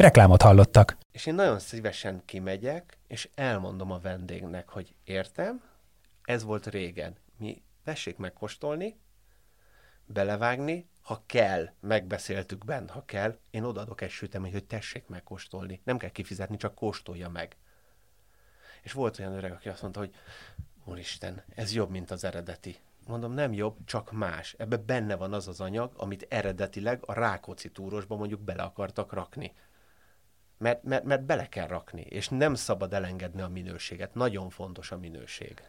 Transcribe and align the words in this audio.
Reklámot 0.00 0.42
hallottak. 0.42 0.96
És 1.12 1.26
én 1.26 1.34
nagyon 1.34 1.58
szívesen 1.58 2.22
kimegyek, 2.24 2.98
és 3.06 3.28
elmondom 3.34 3.90
a 3.90 3.98
vendégnek, 3.98 4.68
hogy 4.68 4.94
értem, 5.04 5.62
ez 6.22 6.42
volt 6.42 6.66
régen. 6.66 7.16
Mi 7.36 7.62
tessék 7.84 8.16
megkóstolni, 8.16 9.00
belevágni, 10.06 10.88
ha 11.02 11.22
kell, 11.26 11.68
megbeszéltük 11.80 12.64
bent, 12.64 12.90
ha 12.90 13.04
kell, 13.04 13.38
én 13.50 13.64
odaadok 13.64 14.00
egy 14.00 14.10
süteményt, 14.10 14.52
hogy 14.52 14.64
tessék 14.64 15.06
megkóstolni. 15.06 15.80
Nem 15.84 15.98
kell 15.98 16.10
kifizetni, 16.10 16.56
csak 16.56 16.74
kóstolja 16.74 17.28
meg. 17.28 17.56
És 18.82 18.92
volt 18.92 19.18
olyan 19.18 19.34
öreg, 19.34 19.52
aki 19.52 19.68
azt 19.68 19.82
mondta, 19.82 20.00
hogy 20.00 20.14
Úristen, 20.84 21.42
ez 21.54 21.74
jobb, 21.74 21.90
mint 21.90 22.10
az 22.10 22.24
eredeti. 22.24 22.76
Mondom, 23.06 23.32
nem 23.32 23.52
jobb, 23.52 23.76
csak 23.84 24.12
más. 24.12 24.54
Ebbe 24.58 24.76
benne 24.76 25.14
van 25.16 25.32
az 25.32 25.48
az 25.48 25.60
anyag, 25.60 25.92
amit 25.96 26.26
eredetileg 26.28 27.02
a 27.06 27.12
Rákóczi 27.12 27.70
túrosba 27.70 28.16
mondjuk 28.16 28.40
bele 28.40 28.62
akartak 28.62 29.12
rakni 29.12 29.52
mert, 30.60 30.84
mert, 30.84 31.04
mert 31.04 31.24
bele 31.24 31.48
kell 31.48 31.66
rakni, 31.66 32.00
és 32.00 32.28
nem 32.28 32.54
szabad 32.54 32.92
elengedni 32.92 33.40
a 33.40 33.48
minőséget. 33.48 34.14
Nagyon 34.14 34.50
fontos 34.50 34.90
a 34.90 34.98
minőség. 34.98 35.62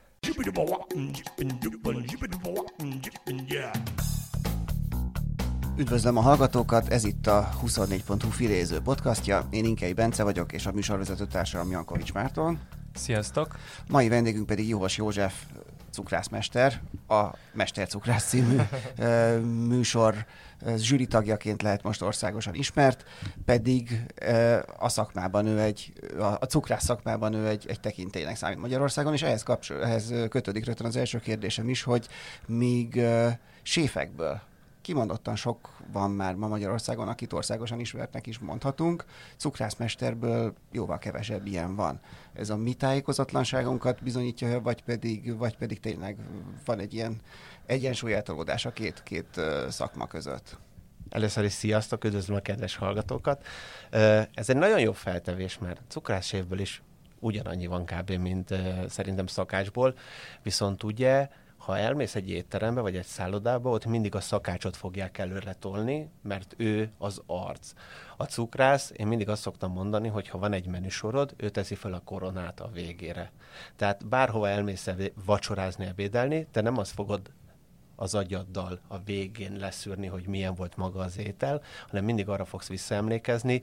Üdvözlöm 5.77 6.17
a 6.17 6.21
hallgatókat, 6.21 6.87
ez 6.87 7.03
itt 7.03 7.27
a 7.27 7.49
24.hu 7.65 8.29
filéző 8.29 8.79
podcastja. 8.79 9.47
Én 9.49 9.65
Inkei 9.65 9.93
Bence 9.93 10.23
vagyok, 10.23 10.53
és 10.53 10.65
a 10.65 10.71
műsorvezető 10.71 11.25
társam 11.25 11.71
Jankovics 11.71 12.13
Márton. 12.13 12.59
Sziasztok! 12.93 13.57
Mai 13.89 14.07
vendégünk 14.07 14.45
pedig 14.45 14.69
Juhas 14.69 14.97
József, 14.97 15.45
cukrászmester, 15.91 16.81
a 17.07 17.25
Mester 17.53 17.87
Cukrász 17.87 18.27
című 18.27 18.57
műsor 19.67 20.25
zsűri 20.75 21.05
tagjaként 21.05 21.61
lehet 21.61 21.83
most 21.83 22.01
országosan 22.01 22.53
ismert, 22.53 23.03
pedig 23.45 24.05
a 24.77 24.89
szakmában 24.89 25.45
ő 25.45 25.59
egy, 25.59 25.93
a 26.17 26.45
cukrász 26.45 26.83
szakmában 26.83 27.33
ő 27.33 27.47
egy, 27.47 27.65
egy 27.67 27.79
tekintélynek 27.79 28.35
számít 28.35 28.59
Magyarországon, 28.59 29.13
és 29.13 29.21
ehhez, 29.21 29.43
kapcsol, 29.43 29.83
ehhez 29.83 30.13
kötődik 30.29 30.65
rögtön 30.65 30.87
az 30.87 30.95
első 30.95 31.19
kérdésem 31.19 31.69
is, 31.69 31.83
hogy 31.83 32.07
míg 32.45 33.01
séfekből 33.61 34.41
kimondottan 34.81 35.35
sok 35.35 35.69
van 35.91 36.11
már 36.11 36.35
ma 36.35 36.47
Magyarországon, 36.47 37.07
akit 37.07 37.33
országosan 37.33 37.79
ismertnek 37.79 38.27
is 38.27 38.39
mondhatunk. 38.39 39.05
Cukrászmesterből 39.37 40.53
jóval 40.71 40.97
kevesebb 40.97 41.45
ilyen 41.45 41.75
van. 41.75 41.99
Ez 42.33 42.49
a 42.49 42.57
mi 42.57 42.73
tájékozatlanságunkat 42.73 44.03
bizonyítja, 44.03 44.61
vagy 44.61 44.83
pedig, 44.83 45.37
vagy 45.37 45.57
pedig 45.57 45.79
tényleg 45.79 46.17
van 46.65 46.79
egy 46.79 46.93
ilyen 46.93 47.21
egyensúlyeltolódás 47.65 48.65
a 48.65 48.71
két, 48.71 49.03
két 49.03 49.41
szakma 49.69 50.07
között? 50.07 50.57
Először 51.09 51.43
is 51.43 51.51
sziasztok, 51.51 52.03
üdvözlöm 52.03 52.37
a 52.37 52.41
kedves 52.41 52.75
hallgatókat. 52.75 53.45
Ez 54.33 54.49
egy 54.49 54.55
nagyon 54.55 54.79
jó 54.79 54.91
feltevés, 54.91 55.57
mert 55.57 55.81
cukrászsévből 55.87 56.59
is 56.59 56.81
ugyanannyi 57.19 57.65
van 57.65 57.85
kb. 57.85 58.11
mint 58.11 58.53
szerintem 58.87 59.27
szakácsból, 59.27 59.95
viszont 60.43 60.83
ugye 60.83 61.29
ha 61.65 61.77
elmész 61.77 62.15
egy 62.15 62.29
étterembe 62.29 62.81
vagy 62.81 62.95
egy 62.95 63.05
szállodába, 63.05 63.69
ott 63.69 63.85
mindig 63.85 64.15
a 64.15 64.19
szakácsot 64.19 64.75
fogják 64.75 65.17
előre 65.17 65.53
tolni, 65.53 66.09
mert 66.21 66.53
ő 66.57 66.91
az 66.97 67.21
arc. 67.25 67.73
A 68.17 68.23
cukrász, 68.23 68.91
én 68.95 69.07
mindig 69.07 69.29
azt 69.29 69.41
szoktam 69.41 69.71
mondani, 69.71 70.07
hogy 70.07 70.27
ha 70.27 70.37
van 70.37 70.53
egy 70.53 70.67
menüsorod, 70.67 71.33
ő 71.37 71.49
teszi 71.49 71.75
fel 71.75 71.93
a 71.93 72.01
koronát 72.03 72.59
a 72.59 72.69
végére. 72.73 73.31
Tehát 73.75 74.07
bárhova 74.07 74.49
elmész 74.49 74.89
vacsorázni, 75.25 75.85
ebédelni, 75.85 76.47
te 76.51 76.61
nem 76.61 76.77
azt 76.77 76.91
fogod 76.91 77.31
az 77.95 78.15
agyaddal 78.15 78.79
a 78.87 78.99
végén 78.99 79.55
leszűrni, 79.55 80.07
hogy 80.07 80.27
milyen 80.27 80.55
volt 80.55 80.77
maga 80.77 80.99
az 80.99 81.17
étel, 81.17 81.61
hanem 81.87 82.05
mindig 82.05 82.29
arra 82.29 82.45
fogsz 82.45 82.67
visszaemlékezni, 82.67 83.61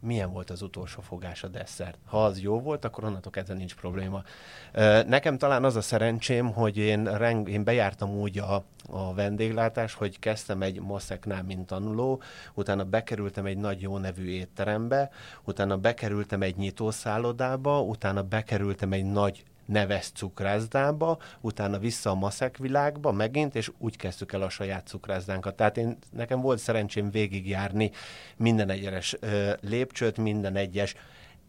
milyen 0.00 0.32
volt 0.32 0.50
az 0.50 0.62
utolsó 0.62 1.00
fogás 1.00 1.42
a 1.42 1.48
desszert. 1.48 1.98
Ha 2.06 2.24
az 2.24 2.40
jó 2.40 2.60
volt, 2.60 2.84
akkor 2.84 3.04
onnantól 3.04 3.32
kezdve 3.32 3.54
nincs 3.54 3.74
probléma. 3.74 4.22
Nekem 5.06 5.38
talán 5.38 5.64
az 5.64 5.76
a 5.76 5.80
szerencsém, 5.80 6.52
hogy 6.52 6.76
én, 6.76 7.16
reng, 7.16 7.48
én 7.48 7.64
bejártam 7.64 8.10
úgy 8.10 8.38
a, 8.38 8.64
a 8.88 9.14
vendéglátás, 9.14 9.94
hogy 9.94 10.18
kezdtem 10.18 10.62
egy 10.62 10.80
moszeknál, 10.80 11.42
mint 11.42 11.66
tanuló, 11.66 12.22
utána 12.54 12.84
bekerültem 12.84 13.46
egy 13.46 13.58
nagy 13.58 13.80
jó 13.80 13.98
nevű 13.98 14.26
étterembe, 14.26 15.10
utána 15.44 15.76
bekerültem 15.76 16.42
egy 16.42 16.56
nyitószállodába, 16.56 17.80
utána 17.80 18.22
bekerültem 18.22 18.92
egy 18.92 19.04
nagy 19.04 19.44
neves 19.66 20.10
cukrászdába, 20.14 21.18
utána 21.40 21.78
vissza 21.78 22.10
a 22.10 22.14
maszek 22.14 22.56
világba 22.56 23.12
megint, 23.12 23.54
és 23.54 23.70
úgy 23.78 23.96
kezdtük 23.96 24.32
el 24.32 24.42
a 24.42 24.48
saját 24.48 24.86
cukrászdánkat. 24.86 25.54
Tehát 25.54 25.76
én, 25.76 25.98
nekem 26.10 26.40
volt 26.40 26.58
szerencsém 26.58 27.10
végigjárni 27.10 27.90
minden 28.36 28.70
egyes 28.70 29.16
lépcsőt, 29.60 30.16
minden 30.16 30.56
egyes 30.56 30.94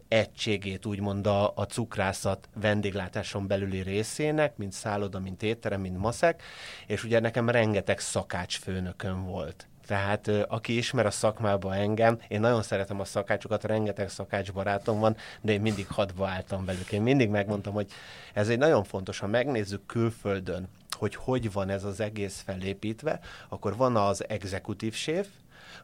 egységét, 0.08 0.86
úgymond 0.86 1.26
a, 1.26 1.52
a 1.54 1.64
cukrászat 1.64 2.48
vendéglátáson 2.54 3.46
belüli 3.46 3.82
részének, 3.82 4.56
mint 4.56 4.72
szálloda, 4.72 5.18
mint 5.18 5.42
étterem, 5.42 5.80
mint 5.80 5.98
maszek, 5.98 6.42
és 6.86 7.04
ugye 7.04 7.20
nekem 7.20 7.48
rengeteg 7.48 7.98
szakácsfőnökön 7.98 9.24
volt. 9.24 9.66
Tehát 9.86 10.28
aki 10.28 10.76
ismer 10.76 11.06
a 11.06 11.10
szakmába 11.10 11.74
engem, 11.74 12.18
én 12.28 12.40
nagyon 12.40 12.62
szeretem 12.62 13.00
a 13.00 13.04
szakácsokat, 13.04 13.64
rengeteg 13.64 14.08
szakács 14.08 14.52
barátom 14.52 15.00
van, 15.00 15.16
de 15.40 15.52
én 15.52 15.60
mindig 15.60 15.86
hadba 15.88 16.26
álltam 16.26 16.64
velük. 16.64 16.92
Én 16.92 17.02
mindig 17.02 17.28
megmondtam, 17.28 17.72
hogy 17.72 17.90
ez 18.32 18.48
egy 18.48 18.58
nagyon 18.58 18.84
fontos, 18.84 19.18
ha 19.18 19.26
megnézzük 19.26 19.86
külföldön, 19.86 20.68
hogy 20.90 21.14
hogy 21.14 21.52
van 21.52 21.68
ez 21.68 21.84
az 21.84 22.00
egész 22.00 22.42
felépítve, 22.46 23.20
akkor 23.48 23.76
van 23.76 23.96
az 23.96 24.28
exekutív 24.28 24.94
séf, 24.94 25.26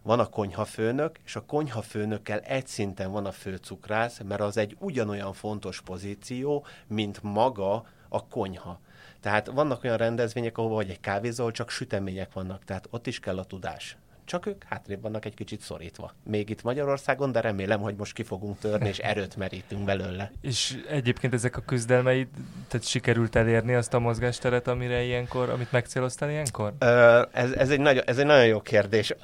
van 0.02 0.20
a 0.20 0.26
konyhafőnök, 0.26 1.18
és 1.24 1.36
a 1.36 1.44
konyhafőnökkel 1.44 2.38
egy 2.38 2.66
szinten 2.66 3.10
van 3.10 3.26
a 3.26 3.32
főcukrász, 3.32 4.20
mert 4.28 4.40
az 4.40 4.56
egy 4.56 4.76
ugyanolyan 4.78 5.32
fontos 5.32 5.80
pozíció, 5.80 6.66
mint 6.86 7.22
maga 7.22 7.84
a 8.08 8.26
konyha. 8.26 8.80
Tehát 9.22 9.46
vannak 9.46 9.84
olyan 9.84 9.96
rendezvények, 9.96 10.58
ahol 10.58 10.70
vagy 10.70 10.90
egy 10.90 11.00
kávézó, 11.00 11.50
csak 11.50 11.70
sütemények 11.70 12.32
vannak, 12.32 12.64
tehát 12.64 12.88
ott 12.90 13.06
is 13.06 13.20
kell 13.20 13.38
a 13.38 13.44
tudás 13.44 13.96
csak 14.24 14.46
ők 14.46 14.64
hátrébb 14.64 15.02
vannak 15.02 15.24
egy 15.24 15.34
kicsit 15.34 15.60
szorítva. 15.60 16.14
Még 16.24 16.50
itt 16.50 16.62
Magyarországon, 16.62 17.32
de 17.32 17.40
remélem, 17.40 17.80
hogy 17.80 17.94
most 17.96 18.12
ki 18.12 18.22
fogunk 18.22 18.58
törni, 18.58 18.88
és 18.88 18.98
erőt 18.98 19.36
merítünk 19.36 19.84
belőle. 19.84 20.32
És 20.40 20.82
egyébként 20.88 21.34
ezek 21.34 21.56
a 21.56 21.60
küzdelmeid, 21.60 22.28
tehát 22.68 22.86
sikerült 22.86 23.36
elérni 23.36 23.74
azt 23.74 23.94
a 23.94 23.98
mozgásteret, 23.98 24.68
amire 24.68 25.02
ilyenkor, 25.02 25.50
amit 25.50 25.72
megcéloztál 25.72 26.30
ilyenkor? 26.30 26.72
Ö, 26.78 27.22
ez, 27.32 27.52
ez, 27.52 27.70
egy 27.70 27.80
nagyon, 27.80 28.02
ez 28.06 28.18
egy 28.18 28.26
nagyon 28.26 28.46
jó 28.46 28.60
kérdés. 28.60 29.14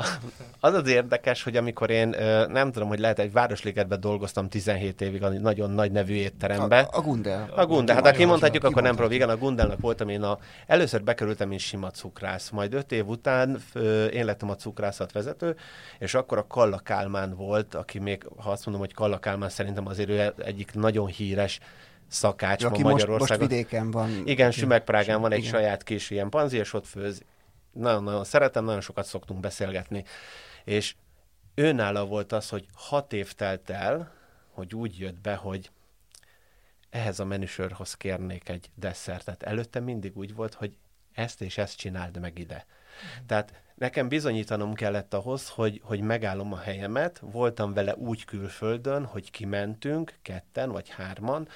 Az 0.61 0.75
az 0.75 0.89
érdekes, 0.89 1.43
hogy 1.43 1.57
amikor 1.57 1.91
én 1.91 2.09
nem 2.49 2.73
tudom, 2.73 2.89
hogy 2.89 2.99
lehet, 2.99 3.19
egy 3.19 3.33
Városligetben 3.33 4.01
dolgoztam 4.01 4.49
17 4.49 5.01
évig 5.01 5.23
a 5.23 5.29
nagyon 5.29 5.71
nagy 5.71 5.93
nevű 5.93 6.15
étterembe. 6.15 6.79
A, 6.79 6.99
a 6.99 7.01
Gundel. 7.01 7.49
A 7.57 7.67
Gundel. 7.67 7.95
Hát 7.95 8.07
ha 8.07 8.13
kimondhatjuk, 8.13 8.65
akkor 8.65 8.83
nem 8.83 8.97
próbál. 8.97 9.15
Igen, 9.15 9.29
a 9.29 9.37
Gundelnak 9.37 9.81
voltam 9.81 10.09
én 10.09 10.23
a... 10.23 10.39
Először 10.67 11.03
bekerültem, 11.03 11.49
mint 11.49 11.61
sima 11.61 11.91
cukrász. 11.91 12.51
Majd 12.51 12.75
öt 12.75 12.93
év 12.93 13.07
után 13.07 13.59
én 14.13 14.25
lettem 14.25 14.51
a 14.51 14.57
cukrász 14.57 14.88
vezető, 15.13 15.57
és 15.99 16.15
akkor 16.15 16.39
a 16.39 16.47
Kalla 16.47 16.79
Kálmán 16.79 17.35
volt, 17.35 17.75
aki 17.75 17.99
még, 17.99 18.27
ha 18.37 18.51
azt 18.51 18.65
mondom, 18.65 18.85
hogy 18.85 18.95
Kalla 18.95 19.19
Kálmán 19.19 19.49
szerintem 19.49 19.87
azért 19.87 20.09
ő 20.09 20.35
egyik 20.39 20.75
nagyon 20.75 21.07
híres 21.07 21.61
szakács 22.09 22.65
aki 22.65 22.83
ma 22.83 22.91
Magyarországon. 22.91 23.19
Most, 23.19 23.41
most 23.41 23.51
vidéken 23.51 23.91
van. 23.91 24.23
Igen, 24.25 24.51
Sümegprágán 24.51 25.21
van 25.21 25.33
egy 25.33 25.39
igen. 25.39 25.51
saját 25.51 25.83
kis 25.83 26.11
ilyen 26.11 26.29
panzi, 26.29 26.57
és 26.57 26.73
ott 26.73 26.87
főz. 26.87 27.23
Nagyon-nagyon 27.73 28.25
szeretem, 28.25 28.65
nagyon 28.65 28.81
sokat 28.81 29.05
szoktunk 29.05 29.41
beszélgetni. 29.41 30.05
És 30.65 30.95
őnála 31.55 32.05
volt 32.05 32.33
az, 32.33 32.49
hogy 32.49 32.67
hat 32.75 33.13
év 33.13 33.33
telt 33.33 33.71
el, 33.71 34.13
hogy 34.51 34.75
úgy 34.75 34.99
jött 34.99 35.21
be, 35.21 35.35
hogy 35.35 35.71
ehhez 36.91 37.21
a 37.21 37.25
menüsörhoz 37.25 37.95
kérnék 37.95 38.49
egy 38.49 38.71
desszertet. 38.75 39.43
Előtte 39.43 39.81
mindig 39.81 40.17
úgy 40.17 40.35
volt, 40.35 40.55
hogy 40.55 40.77
ezt 41.13 41.41
és 41.41 41.59
ezt 41.59 41.77
csináld 41.77 42.21
meg 42.21 42.39
ide. 42.39 42.67
Tehát 43.27 43.63
nekem 43.75 44.09
bizonyítanom 44.09 44.75
kellett 44.75 45.15
ahhoz, 45.15 45.49
hogy, 45.49 45.81
hogy 45.85 46.01
megállom 46.01 46.53
a 46.53 46.59
helyemet. 46.59 47.19
Voltam 47.23 47.73
vele 47.73 47.95
úgy 47.95 48.25
külföldön, 48.25 49.05
hogy 49.05 49.31
kimentünk 49.31 50.15
ketten 50.23 50.71
vagy 50.71 50.89
hárman, 50.89 51.49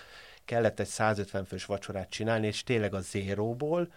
kellett 0.45 0.81
egy 0.81 0.87
150 0.87 1.45
fős 1.45 1.65
vacsorát 1.65 2.11
csinálni, 2.11 2.47
és 2.47 2.63
tényleg 2.63 2.95
a 2.95 3.01
zéróból 3.01 3.89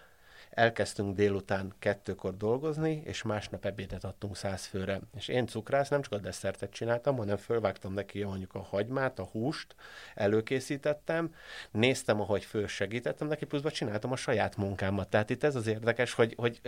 elkezdtünk 0.56 1.16
délután 1.16 1.72
kettőkor 1.78 2.36
dolgozni, 2.36 3.02
és 3.04 3.22
másnap 3.22 3.64
ebédet 3.64 4.04
adtunk 4.04 4.36
száz 4.36 4.64
főre. 4.64 5.00
És 5.16 5.28
én 5.28 5.46
cukrász 5.46 5.88
nem 5.88 6.02
csak 6.02 6.12
a 6.12 6.18
desszertet 6.18 6.70
csináltam, 6.70 7.16
hanem 7.16 7.36
fölvágtam 7.36 7.92
neki 7.92 8.24
mondjuk 8.24 8.54
a 8.54 8.62
hagymát, 8.62 9.18
a 9.18 9.24
húst, 9.24 9.74
előkészítettem, 10.14 11.34
néztem, 11.70 12.20
ahogy 12.20 12.44
föl 12.44 12.66
segítettem 12.66 13.28
neki, 13.28 13.44
pluszban 13.44 13.72
csináltam 13.72 14.12
a 14.12 14.16
saját 14.16 14.56
munkámat. 14.56 15.08
Tehát 15.08 15.30
itt 15.30 15.44
ez 15.44 15.54
az 15.54 15.66
érdekes, 15.66 16.12
hogy, 16.12 16.34
hogy, 16.36 16.60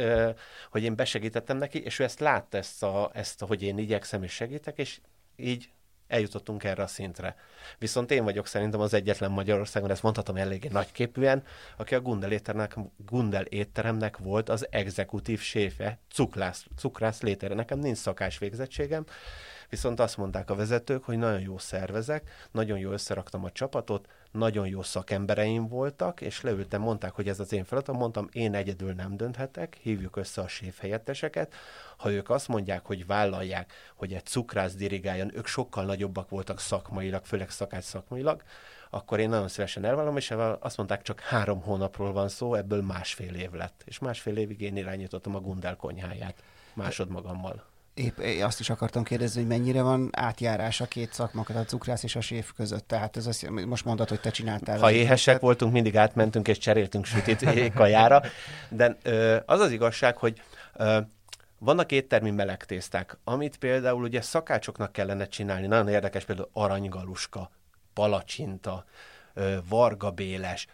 hogy 0.71 0.83
én 0.83 0.97
besegítettem 0.97 1.57
neki, 1.57 1.83
és 1.83 1.99
ő 1.99 2.05
ezt 2.05 2.21
látta, 2.21 2.57
ezt, 2.57 2.83
a, 2.83 3.11
ezt 3.15 3.43
a, 3.43 3.47
hogy 3.47 3.63
én 3.63 3.79
igyekszem 3.79 4.23
és 4.23 4.33
segítek, 4.33 4.79
és 4.79 5.01
így 5.37 5.71
eljutottunk 6.09 6.65
erre 6.65 6.83
a 6.83 6.87
szintre. 6.87 7.37
Viszont 7.79 8.11
én 8.11 8.25
vagyok 8.25 8.47
szerintem 8.47 8.81
az 8.81 8.95
egyetlen 8.95 9.31
Magyarországon, 9.31 9.91
ezt 9.91 10.03
mondhatom 10.03 10.37
eléggé 10.37 10.69
nagyképűen, 10.69 11.43
aki 11.77 11.95
a 11.95 12.01
Gundel 12.01 12.33
étteremnek, 12.33 12.77
Gundel 12.97 13.45
étteremnek 13.45 14.17
volt 14.17 14.49
az 14.49 14.67
exekutív 14.71 15.41
séfe, 15.41 15.99
cukrász, 16.13 16.67
cukrász 16.77 17.21
létere. 17.23 17.55
Nekem 17.55 17.79
nincs 17.79 17.99
szakás 17.99 18.39
végzettségem, 18.39 19.05
viszont 19.69 20.01
azt 20.01 20.17
mondták 20.17 20.51
a 20.51 20.55
vezetők, 20.55 21.05
hogy 21.05 21.19
nagyon 21.19 21.41
jó 21.41 21.59
szervezek, 21.59 22.31
nagyon 22.51 22.79
jó 22.79 22.91
összeraktam 22.91 23.45
a 23.45 23.51
csapatot, 23.51 24.09
nagyon 24.31 24.69
jó 24.69 24.83
szakembereim 24.83 25.69
voltak, 25.69 26.21
és 26.21 26.41
leültem, 26.41 26.81
mondták, 26.81 27.13
hogy 27.13 27.29
ez 27.29 27.41
az 27.41 27.53
én 27.53 27.65
feladatom, 27.65 27.97
mondtam, 27.97 28.29
én 28.33 28.55
egyedül 28.55 28.93
nem 28.93 29.17
dönthetek, 29.17 29.79
hívjuk 29.83 30.17
össze 30.17 30.41
a 30.41 30.49
séf 30.49 30.81
helyetteseket, 30.81 31.55
ha 31.97 32.11
ők 32.11 32.31
azt 32.31 32.49
mondják, 32.49 32.87
hogy 32.87 33.07
vállalják, 33.07 33.73
hogy 33.95 34.13
egy 34.13 34.25
cukrász 34.25 34.75
dirigáljon, 34.75 35.37
ők 35.37 35.47
sokkal 35.47 35.85
nagyobbak 35.85 36.29
voltak 36.29 36.61
szakmailag, 36.61 37.25
főleg 37.25 37.51
szakács 37.51 37.85
szakmailag, 37.85 38.43
akkor 38.91 39.19
én 39.19 39.29
nagyon 39.29 39.49
szívesen 39.49 39.85
elvallom, 39.85 40.17
és 40.17 40.35
azt 40.61 40.77
mondták, 40.77 41.03
csak 41.03 41.21
három 41.21 41.61
hónapról 41.63 42.13
van 42.13 42.29
szó, 42.29 42.55
ebből 42.55 42.83
másfél 42.83 43.35
év 43.35 43.53
lett. 43.53 43.83
És 43.85 43.99
másfél 43.99 44.37
évig 44.37 44.61
én 44.61 44.77
irányítottam 44.77 45.35
a 45.35 45.41
Gundel 45.41 45.77
konyháját 45.77 46.43
másodmagammal. 46.75 47.68
Épp 47.99 48.19
azt 48.43 48.61
is 48.61 48.71
akartam 48.71 49.03
kérdezni, 49.03 49.41
hogy 49.41 49.49
mennyire 49.49 49.83
van 49.83 50.09
átjárás 50.13 50.81
a 50.81 50.87
két 50.87 51.13
szakmakat, 51.13 51.57
a 51.57 51.65
cukrász 51.65 52.03
és 52.03 52.17
a 52.17 52.21
séf 52.21 52.53
között. 52.57 52.89
Tehát 52.89 53.17
ez 53.17 53.27
azt, 53.27 53.51
most 53.51 53.85
mondod, 53.85 54.09
hogy 54.09 54.21
te 54.21 54.31
csináltál. 54.31 54.79
Ha 54.79 54.91
éhesek 54.91 55.41
voltunk, 55.41 55.73
mindig 55.73 55.97
átmentünk 55.97 56.49
és 56.49 56.59
cseréltünk 56.59 57.05
sütit 57.05 57.45
kajára. 57.75 58.23
De 58.69 58.97
az 59.47 59.61
az 59.61 59.71
igazság, 59.71 60.17
hogy 60.17 60.41
vannak 61.59 61.93
éttermi 61.93 62.31
melegtészták, 62.31 63.19
amit 63.25 63.57
például 63.57 64.03
ugye 64.03 64.21
szakácsoknak 64.21 64.93
kellene 64.93 65.27
csinálni. 65.27 65.67
Nagyon 65.67 65.89
érdekes 65.89 66.25
például 66.25 66.49
aranygaluska, 66.53 67.51
palacsinta, 67.93 68.85
Varga 69.69 70.11
Béles, 70.11 70.67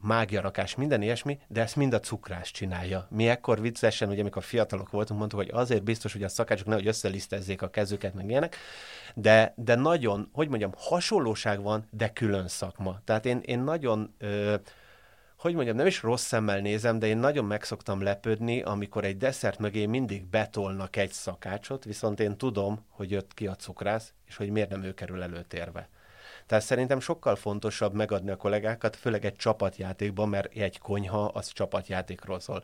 mágiarakás, 0.00 0.74
minden 0.74 1.02
ilyesmi, 1.02 1.38
de 1.48 1.60
ezt 1.60 1.76
mind 1.76 1.92
a 1.92 2.00
cukrász 2.00 2.50
csinálja. 2.50 3.06
Mi 3.10 3.28
ekkor 3.28 3.60
viccesen, 3.60 4.08
ugye 4.08 4.20
amikor 4.20 4.42
fiatalok 4.42 4.90
voltunk, 4.90 5.18
mondtuk, 5.18 5.40
hogy 5.40 5.50
azért 5.52 5.82
biztos, 5.82 6.12
hogy 6.12 6.22
a 6.22 6.28
szakácsok 6.28 6.66
nehogy 6.66 6.86
összelisztezzék 6.86 7.62
a 7.62 7.70
kezüket, 7.70 8.14
meg 8.14 8.28
ilyenek, 8.28 8.56
de, 9.14 9.52
de 9.56 9.74
nagyon, 9.74 10.28
hogy 10.32 10.48
mondjam, 10.48 10.72
hasonlóság 10.76 11.62
van, 11.62 11.86
de 11.90 12.12
külön 12.12 12.48
szakma. 12.48 13.00
Tehát 13.04 13.26
én, 13.26 13.40
én 13.44 13.60
nagyon 13.60 14.14
ö, 14.18 14.54
hogy 15.40 15.54
mondjam, 15.54 15.76
nem 15.76 15.86
is 15.86 16.02
rossz 16.02 16.24
szemmel 16.24 16.60
nézem, 16.60 16.98
de 16.98 17.06
én 17.06 17.18
nagyon 17.18 17.44
megszoktam 17.44 18.02
lepődni, 18.02 18.62
amikor 18.62 19.04
egy 19.04 19.16
desszert 19.16 19.58
mögé 19.58 19.86
mindig 19.86 20.24
betolnak 20.24 20.96
egy 20.96 21.12
szakácsot, 21.12 21.84
viszont 21.84 22.20
én 22.20 22.36
tudom, 22.36 22.84
hogy 22.88 23.10
jött 23.10 23.34
ki 23.34 23.46
a 23.46 23.54
cukrász, 23.54 24.12
és 24.26 24.36
hogy 24.36 24.50
miért 24.50 24.70
nem 24.70 24.82
ő 24.82 24.94
kerül 24.94 25.22
előtérbe. 25.22 25.88
Tehát 26.50 26.64
szerintem 26.64 27.00
sokkal 27.00 27.36
fontosabb 27.36 27.94
megadni 27.94 28.30
a 28.30 28.36
kollégákat, 28.36 28.96
főleg 28.96 29.24
egy 29.24 29.36
csapatjátékban, 29.36 30.28
mert 30.28 30.54
egy 30.54 30.78
konyha 30.78 31.24
az 31.24 31.52
csapatjátékról 31.52 32.40
szól. 32.40 32.62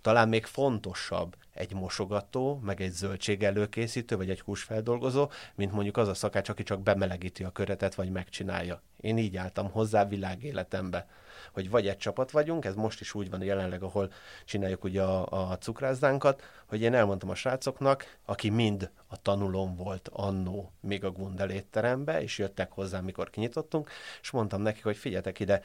Talán 0.00 0.28
még 0.28 0.46
fontosabb 0.46 1.36
egy 1.54 1.74
mosogató, 1.74 2.60
meg 2.62 2.80
egy 2.80 2.92
zöldség 2.92 3.42
előkészítő, 3.42 4.16
vagy 4.16 4.30
egy 4.30 4.40
húsfeldolgozó, 4.40 5.30
mint 5.54 5.72
mondjuk 5.72 5.96
az 5.96 6.08
a 6.08 6.14
szakács, 6.14 6.48
aki 6.48 6.62
csak 6.62 6.82
bemelegíti 6.82 7.44
a 7.44 7.50
köretet, 7.50 7.94
vagy 7.94 8.10
megcsinálja. 8.10 8.82
Én 9.02 9.18
így 9.18 9.36
álltam 9.36 9.70
hozzá 9.70 10.04
világéletembe 10.04 11.06
hogy 11.52 11.70
vagy 11.70 11.88
egy 11.88 11.96
csapat 11.96 12.30
vagyunk, 12.30 12.64
ez 12.64 12.74
most 12.74 13.00
is 13.00 13.14
úgy 13.14 13.30
van 13.30 13.42
jelenleg, 13.42 13.82
ahol 13.82 14.12
csináljuk 14.44 14.84
ugye 14.84 15.02
a, 15.02 15.50
a 15.50 15.58
cukrászdánkat, 15.58 16.42
hogy 16.66 16.80
én 16.80 16.94
elmondtam 16.94 17.30
a 17.30 17.34
srácoknak, 17.34 18.18
aki 18.24 18.50
mind 18.50 18.90
a 19.06 19.16
tanulón 19.22 19.76
volt 19.76 20.08
annó 20.12 20.72
még 20.80 21.04
a 21.04 21.10
Gundel 21.10 21.50
étterembe, 21.50 22.22
és 22.22 22.38
jöttek 22.38 22.72
hozzá, 22.72 23.00
mikor 23.00 23.30
kinyitottunk, 23.30 23.90
és 24.20 24.30
mondtam 24.30 24.62
nekik, 24.62 24.84
hogy 24.84 24.96
figyeljetek 24.96 25.40
ide, 25.40 25.62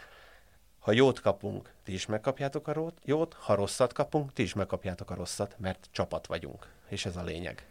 ha 0.80 0.92
jót 0.92 1.20
kapunk, 1.20 1.74
ti 1.84 1.94
is 1.94 2.06
megkapjátok 2.06 2.68
a 2.68 2.92
jót, 3.04 3.34
ha 3.34 3.56
rosszat 3.56 3.94
kapunk, 3.94 4.34
ti 4.34 4.42
is 4.42 4.54
megkapjátok 4.54 5.12
a 5.12 5.16
rosszat, 5.16 5.56
mert 5.60 5.88
csapat 5.92 6.28
vagyunk, 6.28 6.68
és 6.90 7.06
ez 7.06 7.16
a 7.16 7.24
lényeg. 7.24 7.66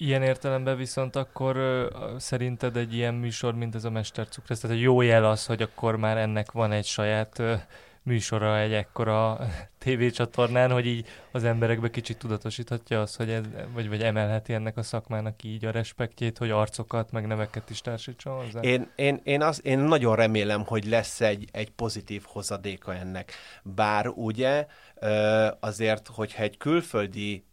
Ilyen 0.00 0.22
értelemben 0.22 0.76
viszont 0.76 1.16
akkor 1.16 1.56
szerinted 2.18 2.76
egy 2.76 2.94
ilyen 2.94 3.14
műsor, 3.14 3.54
mint 3.54 3.74
ez 3.74 3.84
a 3.84 3.90
Mestercukrász, 3.90 4.60
tehát 4.60 4.76
egy 4.76 4.82
jó 4.82 5.00
jel 5.00 5.24
az, 5.24 5.46
hogy 5.46 5.62
akkor 5.62 5.96
már 5.96 6.16
ennek 6.16 6.52
van 6.52 6.72
egy 6.72 6.84
saját 6.84 7.42
műsora 8.08 8.58
egy 8.58 8.72
ekkora 8.72 9.38
tévécsatornán, 9.78 10.70
hogy 10.70 10.86
így 10.86 11.06
az 11.32 11.44
emberekbe 11.44 11.90
kicsit 11.90 12.18
tudatosíthatja 12.18 13.00
az, 13.00 13.16
hogy 13.16 13.30
ez, 13.30 13.44
vagy, 13.74 13.88
vagy 13.88 14.02
emelheti 14.02 14.52
ennek 14.52 14.76
a 14.76 14.82
szakmának 14.82 15.42
így 15.42 15.64
a 15.64 15.70
respektjét, 15.70 16.38
hogy 16.38 16.50
arcokat, 16.50 17.12
meg 17.12 17.26
neveket 17.26 17.70
is 17.70 17.80
társítson 17.80 18.44
hozzá? 18.44 18.60
Én, 18.60 18.90
én, 18.96 19.20
én, 19.24 19.42
az, 19.42 19.60
én 19.64 19.78
nagyon 19.78 20.16
remélem, 20.16 20.64
hogy 20.64 20.84
lesz 20.84 21.20
egy, 21.20 21.48
egy 21.52 21.70
pozitív 21.70 22.22
hozadéka 22.26 22.94
ennek. 22.94 23.32
Bár 23.62 24.08
ugye 24.08 24.66
azért, 25.60 26.08
hogyha 26.08 26.42
egy 26.42 26.56
külföldi 26.56 27.44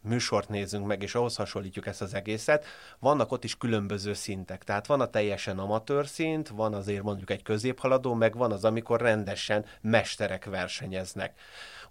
műsort 0.00 0.48
nézünk 0.48 0.86
meg, 0.86 1.02
és 1.02 1.14
ahhoz 1.14 1.36
hasonlítjuk 1.36 1.86
ezt 1.86 2.02
az 2.02 2.14
egészet, 2.14 2.64
vannak 2.98 3.32
ott 3.32 3.44
is 3.44 3.56
különböző 3.56 4.12
szintek. 4.12 4.64
Tehát 4.64 4.86
van 4.86 5.00
a 5.00 5.10
teljesen 5.10 5.58
amatőr 5.58 6.06
szint, 6.06 6.48
van 6.48 6.74
azért 6.74 7.02
mondjuk 7.02 7.30
egy 7.30 7.42
középhaladó, 7.42 8.14
meg 8.14 8.36
van 8.36 8.52
az, 8.52 8.64
amikor 8.64 9.00
rendesen 9.00 9.64
mesterek 9.80 10.44
versenyeznek. 10.44 11.38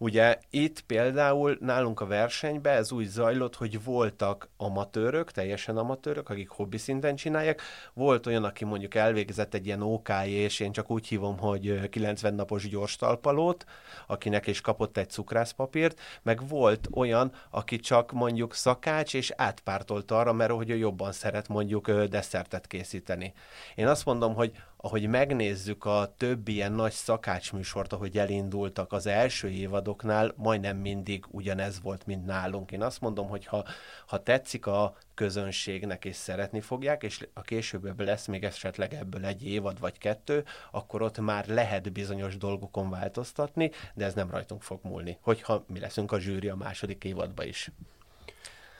Ugye 0.01 0.37
itt 0.49 0.81
például 0.81 1.57
nálunk 1.59 1.99
a 1.99 2.05
versenyben 2.05 2.77
ez 2.77 2.91
úgy 2.91 3.05
zajlott, 3.05 3.55
hogy 3.55 3.83
voltak 3.83 4.49
amatőrök, 4.57 5.31
teljesen 5.31 5.77
amatőrök, 5.77 6.29
akik 6.29 6.49
hobbi 6.49 6.77
szinten 6.77 7.15
csinálják. 7.15 7.61
Volt 7.93 8.27
olyan, 8.27 8.43
aki 8.43 8.65
mondjuk 8.65 8.95
elvégzett 8.95 9.53
egy 9.53 9.65
ilyen 9.65 9.81
OK, 9.81 10.09
és 10.25 10.59
én 10.59 10.71
csak 10.71 10.91
úgy 10.91 11.07
hívom, 11.07 11.37
hogy 11.37 11.89
90 11.89 12.33
napos 12.33 12.69
gyors 12.69 12.95
talpalót, 12.95 13.65
akinek 14.07 14.47
is 14.47 14.61
kapott 14.61 14.97
egy 14.97 15.09
cukrászpapírt, 15.09 15.99
meg 16.21 16.47
volt 16.47 16.87
olyan, 16.93 17.31
aki 17.49 17.79
csak 17.79 18.11
mondjuk 18.11 18.53
szakács, 18.53 19.13
és 19.13 19.33
átpártolt 19.35 20.11
arra, 20.11 20.33
mert 20.33 20.51
hogy 20.51 20.69
ő 20.69 20.75
jobban 20.77 21.11
szeret 21.11 21.47
mondjuk 21.47 21.91
desszertet 21.91 22.67
készíteni. 22.67 23.33
Én 23.75 23.87
azt 23.87 24.05
mondom, 24.05 24.33
hogy 24.33 24.51
ahogy 24.81 25.07
megnézzük 25.07 25.85
a 25.85 26.13
többi 26.17 26.53
ilyen 26.53 26.71
nagy 26.71 26.91
szakácsműsort, 26.91 27.93
ahogy 27.93 28.17
elindultak 28.17 28.93
az 28.93 29.05
első 29.05 29.49
évadoknál, 29.49 30.33
majdnem 30.35 30.77
mindig 30.77 31.25
ugyanez 31.27 31.81
volt, 31.81 32.05
mint 32.05 32.25
nálunk. 32.25 32.71
Én 32.71 32.81
azt 32.81 33.01
mondom, 33.01 33.27
hogy 33.27 33.45
ha, 33.45 33.65
ha 34.07 34.23
tetszik 34.23 34.65
a 34.65 34.95
közönségnek, 35.13 36.05
és 36.05 36.15
szeretni 36.15 36.61
fogják, 36.61 37.03
és 37.03 37.27
a 37.33 37.41
később 37.41 37.99
lesz 37.99 38.25
még 38.25 38.43
esetleg 38.43 38.93
ebből 38.93 39.25
egy 39.25 39.47
évad 39.47 39.79
vagy 39.79 39.97
kettő, 39.97 40.45
akkor 40.71 41.01
ott 41.01 41.19
már 41.19 41.47
lehet 41.47 41.91
bizonyos 41.91 42.37
dolgokon 42.37 42.89
változtatni, 42.89 43.71
de 43.93 44.05
ez 44.05 44.13
nem 44.13 44.31
rajtunk 44.31 44.61
fog 44.61 44.79
múlni, 44.83 45.17
hogyha 45.21 45.65
mi 45.67 45.79
leszünk 45.79 46.11
a 46.11 46.19
zsűri 46.19 46.49
a 46.49 46.55
második 46.55 47.03
évadba 47.03 47.43
is 47.43 47.71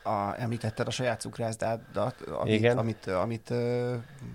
a, 0.04 0.42
említetted 0.42 0.88
a 0.88 0.92
saját 0.92 1.20
cukrászdádat, 1.20 2.22
amit, 2.22 2.54
Igen. 2.54 2.78
amit, 2.78 3.08
amit 3.08 3.54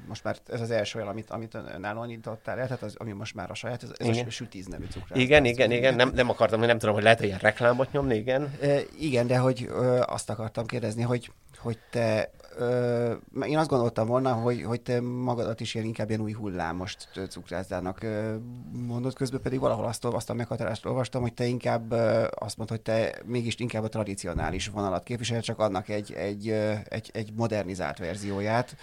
most 0.08 0.24
már 0.24 0.36
ez 0.46 0.60
az 0.60 0.70
első 0.70 0.98
olyan, 0.98 1.10
amit, 1.10 1.30
amit 1.30 1.78
nálon 1.78 2.06
nyitottál 2.06 2.58
el, 2.58 2.66
tehát 2.66 2.82
az, 2.82 2.94
ami 2.98 3.12
most 3.12 3.34
már 3.34 3.50
a 3.50 3.54
saját, 3.54 3.82
ez, 3.82 3.90
ez 3.96 4.06
igen. 4.06 4.26
a 4.26 4.30
Sütíz 4.30 4.66
nevű 4.66 4.84
cukrászda. 4.84 5.24
Igen, 5.24 5.44
igen, 5.44 5.70
igen, 5.70 5.94
nem, 5.94 6.10
nem 6.14 6.30
akartam, 6.30 6.60
nem 6.60 6.78
tudom, 6.78 6.94
hogy 6.94 7.02
lehet 7.02 7.20
ilyen 7.20 7.38
reklámot 7.38 7.92
nyomni, 7.92 8.14
igen. 8.14 8.54
E, 8.60 8.80
igen, 8.98 9.26
de 9.26 9.38
hogy 9.38 9.66
ö, 9.68 10.02
azt 10.06 10.30
akartam 10.30 10.66
kérdezni, 10.66 11.02
hogy, 11.02 11.30
hogy 11.66 11.78
te 11.90 12.30
ö, 12.56 13.12
én 13.46 13.58
azt 13.58 13.68
gondoltam 13.68 14.06
volna, 14.06 14.32
hogy, 14.32 14.62
hogy 14.62 14.80
te 14.80 15.00
magadat 15.00 15.60
is 15.60 15.74
ilyen 15.74 15.86
inkább 15.86 16.08
ilyen 16.08 16.20
új 16.20 16.32
hullámos 16.32 16.96
cukrászdának 17.28 18.06
mondod, 18.72 19.14
közben 19.14 19.40
pedig 19.40 19.60
valahol 19.60 19.84
azt, 19.84 20.04
azt 20.04 20.30
a 20.30 20.34
meghatárást 20.34 20.86
olvastam, 20.86 21.22
hogy 21.22 21.34
te 21.34 21.44
inkább 21.44 21.90
azt 22.34 22.56
mondod, 22.56 22.76
hogy 22.76 22.80
te 22.80 23.14
mégis 23.24 23.58
inkább 23.58 23.84
a 23.84 23.88
tradicionális 23.88 24.68
vonalat 24.68 25.02
képvisel, 25.02 25.40
csak 25.40 25.58
annak 25.58 25.88
egy, 25.88 26.12
egy, 26.12 26.50
egy, 26.88 27.10
egy 27.12 27.32
modernizált 27.36 27.98
verzióját. 27.98 28.76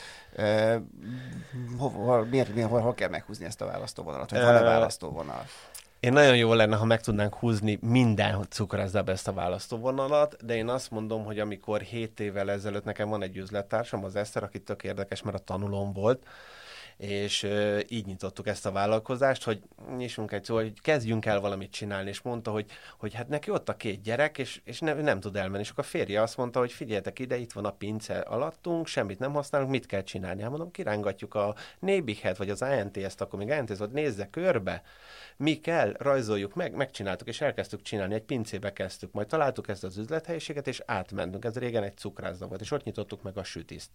Hol, 1.77 2.25
miért, 2.25 2.53
miért, 2.53 2.69
hol, 2.69 2.79
hol 2.79 2.93
kell 2.93 3.09
meghúzni 3.09 3.45
ezt 3.45 3.61
a 3.61 3.65
választóvonalat? 3.65 4.31
Vagy 4.31 4.41
van-e 4.41 4.61
választóvonal? 4.61 5.45
Én 6.03 6.13
nagyon 6.13 6.37
jó 6.37 6.53
lenne, 6.53 6.75
ha 6.75 6.85
meg 6.85 7.01
tudnánk 7.01 7.35
húzni 7.35 7.79
minden 7.81 8.45
cukrászdába 8.49 9.11
ezt 9.11 9.27
a 9.27 9.33
választóvonalat, 9.33 10.45
de 10.45 10.55
én 10.55 10.67
azt 10.67 10.91
mondom, 10.91 11.23
hogy 11.23 11.39
amikor 11.39 11.81
7 11.81 12.19
évvel 12.19 12.51
ezelőtt 12.51 12.83
nekem 12.83 13.09
van 13.09 13.23
egy 13.23 13.37
üzlettársam, 13.37 14.03
az 14.03 14.15
Eszter, 14.15 14.43
aki 14.43 14.59
tök 14.59 14.83
érdekes, 14.83 15.21
mert 15.21 15.35
a 15.35 15.39
tanulom 15.39 15.93
volt, 15.93 16.25
és 16.97 17.47
így 17.87 18.05
nyitottuk 18.05 18.47
ezt 18.47 18.65
a 18.65 18.71
vállalkozást, 18.71 19.43
hogy 19.43 19.61
nyissunk 19.97 20.31
egy 20.31 20.43
szó, 20.43 20.55
hogy 20.55 20.81
kezdjünk 20.81 21.25
el 21.25 21.39
valamit 21.39 21.71
csinálni, 21.71 22.09
és 22.09 22.21
mondta, 22.21 22.51
hogy, 22.51 22.65
hogy 22.97 23.13
hát 23.13 23.27
neki 23.27 23.51
ott 23.51 23.69
a 23.69 23.75
két 23.75 24.01
gyerek, 24.01 24.37
és, 24.37 24.61
és 24.63 24.79
ne, 24.79 24.93
nem 24.93 25.19
tud 25.19 25.35
elmenni, 25.35 25.63
és 25.63 25.69
akkor 25.69 25.83
a 25.83 25.87
férje 25.87 26.21
azt 26.21 26.37
mondta, 26.37 26.59
hogy 26.59 26.71
figyeljetek 26.71 27.19
ide, 27.19 27.37
itt 27.37 27.51
van 27.51 27.65
a 27.65 27.71
pince 27.71 28.19
alattunk, 28.19 28.87
semmit 28.87 29.19
nem 29.19 29.33
használunk, 29.33 29.71
mit 29.71 29.85
kell 29.85 30.03
csinálni? 30.03 30.41
Hát 30.41 30.49
mondom, 30.49 30.71
kirángatjuk 30.71 31.35
a 31.35 31.55
Nébighet, 31.79 32.37
vagy 32.37 32.49
az 32.49 32.61
ANT-ezt, 32.61 33.21
akkor 33.21 33.39
még 33.39 33.49
ANT-t, 33.49 33.77
hogy 33.77 33.91
nézze 33.91 34.29
körbe, 34.29 34.83
mi 35.37 35.59
kell, 35.59 35.93
rajzoljuk 35.97 36.53
meg, 36.53 36.73
megcsináltuk, 36.75 37.27
és 37.27 37.41
elkezdtük 37.41 37.81
csinálni, 37.81 38.13
egy 38.13 38.23
pincébe 38.23 38.73
kezdtük, 38.73 39.11
majd 39.11 39.27
találtuk 39.27 39.67
ezt 39.67 39.83
az 39.83 39.97
üzlethelyiséget, 39.97 40.67
és 40.67 40.81
átmentünk. 40.85 41.45
Ez 41.45 41.57
régen 41.57 41.83
egy 41.83 41.97
cukrászda 41.97 42.47
volt, 42.47 42.61
és 42.61 42.71
ott 42.71 42.83
nyitottuk 42.83 43.21
meg 43.21 43.37
a 43.37 43.43
sütiszt. 43.43 43.89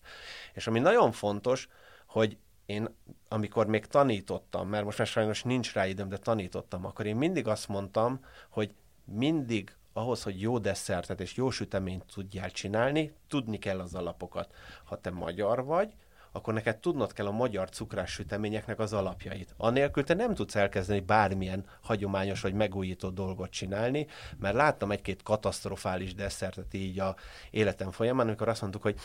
És 0.53 0.67
ami 0.67 0.79
nagyon 0.79 1.13
fontos, 1.13 1.69
hogy 2.07 2.37
én 2.69 2.89
amikor 3.29 3.67
még 3.67 3.87
tanítottam, 3.87 4.69
mert 4.69 4.85
most 4.85 4.99
már 4.99 5.07
sajnos 5.07 5.43
nincs 5.43 5.73
rá 5.73 5.87
időm, 5.87 6.09
de 6.09 6.17
tanítottam, 6.17 6.85
akkor 6.85 7.07
én 7.07 7.17
mindig 7.17 7.47
azt 7.47 7.69
mondtam, 7.69 8.21
hogy 8.49 8.75
mindig 9.05 9.77
ahhoz, 9.93 10.23
hogy 10.23 10.41
jó 10.41 10.59
desszertet 10.59 11.21
és 11.21 11.37
jó 11.37 11.51
süteményt 11.51 12.05
tudjál 12.13 12.51
csinálni, 12.51 13.13
tudni 13.29 13.59
kell 13.59 13.81
az 13.81 13.95
alapokat. 13.95 14.55
Ha 14.85 15.01
te 15.01 15.11
magyar 15.11 15.65
vagy, 15.65 15.95
akkor 16.33 16.55
neked 16.55 16.79
tudnod 16.79 17.13
kell 17.13 17.27
a 17.27 17.31
magyar 17.31 17.69
cukrás 17.71 18.11
süteményeknek 18.11 18.79
az 18.79 18.93
alapjait. 18.93 19.55
Anélkül 19.57 20.05
te 20.05 20.15
nem 20.15 20.35
tudsz 20.35 20.57
elkezdeni 20.57 21.01
bármilyen 21.01 21.65
hagyományos 21.81 22.41
vagy 22.41 22.55
megújító 22.55 23.09
dolgot 23.09 23.51
csinálni, 23.51 24.07
mert 24.39 24.55
láttam 24.55 24.91
egy-két 24.91 25.23
katasztrofális 25.23 26.15
desszertet 26.15 26.75
így 26.75 26.99
a 26.99 27.17
életem 27.51 27.91
folyamán, 27.91 28.27
amikor 28.27 28.49
azt 28.49 28.61
mondtuk, 28.61 28.83
hogy 28.83 28.99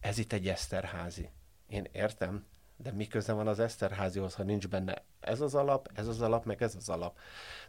ez 0.00 0.18
itt 0.18 0.32
egy 0.32 0.48
Eszterházi. 0.48 1.30
Én 1.66 1.86
értem, 1.92 2.44
de 2.82 2.92
mi 2.92 3.06
köze 3.06 3.32
van 3.32 3.46
az 3.46 3.58
Eszterházihoz, 3.58 4.34
ha 4.34 4.42
nincs 4.42 4.68
benne 4.68 5.02
ez 5.20 5.40
az 5.40 5.54
alap, 5.54 5.90
ez 5.94 6.06
az 6.06 6.20
alap, 6.20 6.44
meg 6.44 6.62
ez 6.62 6.74
az 6.74 6.88
alap. 6.88 7.18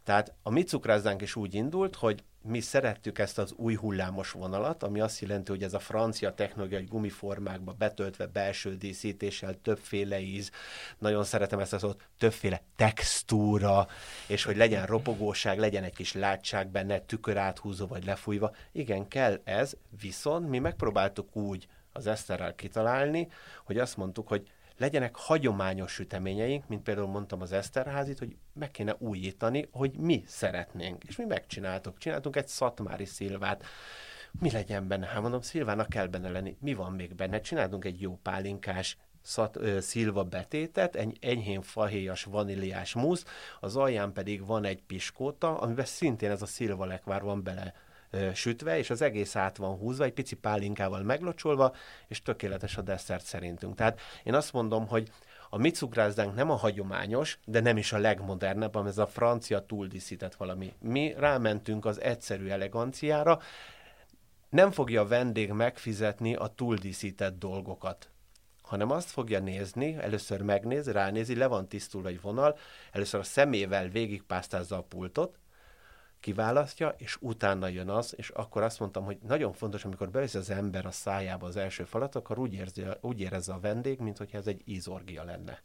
Tehát 0.04 0.34
a 0.44 0.50
mi 0.50 0.64
cukrászdánk 0.64 1.22
is 1.22 1.36
úgy 1.36 1.54
indult, 1.54 1.96
hogy 1.96 2.24
mi 2.42 2.60
szerettük 2.60 3.20
ezt 3.20 3.38
az 3.38 3.54
új 3.56 3.76
hullámos 3.76 4.32
vonalat, 4.32 4.84
ami 4.84 5.00
azt 5.00 5.20
jelenti, 5.20 5.52
hogy 5.52 5.64
ez 5.64 5.74
a 5.74 5.80
francia 5.80 6.34
technológiai 6.34 6.84
gumiformákba 6.84 7.74
betöltve 7.74 8.26
belső 8.26 8.76
díszítéssel, 8.76 9.62
többféle 9.62 10.20
íz, 10.20 10.52
nagyon 10.98 11.24
szeretem 11.24 11.60
ezt 11.60 11.74
az 11.74 11.84
ott, 11.84 12.02
többféle 12.18 12.62
textúra, 12.76 13.88
és 14.28 14.44
hogy 14.44 14.58
legyen 14.58 14.86
ropogóság, 14.86 15.60
legyen 15.60 15.84
egy 15.84 15.96
kis 15.96 16.14
látság 16.14 16.68
benne, 16.68 17.00
tükör 17.00 17.38
áthúzó 17.38 17.88
vagy 17.88 18.06
lefújva. 18.06 18.56
Igen, 18.72 19.08
kell 19.08 19.42
ez, 19.44 19.74
viszont 20.02 20.50
mi 20.50 20.60
megpróbáltuk 20.60 21.36
úgy 21.36 21.68
az 21.92 22.08
Eszterrel 22.08 22.56
kitalálni, 22.56 23.28
hogy 23.64 23.78
azt 23.78 23.98
mondtuk, 23.98 24.28
hogy 24.28 24.52
legyenek 24.78 25.16
hagyományos 25.16 25.92
süteményeink, 25.92 26.68
mint 26.68 26.84
például 26.84 27.08
mondtam 27.08 27.42
az 27.42 27.52
Eszterházit, 27.52 28.20
hogy 28.20 28.36
meg 28.54 28.72
kéne 28.72 28.96
újítani, 29.00 29.68
hogy 29.72 29.98
mi 29.98 30.24
szeretnénk. 30.28 31.04
És 31.04 31.16
mi 31.16 31.26
megcsináltuk. 31.26 31.98
Csináltunk 31.98 32.36
egy 32.36 32.48
szatmári 32.48 33.06
szilvát. 33.06 33.64
Mi 34.40 34.52
legyen 34.52 34.88
benne? 34.88 35.06
Hát 35.06 35.22
mondom, 35.22 35.42
szilvának 35.42 35.90
kell 35.90 36.08
benne 36.08 36.30
lenni. 36.30 36.58
Mi 36.60 36.74
van 36.74 36.92
még 36.92 37.16
benne? 37.16 37.40
Csináltunk 37.42 37.86
egy 37.86 38.02
jó 38.02 38.20
pálinkás 38.22 38.98
szat, 39.22 39.56
ö, 39.56 39.80
szilva 39.80 40.24
betétet, 40.24 40.96
egy 40.96 41.18
enyhén 41.22 41.62
fahéjas 41.62 42.24
vaníliás 42.24 42.94
musz, 42.94 43.26
az 43.60 43.76
alján 43.76 44.14
pedig 44.14 44.46
van 44.46 44.66
egy 44.66 44.84
piskóta, 44.84 45.60
amiben 45.60 45.86
szintén 45.86 46.32
ez 46.32 46.42
a 46.42 46.46
szilva 46.46 46.86
lekvár 46.86 47.22
van 47.22 47.44
bele 47.44 47.74
sütve, 48.34 48.78
és 48.78 48.90
az 48.90 49.02
egész 49.02 49.36
át 49.36 49.58
van 49.58 49.78
húzva, 49.78 50.04
egy 50.04 50.14
pici 50.14 50.36
pálinkával 50.36 51.02
meglocsolva, 51.02 51.76
és 52.08 52.22
tökéletes 52.22 52.78
a 52.78 52.82
desszert 52.82 53.26
szerintünk. 53.26 53.76
Tehát 53.76 54.00
én 54.24 54.34
azt 54.34 54.54
mondom, 54.54 54.88
hogy 54.88 55.12
a 55.50 55.58
mi 55.58 55.72
cukrászdánk 55.72 56.36
nem 56.36 56.50
a 56.50 56.56
hagyományos, 56.56 57.40
de 57.46 57.60
nem 57.60 57.78
is 57.78 57.94
a 57.94 57.98
legmodernebb, 57.98 58.74
hanem 58.74 58.88
ez 58.88 58.98
a 58.98 59.08
francia 59.08 59.66
túldíszített 59.66 60.36
valami. 60.36 60.74
Mi 60.80 61.14
rámentünk 61.18 61.86
az 61.86 62.02
egyszerű 62.02 62.48
eleganciára, 62.48 63.40
nem 64.50 64.72
fogja 64.72 65.02
a 65.02 65.08
vendég 65.08 65.52
megfizetni 65.52 66.36
a 66.36 66.48
túldíszített 66.48 67.40
dolgokat 67.40 68.08
hanem 68.64 68.92
azt 68.92 69.10
fogja 69.10 69.40
nézni, 69.40 69.98
először 70.00 70.42
megnéz, 70.42 70.92
ránézi, 70.92 71.36
le 71.36 71.48
van 71.48 71.68
tisztul 71.68 72.08
egy 72.08 72.22
vonal, 72.22 72.58
először 72.92 73.20
a 73.20 73.24
szemével 73.24 73.88
végigpásztázza 73.88 74.78
a 74.78 74.82
pultot, 74.82 75.40
kiválasztja, 76.24 76.96
és 76.98 77.18
utána 77.20 77.68
jön 77.68 77.90
az, 77.90 78.14
és 78.18 78.30
akkor 78.30 78.62
azt 78.64 78.80
mondtam, 78.80 79.04
hogy 79.04 79.18
nagyon 79.28 79.54
fontos, 79.54 79.86
amikor 79.86 80.10
beveszi 80.10 80.38
az 80.38 80.50
ember 80.50 80.86
a 80.86 80.92
szájába 80.92 81.48
az 81.48 81.58
első 81.58 81.84
falat, 81.84 82.16
akkor 82.16 82.40
úgy, 82.40 82.54
érzi, 82.54 82.86
úgy 83.02 83.20
érezze 83.20 83.54
a 83.54 83.60
vendég, 83.60 84.00
mint 84.00 84.18
hogyha 84.18 84.38
ez 84.38 84.48
egy 84.48 84.62
ízorgia 84.66 85.24
lenne. 85.24 85.62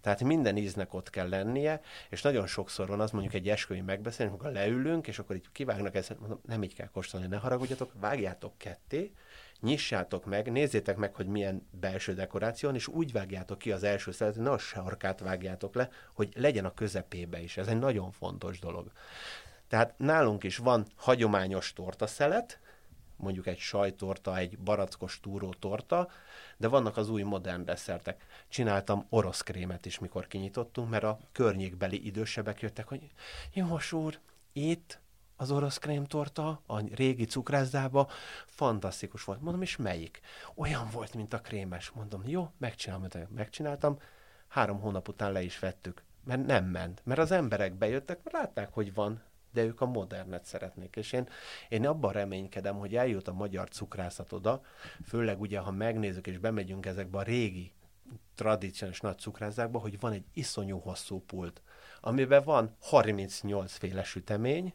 Tehát 0.00 0.22
minden 0.22 0.56
íznek 0.56 0.94
ott 0.94 1.10
kell 1.10 1.28
lennie, 1.28 1.80
és 2.08 2.22
nagyon 2.22 2.46
sokszor 2.46 2.88
van 2.88 3.00
az 3.00 3.10
mondjuk 3.10 3.34
egy 3.34 3.48
esküvői 3.48 3.82
megbeszélés, 3.82 4.32
amikor 4.32 4.52
leülünk, 4.52 5.06
és 5.06 5.18
akkor 5.18 5.36
így 5.36 5.48
kivágnak 5.52 5.94
ezt, 5.94 6.18
mondom, 6.18 6.40
nem 6.46 6.62
így 6.62 6.74
kell 6.74 6.88
kóstolni, 6.88 7.26
ne 7.26 7.36
haragudjatok, 7.36 7.92
vágjátok 8.00 8.58
ketté, 8.58 9.12
nyissátok 9.60 10.24
meg, 10.24 10.52
nézzétek 10.52 10.96
meg, 10.96 11.14
hogy 11.14 11.26
milyen 11.26 11.68
belső 11.70 12.14
dekoráció 12.14 12.70
és 12.70 12.88
úgy 12.88 13.12
vágjátok 13.12 13.58
ki 13.58 13.72
az 13.72 13.82
első 13.82 14.12
szeletet, 14.12 14.42
ne 14.42 14.50
a 14.50 14.58
sarkát 14.58 15.20
vágjátok 15.20 15.74
le, 15.74 15.88
hogy 16.14 16.32
legyen 16.36 16.64
a 16.64 16.74
közepébe 16.74 17.40
is. 17.40 17.56
Ez 17.56 17.66
egy 17.66 17.78
nagyon 17.78 18.10
fontos 18.10 18.58
dolog. 18.58 18.92
Tehát 19.72 19.98
nálunk 19.98 20.44
is 20.44 20.56
van 20.56 20.86
hagyományos 20.96 21.72
tortaszelet, 21.72 22.60
mondjuk 23.16 23.46
egy 23.46 23.58
sajtorta, 23.58 24.36
egy 24.36 24.58
barackos 24.58 25.20
túró 25.20 25.54
torta, 25.58 26.08
de 26.56 26.68
vannak 26.68 26.96
az 26.96 27.08
új 27.08 27.22
modern 27.22 27.64
desszertek. 27.64 28.24
Csináltam 28.48 29.06
orosz 29.08 29.40
krémet 29.40 29.86
is, 29.86 29.98
mikor 29.98 30.26
kinyitottunk, 30.26 30.90
mert 30.90 31.04
a 31.04 31.18
környékbeli 31.32 32.06
idősebbek 32.06 32.60
jöttek, 32.60 32.88
hogy 32.88 33.10
Jós 33.52 33.92
úr, 33.92 34.18
itt 34.52 35.00
az 35.36 35.50
orosz 35.50 35.78
krémtorta 35.78 36.62
a 36.66 36.94
régi 36.94 37.24
cukrászdába, 37.24 38.08
fantasztikus 38.46 39.24
volt. 39.24 39.40
Mondom, 39.40 39.62
és 39.62 39.76
melyik? 39.76 40.20
Olyan 40.54 40.88
volt, 40.92 41.14
mint 41.14 41.32
a 41.32 41.40
krémes. 41.40 41.90
Mondom, 41.90 42.22
jó, 42.26 42.50
megcsinálom, 42.58 43.08
megcsináltam. 43.28 43.98
Három 44.48 44.80
hónap 44.80 45.08
után 45.08 45.32
le 45.32 45.42
is 45.42 45.58
vettük, 45.58 46.02
mert 46.24 46.46
nem 46.46 46.64
ment. 46.64 47.00
Mert 47.04 47.20
az 47.20 47.30
emberek 47.30 47.74
bejöttek, 47.74 48.22
mert 48.22 48.36
látták, 48.36 48.72
hogy 48.72 48.94
van, 48.94 49.22
de 49.52 49.62
ők 49.62 49.80
a 49.80 49.86
modernet 49.86 50.44
szeretnék. 50.44 50.96
És 50.96 51.12
én, 51.12 51.28
én 51.68 51.86
abban 51.86 52.12
reménykedem, 52.12 52.78
hogy 52.78 52.96
eljut 52.96 53.28
a 53.28 53.32
magyar 53.32 53.68
cukrászat 53.68 54.32
oda, 54.32 54.62
főleg 55.04 55.40
ugye, 55.40 55.58
ha 55.58 55.70
megnézzük 55.70 56.26
és 56.26 56.38
bemegyünk 56.38 56.86
ezekbe 56.86 57.18
a 57.18 57.22
régi 57.22 57.72
tradíciós 58.34 59.00
nagy 59.00 59.18
cukrászdákba, 59.18 59.78
hogy 59.78 60.00
van 60.00 60.12
egy 60.12 60.24
iszonyú 60.32 60.78
hosszú 60.78 61.20
pult, 61.20 61.62
amiben 62.00 62.42
van 62.44 62.76
38 62.80 63.72
féle 63.72 64.04
sütemény, 64.04 64.74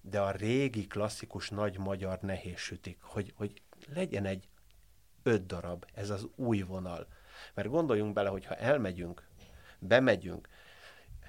de 0.00 0.20
a 0.20 0.30
régi 0.30 0.86
klasszikus 0.86 1.50
nagy 1.50 1.78
magyar 1.78 2.18
nehéz 2.20 2.58
sütik, 2.58 2.98
hogy, 3.00 3.32
hogy 3.36 3.62
legyen 3.94 4.24
egy 4.24 4.48
öt 5.22 5.46
darab, 5.46 5.84
ez 5.94 6.10
az 6.10 6.26
új 6.36 6.60
vonal. 6.60 7.06
Mert 7.54 7.68
gondoljunk 7.68 8.12
bele, 8.12 8.28
hogy 8.28 8.44
ha 8.44 8.54
elmegyünk, 8.54 9.28
bemegyünk, 9.78 10.48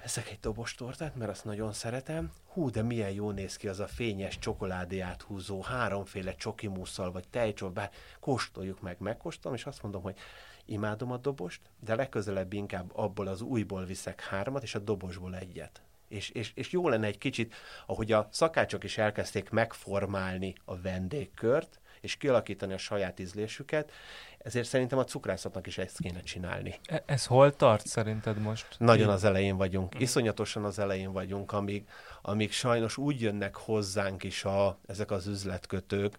ezek 0.04 0.30
egy 0.30 0.40
dobos 0.40 0.74
tortát, 0.74 1.14
mert 1.14 1.30
azt 1.30 1.44
nagyon 1.44 1.72
szeretem. 1.72 2.32
Hú, 2.46 2.70
de 2.70 2.82
milyen 2.82 3.10
jó 3.10 3.30
néz 3.30 3.56
ki 3.56 3.68
az 3.68 3.80
a 3.80 3.86
fényes 3.86 4.38
csokoládé 4.38 5.00
áthúzó, 5.00 5.62
háromféle 5.62 6.34
csokimusszal, 6.34 7.12
vagy 7.12 7.28
tejcsol, 7.28 7.70
bár 7.70 7.90
kóstoljuk 8.20 8.80
meg, 8.80 8.96
megkóstolom, 8.98 9.56
és 9.56 9.66
azt 9.66 9.82
mondom, 9.82 10.02
hogy 10.02 10.16
imádom 10.64 11.12
a 11.12 11.16
dobost, 11.16 11.60
de 11.80 11.94
legközelebb 11.94 12.52
inkább 12.52 12.90
abból 12.96 13.26
az 13.26 13.40
újból 13.40 13.84
viszek 13.84 14.20
hármat, 14.20 14.62
és 14.62 14.74
a 14.74 14.78
dobosból 14.78 15.36
egyet. 15.36 15.82
És, 16.08 16.28
és, 16.28 16.52
és 16.54 16.70
jó 16.70 16.88
lenne 16.88 17.06
egy 17.06 17.18
kicsit, 17.18 17.54
ahogy 17.86 18.12
a 18.12 18.28
szakácsok 18.30 18.84
is 18.84 18.98
elkezdték 18.98 19.50
megformálni 19.50 20.54
a 20.64 20.80
vendégkört, 20.80 21.80
és 22.00 22.16
kialakítani 22.16 22.72
a 22.72 22.78
saját 22.78 23.18
ízlésüket, 23.18 23.92
ezért 24.46 24.68
szerintem 24.68 24.98
a 24.98 25.04
cukrászatnak 25.04 25.66
is 25.66 25.78
ezt 25.78 25.98
kéne 25.98 26.20
csinálni. 26.20 26.78
E- 26.84 27.02
ez 27.06 27.26
hol 27.26 27.56
tart 27.56 27.86
szerinted 27.86 28.38
most? 28.38 28.66
Nagyon 28.78 29.08
az 29.08 29.24
elején 29.24 29.56
vagyunk, 29.56 29.92
mhm. 29.92 30.02
iszonyatosan 30.02 30.64
az 30.64 30.78
elején 30.78 31.12
vagyunk, 31.12 31.52
amíg, 31.52 31.88
amíg 32.22 32.52
sajnos 32.52 32.96
úgy 32.96 33.20
jönnek 33.20 33.54
hozzánk 33.54 34.22
is 34.22 34.44
a, 34.44 34.78
ezek 34.86 35.10
az 35.10 35.26
üzletkötők, 35.26 36.16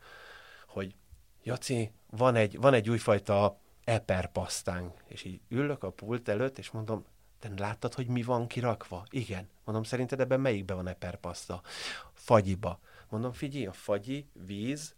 hogy 0.68 0.96
Jaci, 1.44 1.92
van 2.10 2.36
egy, 2.36 2.58
van 2.58 2.74
egy 2.74 2.90
újfajta 2.90 3.60
eperpasztánk, 3.84 4.94
és 5.08 5.24
így 5.24 5.42
ülök 5.50 5.84
a 5.84 5.92
pult 5.92 6.30
előtt, 6.30 6.58
és 6.58 6.72
mondom, 6.72 7.06
te 7.40 7.52
láttad, 7.58 7.94
hogy 7.94 8.08
mi 8.08 8.24
van 8.24 8.48
kirakva? 8.48 9.06
Igen. 9.10 9.50
Mondom, 9.64 9.84
szerinted 9.84 10.20
ebben 10.20 10.40
melyikben 10.40 10.76
van 10.76 10.88
eperpaszta? 10.88 11.62
Fagyiba. 12.14 12.80
Mondom, 13.10 13.32
figyelj, 13.32 13.66
a 13.66 13.74
fagyi, 13.74 14.28
víz, 14.46 14.96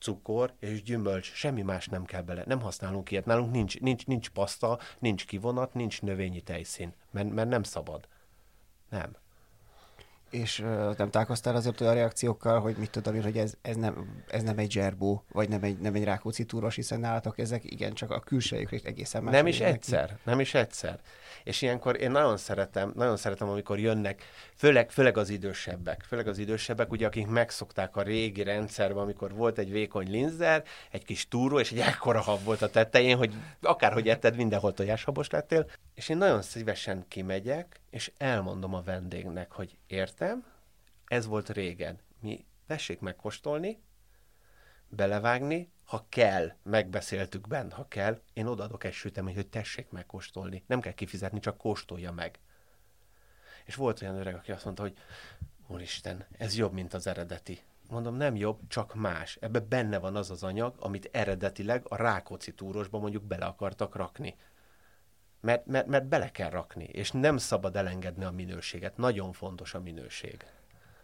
cukor 0.00 0.54
és 0.58 0.82
gyümölcs, 0.82 1.32
semmi 1.32 1.62
más 1.62 1.86
nem 1.86 2.04
kell 2.04 2.22
bele. 2.22 2.42
Nem 2.46 2.60
használunk 2.60 3.10
ilyet. 3.10 3.24
Nálunk 3.24 3.52
nincs, 3.52 3.80
nincs, 3.80 4.06
nincs 4.06 4.30
paszta, 4.30 4.78
nincs 4.98 5.26
kivonat, 5.26 5.74
nincs 5.74 6.02
növényi 6.02 6.40
tejszín, 6.40 6.92
mert, 7.10 7.30
mert 7.30 7.48
nem 7.48 7.62
szabad. 7.62 8.08
Nem. 8.88 9.16
És 10.30 10.58
uh, 10.58 10.96
nem 10.96 11.10
találkoztál 11.10 11.56
azért 11.56 11.80
olyan 11.80 11.94
reakciókkal, 11.94 12.60
hogy 12.60 12.76
mit 12.76 12.90
tudom 12.90 13.14
én, 13.14 13.22
hogy 13.22 13.38
ez, 13.38 13.54
ez, 13.62 13.76
nem, 13.76 14.22
ez 14.28 14.42
nem 14.42 14.58
egy 14.58 14.70
zserbó, 14.70 15.24
vagy 15.32 15.48
nem 15.48 15.62
egy, 15.62 15.78
nem 15.78 15.94
egy 15.94 16.04
rákóczi 16.04 16.44
túros, 16.44 16.74
hiszen 16.74 17.00
nálatok 17.00 17.38
ezek 17.38 17.64
igen, 17.64 17.92
csak 17.94 18.10
a 18.10 18.20
külsejük 18.20 18.72
egészen 18.84 19.22
más. 19.22 19.34
Nem 19.34 19.46
is 19.46 19.60
egyszer, 19.60 20.06
ki. 20.08 20.14
nem 20.24 20.40
is 20.40 20.54
egyszer. 20.54 21.00
És 21.44 21.62
ilyenkor 21.62 22.00
én 22.00 22.10
nagyon 22.10 22.36
szeretem, 22.36 22.92
nagyon 22.96 23.16
szeretem, 23.16 23.48
amikor 23.48 23.78
jönnek, 23.78 24.22
főleg, 24.56 24.90
főleg 24.90 25.16
az 25.16 25.28
idősebbek, 25.28 26.04
főleg 26.08 26.26
az 26.26 26.38
idősebbek, 26.38 26.90
ugye, 26.90 27.06
akik 27.06 27.26
megszokták 27.26 27.96
a 27.96 28.02
régi 28.02 28.42
rendszerben, 28.42 29.02
amikor 29.02 29.34
volt 29.34 29.58
egy 29.58 29.70
vékony 29.70 30.10
linzer, 30.10 30.62
egy 30.90 31.04
kis 31.04 31.28
túró, 31.28 31.60
és 31.60 31.72
egy 31.72 31.78
ekkora 31.78 32.20
hab 32.20 32.44
volt 32.44 32.62
a 32.62 32.70
tetején, 32.70 33.16
hogy 33.16 33.32
akárhogy 33.60 34.08
etted, 34.08 34.36
mindenhol 34.36 34.72
tojáshabos 34.72 35.30
lettél. 35.30 35.66
És 36.00 36.08
én 36.08 36.16
nagyon 36.16 36.42
szívesen 36.42 37.04
kimegyek, 37.08 37.80
és 37.90 38.12
elmondom 38.16 38.74
a 38.74 38.82
vendégnek, 38.82 39.52
hogy 39.52 39.78
értem, 39.86 40.44
ez 41.06 41.26
volt 41.26 41.48
régen. 41.48 41.98
Mi 42.20 42.44
tessék 42.66 43.00
megkóstolni, 43.00 43.82
belevágni, 44.88 45.72
ha 45.84 46.06
kell, 46.08 46.52
megbeszéltük 46.62 47.48
bent, 47.48 47.72
ha 47.72 47.88
kell, 47.88 48.20
én 48.32 48.46
odaadok 48.46 48.84
egy 48.84 48.92
süteményt, 48.92 49.36
hogy 49.36 49.48
tessék 49.48 49.90
megkóstolni. 49.90 50.62
Nem 50.66 50.80
kell 50.80 50.92
kifizetni, 50.92 51.40
csak 51.40 51.56
kóstolja 51.56 52.12
meg. 52.12 52.38
És 53.64 53.74
volt 53.74 54.02
olyan 54.02 54.16
öreg, 54.16 54.34
aki 54.34 54.52
azt 54.52 54.64
mondta, 54.64 54.82
hogy 54.82 54.96
úristen, 55.66 56.26
ez 56.38 56.56
jobb, 56.56 56.72
mint 56.72 56.94
az 56.94 57.06
eredeti. 57.06 57.60
Mondom, 57.88 58.14
nem 58.14 58.36
jobb, 58.36 58.60
csak 58.68 58.94
más. 58.94 59.38
Ebbe 59.40 59.60
benne 59.60 59.98
van 59.98 60.16
az 60.16 60.30
az 60.30 60.42
anyag, 60.42 60.74
amit 60.78 61.08
eredetileg 61.12 61.84
a 61.88 61.96
Rákóczi 61.96 62.54
túrosba 62.54 62.98
mondjuk 62.98 63.22
bele 63.22 63.44
akartak 63.44 63.96
rakni. 63.96 64.36
Mert, 65.40 65.66
mert, 65.66 65.86
mert 65.86 66.08
bele 66.08 66.30
kell 66.30 66.50
rakni, 66.50 66.84
és 66.84 67.10
nem 67.10 67.36
szabad 67.36 67.76
elengedni 67.76 68.24
a 68.24 68.30
minőséget. 68.30 68.96
Nagyon 68.96 69.32
fontos 69.32 69.74
a 69.74 69.80
minőség. 69.80 70.44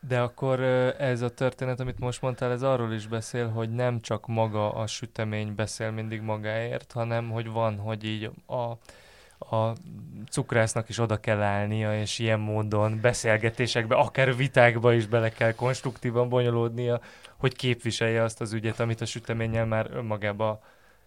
De 0.00 0.20
akkor 0.20 0.60
ez 0.98 1.20
a 1.20 1.28
történet, 1.28 1.80
amit 1.80 1.98
most 1.98 2.22
mondtál, 2.22 2.50
ez 2.50 2.62
arról 2.62 2.92
is 2.92 3.06
beszél, 3.06 3.48
hogy 3.48 3.70
nem 3.70 4.00
csak 4.00 4.26
maga 4.26 4.72
a 4.72 4.86
sütemény 4.86 5.54
beszél 5.54 5.90
mindig 5.90 6.20
magáért, 6.20 6.92
hanem 6.92 7.30
hogy 7.30 7.48
van, 7.48 7.78
hogy 7.78 8.04
így 8.04 8.30
a, 8.46 8.70
a 9.56 9.72
cukrásznak 10.30 10.88
is 10.88 10.98
oda 10.98 11.16
kell 11.16 11.42
állnia, 11.42 12.00
és 12.00 12.18
ilyen 12.18 12.40
módon 12.40 13.00
beszélgetésekbe, 13.00 13.94
akár 13.94 14.36
vitákba 14.36 14.92
is 14.92 15.06
bele 15.06 15.30
kell 15.30 15.52
konstruktívan 15.52 16.28
bonyolódnia, 16.28 17.00
hogy 17.36 17.56
képviselje 17.56 18.22
azt 18.22 18.40
az 18.40 18.52
ügyet, 18.52 18.80
amit 18.80 19.00
a 19.00 19.04
süteménnyel 19.04 19.66
már 19.66 19.90
önmagába 19.92 20.60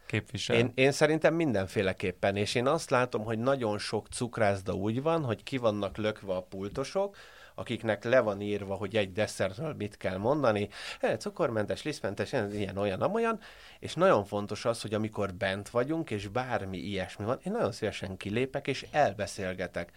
képvisel. 0.10 0.56
Én, 0.56 0.72
én 0.76 0.92
szerintem 0.92 1.34
mindenféleképpen, 1.34 2.36
és 2.36 2.56
én 2.56 2.68
azt 2.68 2.90
látom, 2.90 3.24
hogy 3.24 3.40
nagyon 3.40 3.78
sok 3.78 4.08
cukrászda 4.08 4.74
úgy 4.74 5.02
van, 5.02 5.24
hogy 5.24 5.44
ki 5.44 5.58
vannak 5.58 5.98
lökve 5.98 6.34
a 6.34 6.42
pultosok, 6.42 7.16
akiknek 7.56 8.04
le 8.04 8.20
van 8.20 8.42
írva, 8.42 8.76
hogy 8.76 8.96
egy 8.96 9.12
desszertről 9.12 9.74
mit 9.74 9.98
kell 9.98 10.18
mondani, 10.18 10.70
e, 11.00 11.18
cukormentes, 11.18 11.84
lisztmentes, 11.84 12.32
ilyen, 12.52 12.78
olyan, 12.78 13.02
amolyan, 13.02 13.40
és 13.80 13.94
nagyon 13.94 14.26
fontos 14.26 14.66
az, 14.66 14.82
hogy 14.82 14.94
amikor 14.94 15.34
bent 15.34 15.70
vagyunk, 15.70 16.12
és 16.12 16.28
bármi 16.28 16.78
ilyesmi 16.78 17.26
van, 17.26 17.40
én 17.46 17.52
nagyon 17.52 17.72
szívesen 17.72 18.18
kilépek, 18.18 18.68
és 18.68 18.86
elbeszélgetek. 18.92 19.92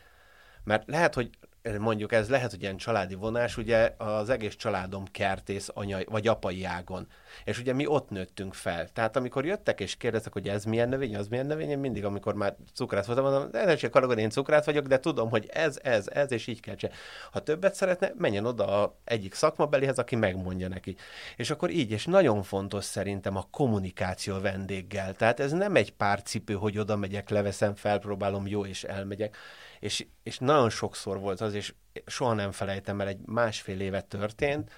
Mert 0.64 0.88
lehet, 0.88 1.14
hogy 1.14 1.31
mondjuk 1.78 2.12
ez 2.12 2.28
lehet, 2.28 2.50
hogy 2.50 2.62
ilyen 2.62 2.76
családi 2.76 3.14
vonás, 3.14 3.57
ugye 3.57 3.95
az 3.99 4.28
egész 4.28 4.54
családom 4.57 5.04
kertész 5.04 5.69
anyai, 5.75 6.07
vagy 6.11 6.28
apai 6.28 6.64
ágon. 6.64 7.07
És 7.45 7.59
ugye 7.59 7.73
mi 7.73 7.87
ott 7.87 8.11
nőttünk 8.11 8.54
fel. 8.54 8.88
Tehát 8.88 9.16
amikor 9.16 9.45
jöttek 9.45 9.81
és 9.81 9.97
kérdeztek, 9.97 10.33
hogy 10.33 10.49
ez 10.49 10.64
milyen 10.64 10.88
növény, 10.88 11.16
az 11.16 11.28
milyen 11.28 11.47
növény, 11.47 11.71
én 11.71 11.78
mindig, 11.78 12.04
amikor 12.04 12.35
már 12.35 12.57
cukrát 12.75 13.07
voltam, 13.07 13.25
mondom, 13.25 13.50
de 13.50 13.76
se 13.76 13.88
karagod, 13.88 14.19
én 14.19 14.31
cukrát 14.31 14.64
vagyok, 14.64 14.87
de 14.87 14.99
tudom, 14.99 15.31
hogy 15.31 15.49
ez, 15.52 15.78
ez, 15.83 16.09
ez, 16.09 16.33
és 16.33 16.47
így 16.47 16.61
kell 16.61 16.75
csinálni. 16.75 17.00
Ha 17.31 17.40
többet 17.40 17.75
szeretne, 17.75 18.12
menjen 18.19 18.47
oda 18.47 18.83
a 18.83 18.99
egyik 19.04 19.35
szakmabelihez, 19.35 19.99
aki 19.99 20.16
megmondja 20.16 20.69
neki. 20.69 20.97
És 21.37 21.50
akkor 21.50 21.71
így, 21.71 21.90
és 21.90 22.04
nagyon 22.04 22.42
fontos 22.42 22.85
szerintem 22.85 23.37
a 23.37 23.49
kommunikáció 23.50 24.40
vendéggel. 24.40 25.14
Tehát 25.14 25.40
ez 25.40 25.52
nem 25.52 25.76
egy 25.76 25.92
pár 25.92 26.23
cipő, 26.23 26.54
hogy 26.54 26.78
oda 26.78 26.97
megyek, 26.97 27.28
leveszem, 27.28 27.75
felpróbálom, 27.75 28.47
jó, 28.47 28.66
és 28.66 28.85
elmegyek 28.85 29.37
és, 29.82 30.06
és 30.22 30.38
nagyon 30.38 30.70
sokszor 30.70 31.18
volt 31.18 31.40
az, 31.40 31.54
és 31.54 31.74
soha 32.06 32.32
nem 32.32 32.52
felejtem 32.52 33.00
el, 33.00 33.06
egy 33.06 33.20
másfél 33.24 33.80
éve 33.80 34.00
történt, 34.00 34.70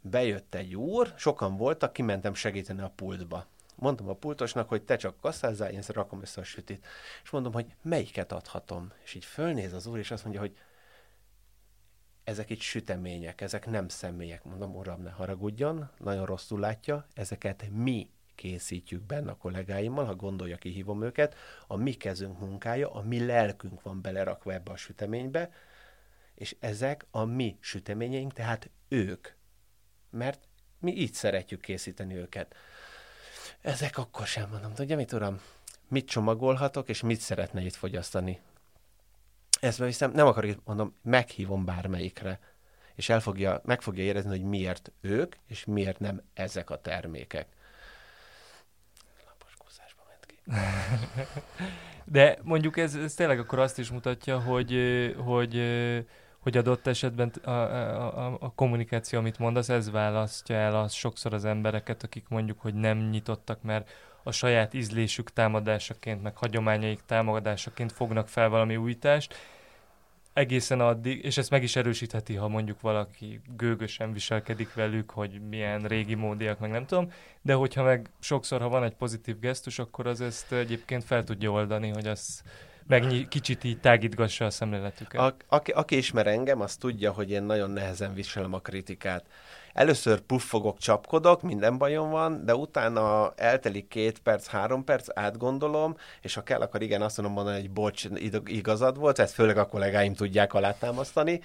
bejött 0.00 0.54
egy 0.54 0.76
úr, 0.76 1.14
sokan 1.16 1.56
voltak, 1.56 1.92
kimentem 1.92 2.34
segíteni 2.34 2.80
a 2.80 2.92
pultba. 2.96 3.46
Mondtam 3.74 4.08
a 4.08 4.14
pultosnak, 4.14 4.68
hogy 4.68 4.82
te 4.82 4.96
csak 4.96 5.20
kasszázzál, 5.20 5.70
én 5.70 5.82
rakom 5.86 6.20
össze 6.20 6.40
a 6.40 6.44
sütit. 6.44 6.86
És 7.22 7.30
mondom, 7.30 7.52
hogy 7.52 7.74
melyiket 7.82 8.32
adhatom. 8.32 8.92
És 9.04 9.14
így 9.14 9.24
fölnéz 9.24 9.72
az 9.72 9.86
úr, 9.86 9.98
és 9.98 10.10
azt 10.10 10.22
mondja, 10.22 10.40
hogy 10.40 10.56
ezek 12.24 12.50
itt 12.50 12.60
sütemények, 12.60 13.40
ezek 13.40 13.66
nem 13.66 13.88
személyek. 13.88 14.44
Mondom, 14.44 14.76
uram, 14.76 15.02
ne 15.02 15.10
haragudjon, 15.10 15.90
nagyon 15.98 16.26
rosszul 16.26 16.60
látja, 16.60 17.06
ezeket 17.14 17.68
mi 17.70 18.08
készítjük 18.42 19.02
benne 19.02 19.30
a 19.30 19.36
kollégáimmal, 19.36 20.04
ha 20.04 20.14
gondolja, 20.14 20.56
kihívom 20.56 21.02
őket, 21.02 21.34
a 21.66 21.76
mi 21.76 21.92
kezünk 21.92 22.38
munkája, 22.38 22.92
a 22.92 23.02
mi 23.02 23.26
lelkünk 23.26 23.82
van 23.82 24.00
belerakva 24.00 24.52
ebbe 24.52 24.70
a 24.70 24.76
süteménybe, 24.76 25.50
és 26.34 26.56
ezek 26.60 27.06
a 27.10 27.24
mi 27.24 27.56
süteményeink, 27.60 28.32
tehát 28.32 28.70
ők. 28.88 29.28
Mert 30.10 30.48
mi 30.78 30.92
így 30.92 31.12
szeretjük 31.12 31.60
készíteni 31.60 32.16
őket. 32.16 32.54
Ezek 33.60 33.98
akkor 33.98 34.26
sem 34.26 34.48
mondom, 34.50 34.74
tudja 34.74 34.96
mit 34.96 35.12
uram, 35.12 35.40
mit 35.88 36.08
csomagolhatok, 36.08 36.88
és 36.88 37.00
mit 37.00 37.20
szeretne 37.20 37.60
itt 37.60 37.74
fogyasztani. 37.74 38.40
Ezt 39.60 39.78
viszem, 39.78 40.12
nem 40.12 40.26
akarok, 40.26 40.64
mondom, 40.64 40.96
meghívom 41.02 41.64
bármelyikre, 41.64 42.40
és 42.94 43.08
el 43.08 43.20
fogja, 43.20 43.60
meg 43.64 43.82
fogja 43.82 44.02
érezni, 44.02 44.30
hogy 44.30 44.44
miért 44.44 44.92
ők, 45.00 45.34
és 45.46 45.64
miért 45.64 45.98
nem 45.98 46.22
ezek 46.34 46.70
a 46.70 46.80
termékek. 46.80 47.60
De 52.04 52.38
mondjuk 52.42 52.76
ez, 52.76 52.94
ez 52.94 53.14
tényleg 53.14 53.38
akkor 53.38 53.58
azt 53.58 53.78
is 53.78 53.90
mutatja, 53.90 54.40
hogy, 54.40 54.74
hogy, 55.24 55.62
hogy 56.38 56.56
adott 56.56 56.86
esetben 56.86 57.28
a, 57.44 57.50
a, 57.50 58.36
a 58.40 58.52
kommunikáció, 58.54 59.18
amit 59.18 59.38
mondasz, 59.38 59.68
ez 59.68 59.90
választja 59.90 60.56
el 60.56 60.76
az 60.76 60.92
sokszor 60.92 61.34
az 61.34 61.44
embereket, 61.44 62.02
akik 62.02 62.28
mondjuk, 62.28 62.60
hogy 62.60 62.74
nem 62.74 62.98
nyitottak, 62.98 63.62
mert 63.62 63.90
a 64.22 64.32
saját 64.32 64.74
ízlésük 64.74 65.32
támadásaként, 65.32 66.22
meg 66.22 66.36
hagyományaik 66.36 67.00
támadásaként 67.06 67.92
fognak 67.92 68.28
fel 68.28 68.48
valami 68.48 68.76
újítást, 68.76 69.34
egészen 70.32 70.80
addig, 70.80 71.24
és 71.24 71.36
ezt 71.36 71.50
meg 71.50 71.62
is 71.62 71.76
erősítheti, 71.76 72.34
ha 72.34 72.48
mondjuk 72.48 72.80
valaki 72.80 73.40
gőgösen 73.56 74.12
viselkedik 74.12 74.74
velük, 74.74 75.10
hogy 75.10 75.40
milyen 75.48 75.80
régi 75.80 76.14
módiak, 76.14 76.58
meg 76.58 76.70
nem 76.70 76.86
tudom, 76.86 77.12
de 77.42 77.54
hogyha 77.54 77.82
meg 77.82 78.10
sokszor, 78.20 78.60
ha 78.60 78.68
van 78.68 78.84
egy 78.84 78.94
pozitív 78.94 79.38
gesztus, 79.38 79.78
akkor 79.78 80.06
az 80.06 80.20
ezt 80.20 80.52
egyébként 80.52 81.04
fel 81.04 81.24
tudja 81.24 81.50
oldani, 81.50 81.88
hogy 81.88 82.06
az 82.06 82.42
meg 82.86 83.26
kicsit 83.28 83.64
így 83.64 83.80
tágítgassa 83.80 84.44
a 84.44 84.50
szemléletüket. 84.50 85.20
A, 85.20 85.36
aki, 85.48 85.70
aki 85.70 85.96
ismer 85.96 86.26
engem, 86.26 86.60
az 86.60 86.76
tudja, 86.76 87.12
hogy 87.12 87.30
én 87.30 87.42
nagyon 87.42 87.70
nehezen 87.70 88.14
viselem 88.14 88.52
a 88.52 88.58
kritikát 88.58 89.24
először 89.72 90.20
puffogok, 90.20 90.78
csapkodok, 90.78 91.42
minden 91.42 91.78
bajom 91.78 92.10
van, 92.10 92.44
de 92.44 92.54
utána 92.54 93.32
eltelik 93.36 93.88
két 93.88 94.18
perc, 94.18 94.46
három 94.46 94.84
perc, 94.84 95.06
átgondolom, 95.14 95.96
és 96.20 96.34
ha 96.34 96.42
kell, 96.42 96.60
akkor 96.60 96.82
igen, 96.82 97.02
azt 97.02 97.16
mondom 97.16 97.34
mondani, 97.34 97.60
hogy 97.60 97.70
bocs, 97.70 98.04
igazad 98.44 98.98
volt, 98.98 99.18
ezt 99.18 99.34
főleg 99.34 99.58
a 99.58 99.66
kollégáim 99.66 100.14
tudják 100.14 100.54
alátámasztani, 100.54 101.40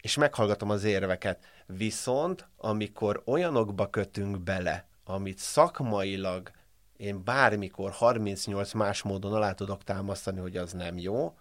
és 0.00 0.16
meghallgatom 0.16 0.70
az 0.70 0.84
érveket. 0.84 1.38
Viszont, 1.66 2.46
amikor 2.56 3.22
olyanokba 3.24 3.90
kötünk 3.90 4.38
bele, 4.38 4.84
amit 5.04 5.38
szakmailag 5.38 6.50
én 6.96 7.24
bármikor 7.24 7.90
38 7.90 8.72
más 8.72 9.02
módon 9.02 9.34
alá 9.34 9.52
tudok 9.52 9.84
támasztani, 9.84 10.40
hogy 10.40 10.56
az 10.56 10.72
nem 10.72 10.98
jó, 10.98 11.36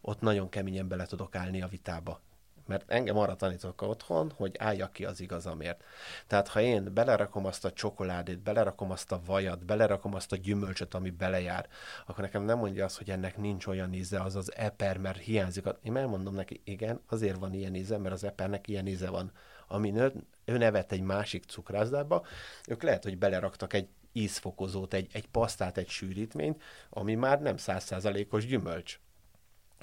ott 0.00 0.20
nagyon 0.20 0.48
keményen 0.48 0.88
bele 0.88 1.06
tudok 1.06 1.34
állni 1.34 1.62
a 1.62 1.66
vitába 1.66 2.20
mert 2.68 2.90
engem 2.90 3.16
arra 3.16 3.34
tanítok 3.34 3.82
otthon, 3.82 4.32
hogy 4.36 4.56
álljak 4.58 4.92
ki 4.92 5.04
az 5.04 5.20
igazamért. 5.20 5.84
Tehát 6.26 6.48
ha 6.48 6.60
én 6.60 6.94
belerakom 6.94 7.44
azt 7.44 7.64
a 7.64 7.72
csokoládét, 7.72 8.38
belerakom 8.38 8.90
azt 8.90 9.12
a 9.12 9.20
vajat, 9.26 9.64
belerakom 9.64 10.14
azt 10.14 10.32
a 10.32 10.36
gyümölcsöt, 10.36 10.94
ami 10.94 11.10
belejár, 11.10 11.68
akkor 12.06 12.24
nekem 12.24 12.42
nem 12.42 12.58
mondja 12.58 12.84
azt, 12.84 12.98
hogy 12.98 13.10
ennek 13.10 13.36
nincs 13.36 13.66
olyan 13.66 13.92
íze, 13.92 14.20
az 14.20 14.36
az 14.36 14.54
eper, 14.56 14.98
mert 14.98 15.18
hiányzik. 15.18 15.64
Én 15.82 15.96
elmondom 15.96 16.34
neki, 16.34 16.60
igen, 16.64 17.00
azért 17.08 17.38
van 17.38 17.52
ilyen 17.54 17.74
íze, 17.74 17.98
mert 17.98 18.14
az 18.14 18.24
epernek 18.24 18.68
ilyen 18.68 18.86
íze 18.86 19.10
van. 19.10 19.32
Ami 19.68 19.96
ő, 19.96 20.12
ő 20.44 20.58
nevet 20.58 20.92
egy 20.92 21.02
másik 21.02 21.44
cukrászdába, 21.44 22.24
ők 22.68 22.82
lehet, 22.82 23.02
hogy 23.02 23.18
beleraktak 23.18 23.72
egy 23.72 23.88
ízfokozót, 24.12 24.94
egy, 24.94 25.08
egy 25.12 25.28
pasztát, 25.28 25.76
egy 25.76 25.88
sűrítményt, 25.88 26.62
ami 26.90 27.14
már 27.14 27.40
nem 27.40 27.56
százszázalékos 27.56 28.46
gyümölcs. 28.46 29.00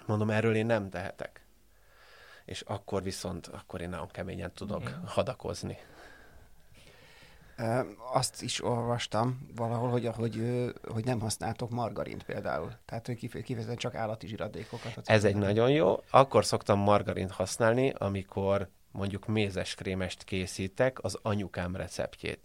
Mondom, 0.05 0.29
erről 0.29 0.55
én 0.55 0.65
nem 0.65 0.89
tehetek 0.89 1.45
és 2.45 2.61
akkor 2.61 3.03
viszont, 3.03 3.47
akkor 3.47 3.81
én 3.81 3.89
nagyon 3.89 4.07
keményen 4.07 4.51
tudok 4.53 4.81
Igen. 4.81 5.03
hadakozni. 5.07 5.77
Azt 8.13 8.41
is 8.41 8.63
olvastam 8.63 9.47
valahol, 9.55 9.89
hogy, 9.89 10.05
hogy, 10.05 10.41
hogy 10.91 11.05
nem 11.05 11.19
használtok 11.19 11.69
margarint 11.69 12.23
például. 12.23 12.71
Tehát, 12.85 13.05
hogy 13.05 13.15
kife- 13.15 13.43
kifejezetten 13.43 13.77
csak 13.77 13.95
állati 13.95 14.27
zsiradékokat. 14.27 15.01
Ez 15.05 15.23
egy 15.23 15.35
nagyon 15.35 15.69
jó. 15.69 16.03
Akkor 16.09 16.45
szoktam 16.45 16.79
margarint 16.79 17.31
használni, 17.31 17.89
amikor 17.89 18.69
mondjuk 18.95 19.25
mézes 19.25 19.75
krémest 19.75 20.23
készítek, 20.23 21.03
az 21.03 21.19
anyukám 21.21 21.75
receptjét. 21.75 22.39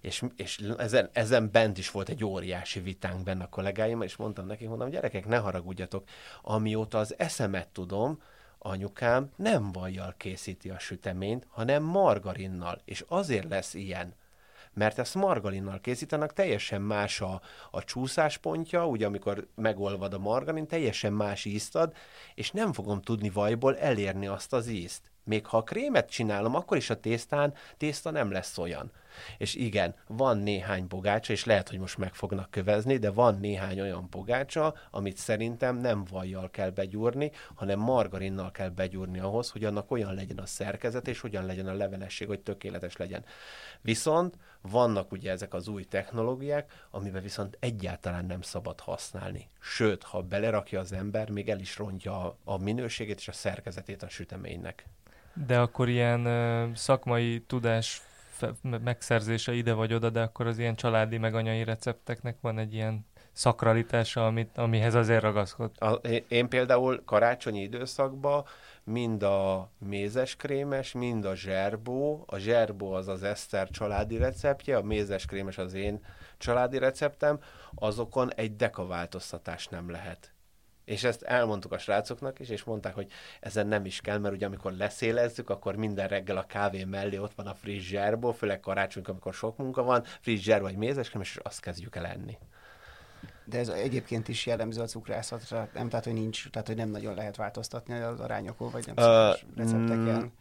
És, 0.00 0.24
és 0.36 0.58
ezen, 0.78 1.10
ezen 1.12 1.50
bent 1.50 1.78
is 1.78 1.90
volt 1.90 2.08
egy 2.08 2.24
óriási 2.24 2.80
vitánk 2.80 3.22
benne 3.22 3.44
a 3.44 3.48
kollégáimmal, 3.48 4.04
és 4.04 4.16
mondtam 4.16 4.46
nekik, 4.46 4.68
mondom, 4.68 4.88
gyerekek, 4.88 5.26
ne 5.26 5.36
haragudjatok, 5.36 6.04
amióta 6.42 6.98
az 6.98 7.14
eszemet 7.18 7.68
tudom, 7.68 8.22
anyukám 8.58 9.30
nem 9.36 9.72
vajjal 9.72 10.14
készíti 10.16 10.70
a 10.70 10.78
süteményt, 10.78 11.46
hanem 11.50 11.82
margarinnal, 11.82 12.80
és 12.84 13.04
azért 13.08 13.48
lesz 13.48 13.74
ilyen, 13.74 14.14
mert 14.74 14.98
ezt 14.98 15.14
margarinnal 15.14 15.80
készítenek, 15.80 16.32
teljesen 16.32 16.82
más 16.82 17.20
a, 17.20 17.40
a 17.70 17.84
csúszáspontja, 17.84 18.86
ugye 18.86 19.06
amikor 19.06 19.46
megolvad 19.54 20.14
a 20.14 20.18
margarin, 20.18 20.66
teljesen 20.66 21.12
más 21.12 21.44
ízt 21.44 21.76
ad, 21.76 21.94
és 22.34 22.50
nem 22.50 22.72
fogom 22.72 23.02
tudni 23.02 23.30
vajból 23.30 23.78
elérni 23.78 24.26
azt 24.26 24.52
az 24.52 24.68
ízt. 24.68 25.11
Még 25.24 25.46
ha 25.46 25.56
a 25.56 25.62
krémet 25.62 26.10
csinálom, 26.10 26.54
akkor 26.54 26.76
is 26.76 26.90
a 26.90 27.00
tésztán, 27.00 27.54
tészta 27.76 28.10
nem 28.10 28.30
lesz 28.30 28.58
olyan. 28.58 28.92
És 29.38 29.54
igen, 29.54 29.94
van 30.06 30.38
néhány 30.38 30.86
pogácsa, 30.86 31.32
és 31.32 31.44
lehet, 31.44 31.68
hogy 31.68 31.78
most 31.78 31.98
meg 31.98 32.14
fognak 32.14 32.50
kövezni, 32.50 32.96
de 32.96 33.10
van 33.10 33.38
néhány 33.38 33.80
olyan 33.80 34.08
pogácsa, 34.08 34.74
amit 34.90 35.16
szerintem 35.16 35.76
nem 35.76 36.04
vajjal 36.10 36.50
kell 36.50 36.70
begyúrni, 36.70 37.30
hanem 37.54 37.78
margarinnal 37.78 38.50
kell 38.50 38.68
begyúrni 38.68 39.18
ahhoz, 39.18 39.50
hogy 39.50 39.64
annak 39.64 39.90
olyan 39.90 40.14
legyen 40.14 40.38
a 40.38 40.46
szerkezet, 40.46 41.08
és 41.08 41.20
hogyan 41.20 41.46
legyen 41.46 41.66
a 41.66 41.74
levelesség, 41.74 42.26
hogy 42.26 42.40
tökéletes 42.40 42.96
legyen. 42.96 43.24
Viszont 43.80 44.36
vannak 44.60 45.12
ugye 45.12 45.30
ezek 45.30 45.54
az 45.54 45.68
új 45.68 45.84
technológiák, 45.84 46.86
amiben 46.90 47.22
viszont 47.22 47.56
egyáltalán 47.60 48.24
nem 48.24 48.40
szabad 48.40 48.80
használni. 48.80 49.50
Sőt, 49.60 50.02
ha 50.02 50.22
belerakja 50.22 50.80
az 50.80 50.92
ember, 50.92 51.30
még 51.30 51.48
el 51.48 51.60
is 51.60 51.76
rontja 51.76 52.38
a 52.44 52.56
minőségét 52.56 53.18
és 53.18 53.28
a 53.28 53.32
szerkezetét 53.32 54.02
a 54.02 54.08
süteménynek. 54.08 54.86
De 55.34 55.58
akkor 55.58 55.88
ilyen 55.88 56.24
ö, 56.24 56.68
szakmai 56.74 57.40
tudás 57.46 58.02
megszerzése 58.60 59.52
ide 59.52 59.72
vagy 59.72 59.94
oda, 59.94 60.10
de 60.10 60.20
akkor 60.20 60.46
az 60.46 60.58
ilyen 60.58 60.74
családi 60.74 61.18
meg 61.18 61.34
anyai 61.34 61.64
recepteknek 61.64 62.36
van 62.40 62.58
egy 62.58 62.74
ilyen 62.74 63.06
szakralitása, 63.32 64.26
amit, 64.26 64.58
amihez 64.58 64.94
azért 64.94 65.22
ragaszkod. 65.22 65.70
A, 65.78 65.92
én 66.28 66.48
például 66.48 67.02
karácsonyi 67.04 67.60
időszakban 67.60 68.44
mind 68.84 69.22
a 69.22 69.70
mézeskrémes, 69.78 70.92
mind 70.92 71.24
a 71.24 71.34
zserbó, 71.34 72.24
a 72.26 72.38
zserbó 72.38 72.92
az 72.92 73.08
az 73.08 73.22
Eszter 73.22 73.70
családi 73.70 74.16
receptje, 74.16 74.76
a 74.76 74.82
mézeskrémes 74.82 75.58
az 75.58 75.74
én 75.74 76.04
családi 76.38 76.78
receptem, 76.78 77.38
azokon 77.74 78.34
egy 78.34 78.56
deka 78.56 78.86
változtatás 78.86 79.68
nem 79.68 79.90
lehet. 79.90 80.32
És 80.84 81.04
ezt 81.04 81.22
elmondtuk 81.22 81.72
a 81.72 81.78
srácoknak 81.78 82.38
is, 82.38 82.48
és 82.48 82.64
mondták, 82.64 82.94
hogy 82.94 83.10
ezen 83.40 83.66
nem 83.66 83.84
is 83.84 84.00
kell, 84.00 84.18
mert 84.18 84.34
ugye 84.34 84.46
amikor 84.46 84.72
leszélezzük, 84.72 85.50
akkor 85.50 85.76
minden 85.76 86.08
reggel 86.08 86.36
a 86.36 86.46
kávé 86.46 86.84
mellé 86.84 87.18
ott 87.18 87.34
van 87.34 87.46
a 87.46 87.54
friss 87.54 87.88
zserbó, 87.88 88.32
főleg 88.32 88.60
karácsonykor, 88.60 89.10
amikor 89.10 89.34
sok 89.34 89.56
munka 89.56 89.82
van, 89.82 90.04
friss 90.20 90.40
zserbó 90.40 90.64
vagy 90.64 90.76
mézeskrémes, 90.76 91.34
és 91.34 91.40
azt 91.42 91.60
kezdjük 91.60 91.96
el 91.96 92.06
enni. 92.06 92.38
De 93.44 93.58
ez 93.58 93.68
egyébként 93.68 94.28
is 94.28 94.46
jellemző 94.46 94.80
a 94.80 94.86
cukrászatra, 94.86 95.68
nem, 95.74 95.88
tehát, 95.88 96.04
hogy 96.04 96.14
nincs, 96.14 96.50
tehát, 96.50 96.66
hogy 96.66 96.76
nem 96.76 96.88
nagyon 96.88 97.14
lehet 97.14 97.36
változtatni 97.36 97.94
az 97.94 98.20
arányokon, 98.20 98.70
vagy 98.70 98.86
nem 98.86 98.96
Ö, 98.96 99.00
szokás 99.00 99.44
mm, 99.44 99.56
recepteken. 99.56 100.32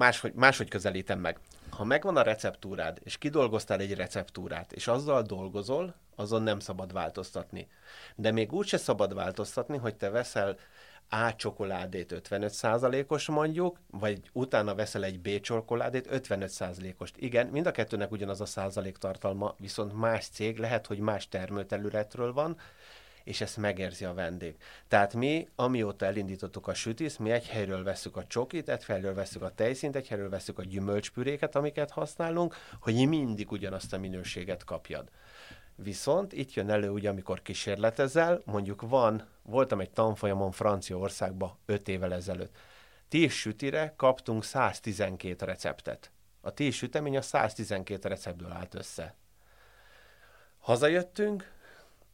Máshogy, 0.00 0.32
máshogy 0.34 0.68
közelítem 0.68 1.18
meg. 1.18 1.38
Ha 1.70 1.84
megvan 1.84 2.16
a 2.16 2.22
receptúrád, 2.22 2.98
és 3.04 3.18
kidolgoztál 3.18 3.80
egy 3.80 3.94
receptúrát, 3.94 4.72
és 4.72 4.86
azzal 4.86 5.22
dolgozol, 5.22 5.94
azon 6.16 6.42
nem 6.42 6.58
szabad 6.58 6.92
változtatni. 6.92 7.68
De 8.14 8.30
még 8.30 8.52
úgy 8.52 8.66
se 8.66 8.76
szabad 8.76 9.14
változtatni, 9.14 9.76
hogy 9.76 9.94
te 9.94 10.10
veszel 10.10 10.56
A 11.08 11.34
csokoládét 11.36 12.20
55%-os 12.28 13.26
mondjuk, 13.26 13.78
vagy 13.90 14.20
utána 14.32 14.74
veszel 14.74 15.04
egy 15.04 15.20
B 15.20 15.40
csokoládét 15.40 16.08
55%-ost. 16.10 17.14
Igen, 17.16 17.46
mind 17.46 17.66
a 17.66 17.70
kettőnek 17.70 18.10
ugyanaz 18.10 18.40
a 18.40 18.46
százalék 18.46 18.96
tartalma, 18.96 19.54
viszont 19.58 19.98
más 19.98 20.28
cég 20.28 20.58
lehet, 20.58 20.86
hogy 20.86 20.98
más 20.98 21.28
termőterületről 21.28 22.32
van, 22.32 22.56
és 23.30 23.40
ezt 23.40 23.56
megérzi 23.56 24.04
a 24.04 24.14
vendég. 24.14 24.56
Tehát 24.88 25.14
mi, 25.14 25.48
amióta 25.54 26.06
elindítottuk 26.06 26.66
a 26.66 26.74
sütiszt, 26.74 27.18
mi 27.18 27.30
egy 27.30 27.46
helyről 27.46 27.82
veszük 27.82 28.16
a 28.16 28.26
csokit, 28.26 28.68
egy 28.68 28.84
helyről 28.84 29.14
veszük 29.14 29.42
a 29.42 29.54
tejszint, 29.54 29.96
egy 29.96 30.08
helyről 30.08 30.28
veszük 30.28 30.58
a 30.58 30.62
gyümölcspüréket, 30.62 31.56
amiket 31.56 31.90
használunk, 31.90 32.56
hogy 32.80 33.08
mindig 33.08 33.52
ugyanazt 33.52 33.92
a 33.92 33.98
minőséget 33.98 34.64
kapjad. 34.64 35.08
Viszont 35.74 36.32
itt 36.32 36.54
jön 36.54 36.70
elő, 36.70 36.90
ugye, 36.90 37.08
amikor 37.08 37.42
kísérletezel, 37.42 38.42
mondjuk 38.44 38.82
van, 38.82 39.26
voltam 39.42 39.80
egy 39.80 39.90
tanfolyamon 39.90 40.50
Franciaországba 40.50 41.58
5 41.66 41.88
évvel 41.88 42.12
ezelőtt. 42.12 42.56
10 43.08 43.32
sütire 43.32 43.94
kaptunk 43.96 44.44
112 44.44 45.44
receptet. 45.44 46.10
A 46.40 46.50
10 46.50 46.74
sütemény 46.74 47.16
a 47.16 47.22
112 47.22 48.08
receptből 48.08 48.52
állt 48.52 48.74
össze. 48.74 49.14
Hazajöttünk, 50.58 51.58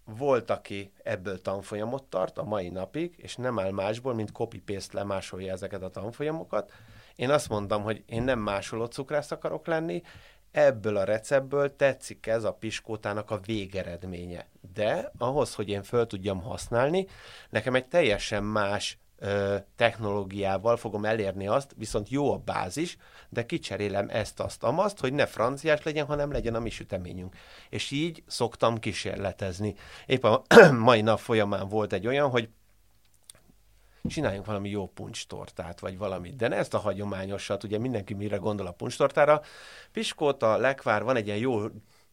volt, 0.07 0.51
aki 0.51 0.93
ebből 1.03 1.41
tanfolyamot 1.41 2.05
tart 2.05 2.39
a 2.39 2.45
mai 2.45 2.69
napig, 2.69 3.15
és 3.17 3.37
nem 3.37 3.59
áll 3.59 3.71
másból, 3.71 4.15
mint 4.15 4.33
copy-paste 4.33 4.99
lemásolja 4.99 5.53
ezeket 5.53 5.83
a 5.83 5.91
tanfolyamokat. 5.91 6.73
Én 7.17 7.31
azt 7.31 7.49
mondtam, 7.49 7.83
hogy 7.83 8.03
én 8.07 8.23
nem 8.23 8.39
másoló 8.39 8.85
cukrász 8.85 9.31
akarok 9.31 9.67
lenni, 9.67 10.03
ebből 10.51 10.97
a 10.97 11.05
receptből 11.05 11.77
tetszik 11.77 12.27
ez 12.27 12.45
a 12.45 12.53
piskótának 12.53 13.31
a 13.31 13.39
végeredménye. 13.39 14.47
De 14.75 15.13
ahhoz, 15.19 15.55
hogy 15.55 15.69
én 15.69 15.83
föl 15.83 16.07
tudjam 16.07 16.43
használni, 16.43 17.07
nekem 17.51 17.75
egy 17.75 17.87
teljesen 17.87 18.45
más 18.45 18.99
technológiával 19.77 20.77
fogom 20.77 21.05
elérni 21.05 21.47
azt, 21.47 21.75
viszont 21.77 22.09
jó 22.09 22.33
a 22.33 22.37
bázis, 22.37 22.97
de 23.29 23.47
kicserélem 23.47 24.09
ezt, 24.09 24.41
azt, 24.41 24.63
amazt, 24.63 25.01
hogy 25.01 25.13
ne 25.13 25.27
franciás 25.27 25.83
legyen, 25.83 26.07
hanem 26.07 26.33
legyen 26.33 26.55
a 26.55 26.61
mi 26.61 26.71
süteményünk. 26.71 27.37
És 27.69 27.91
így 27.91 28.23
szoktam 28.27 28.79
kísérletezni. 28.79 29.75
Épp 30.07 30.25
a 30.25 30.43
mai 30.73 31.01
nap 31.01 31.19
folyamán 31.19 31.69
volt 31.69 31.93
egy 31.93 32.07
olyan, 32.07 32.31
hogy 32.31 32.49
csináljunk 34.09 34.47
valami 34.47 34.69
jó 34.69 34.87
puncstortát, 34.87 35.81
vagy 35.81 35.99
valamit. 35.99 36.37
De 36.37 36.49
ne 36.49 36.57
ezt 36.57 36.75
a 36.75 36.79
hagyományosat, 36.79 37.65
ugye 37.65 37.79
mindenki 37.79 38.15
mire 38.15 38.37
gondol 38.37 38.67
a 38.67 38.73
puncstortára. 38.73 39.43
Piskóta, 39.93 40.57
lekvár, 40.57 41.03
van 41.03 41.17
egy 41.17 41.27
ilyen 41.27 41.39
jó 41.39 41.61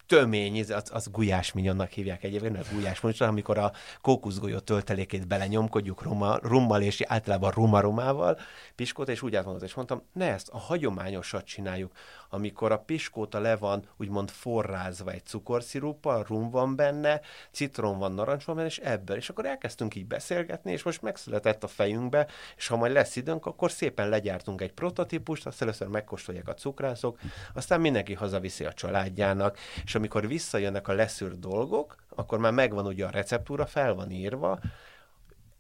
tömény, 0.06 0.60
az, 0.74 0.90
az 0.92 1.08
gulyás 1.12 1.52
minyonnak 1.52 1.90
hívják 1.90 2.24
egyébként, 2.24 2.54
mert 2.54 2.74
gulyás 2.74 3.00
mondjuk, 3.00 3.30
amikor 3.30 3.58
a 3.58 3.72
kókuszgolyó 4.02 4.60
töltelékét 4.60 5.28
belenyomkodjuk 5.28 6.02
rummal, 6.42 6.82
és 6.82 7.02
általában 7.02 7.52
rumarumával, 7.52 8.40
piskóta, 8.76 9.12
és 9.12 9.22
úgy 9.22 9.36
átmondott, 9.36 9.64
és 9.64 9.74
mondtam, 9.74 10.04
ne 10.14 10.32
ezt 10.32 10.50
a 10.50 10.58
hagyományosat 10.58 11.46
csináljuk, 11.46 11.92
amikor 12.30 12.72
a 12.72 12.78
piskóta 12.78 13.40
le 13.40 13.56
van 13.56 13.86
úgymond 13.98 14.30
forrázva 14.30 15.12
egy 15.12 15.26
cukorsziruppal, 15.26 16.26
rum 16.28 16.50
van 16.50 16.76
benne, 16.76 17.22
citrom 17.52 17.98
van, 17.98 18.12
narancs 18.12 18.44
van 18.44 18.56
benne, 18.56 18.68
és 18.68 18.78
ebből. 18.78 19.18
És 19.18 19.30
akkor 19.30 19.46
elkezdtünk 19.46 19.96
így 19.96 20.06
beszélgetni, 20.06 20.72
és 20.72 20.84
most 20.84 21.02
megszületett 21.02 21.64
a 21.64 21.68
fejünkbe, 21.68 22.28
és 22.58 22.68
ha 22.68 22.78
majd 22.78 22.92
lesz 22.92 23.16
időnk, 23.16 23.46
akkor 23.46 23.72
szépen 23.72 24.10
legyártunk 24.10 24.62
egy 24.62 24.72
prototípust, 24.72 25.46
azt 25.46 25.62
először 25.62 25.88
megkóstolják 25.88 26.48
a 26.48 26.54
cukrászok, 26.54 27.20
aztán 27.54 27.82
mindenki 27.82 28.14
hazaviszi 28.14 28.66
a 28.66 28.74
családjának, 28.74 29.58
és 29.84 29.93
amikor 29.96 30.28
visszajönnek 30.28 30.88
a 30.88 30.94
leszűrt 30.94 31.40
dolgok, 31.40 31.96
akkor 32.10 32.40
már 32.40 32.52
megvan 32.52 32.86
ugye 32.86 33.06
a 33.06 33.10
receptúra, 33.10 33.66
fel 33.66 33.94
van 33.94 34.12
írva, 34.12 34.60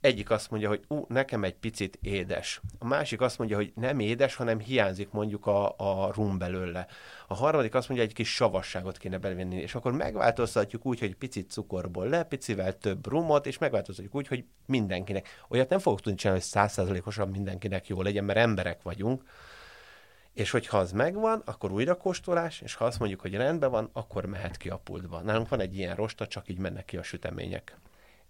egyik 0.03 0.29
azt 0.29 0.49
mondja, 0.49 0.69
hogy 0.69 0.83
ú, 0.87 1.05
nekem 1.07 1.43
egy 1.43 1.55
picit 1.55 1.99
édes. 2.01 2.61
A 2.79 2.85
másik 2.85 3.21
azt 3.21 3.37
mondja, 3.37 3.55
hogy 3.55 3.71
nem 3.75 3.99
édes, 3.99 4.35
hanem 4.35 4.59
hiányzik 4.59 5.11
mondjuk 5.11 5.45
a, 5.45 5.73
a 5.77 6.11
rum 6.13 6.37
belőle. 6.37 6.87
A 7.27 7.33
harmadik 7.33 7.75
azt 7.75 7.87
mondja, 7.87 8.05
hogy 8.05 8.15
egy 8.15 8.23
kis 8.25 8.33
savasságot 8.33 8.97
kéne 8.97 9.17
belevenni, 9.17 9.55
és 9.55 9.75
akkor 9.75 9.91
megváltoztatjuk 9.91 10.85
úgy, 10.85 10.99
hogy 10.99 11.15
picit 11.15 11.51
cukorból 11.51 12.07
le, 12.07 12.23
picivel 12.23 12.77
több 12.77 13.07
rumot, 13.07 13.45
és 13.45 13.57
megváltoztatjuk 13.57 14.15
úgy, 14.15 14.27
hogy 14.27 14.45
mindenkinek. 14.65 15.27
Olyat 15.49 15.69
nem 15.69 15.79
fogok 15.79 16.01
tudni 16.01 16.17
csinálni, 16.17 16.41
hogy 16.41 16.49
százszázalékosan 16.49 17.29
mindenkinek 17.29 17.87
jó 17.87 18.01
legyen, 18.01 18.23
mert 18.23 18.39
emberek 18.39 18.81
vagyunk. 18.81 19.23
És 20.33 20.51
hogyha 20.51 20.77
az 20.77 20.91
megvan, 20.91 21.41
akkor 21.45 21.71
újra 21.71 21.97
kóstolás, 21.97 22.61
és 22.61 22.73
ha 22.73 22.85
azt 22.85 22.99
mondjuk, 22.99 23.21
hogy 23.21 23.33
rendben 23.33 23.71
van, 23.71 23.89
akkor 23.93 24.25
mehet 24.25 24.57
ki 24.57 24.69
a 24.69 24.77
pultba. 24.77 25.21
Nálunk 25.21 25.49
van 25.49 25.59
egy 25.59 25.77
ilyen 25.77 25.95
rosta, 25.95 26.27
csak 26.27 26.47
így 26.47 26.57
mennek 26.57 26.85
ki 26.85 26.97
a 26.97 27.03
sütemények. 27.03 27.77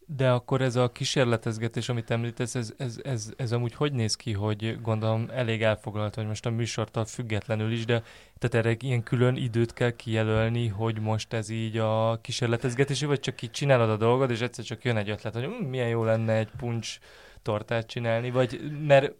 De 0.05 0.31
akkor 0.31 0.61
ez 0.61 0.75
a 0.75 0.91
kísérletezgetés, 0.91 1.89
amit 1.89 2.11
említesz, 2.11 2.55
ez, 2.55 2.73
ez, 2.77 2.99
ez, 3.03 3.33
ez 3.37 3.51
amúgy 3.51 3.73
hogy 3.73 3.93
néz 3.93 4.15
ki, 4.15 4.33
hogy 4.33 4.81
gondolom 4.81 5.29
elég 5.33 5.63
elfoglalt 5.63 6.15
vagy 6.15 6.27
most 6.27 6.45
a 6.45 6.49
műsortól 6.49 7.05
függetlenül 7.05 7.71
is, 7.71 7.85
de 7.85 8.03
tehát 8.37 8.65
erre 8.65 8.77
ilyen 8.79 9.03
külön 9.03 9.35
időt 9.35 9.73
kell 9.73 9.91
kijelölni, 9.91 10.67
hogy 10.67 10.99
most 10.99 11.33
ez 11.33 11.49
így 11.49 11.77
a 11.77 12.19
kísérletezgetés, 12.21 13.03
vagy 13.03 13.19
csak 13.19 13.41
így 13.41 13.51
csinálod 13.51 13.89
a 13.89 13.97
dolgod, 13.97 14.31
és 14.31 14.41
egyszer 14.41 14.65
csak 14.65 14.83
jön 14.83 14.97
egy 14.97 15.09
ötlet, 15.09 15.33
hogy 15.33 15.43
hm, 15.43 15.65
milyen 15.65 15.89
jó 15.89 16.03
lenne 16.03 16.33
egy 16.33 16.49
puncs 16.57 16.97
tortát 17.41 17.85
csinálni, 17.85 18.31
vagy 18.31 18.61
mert 18.87 19.13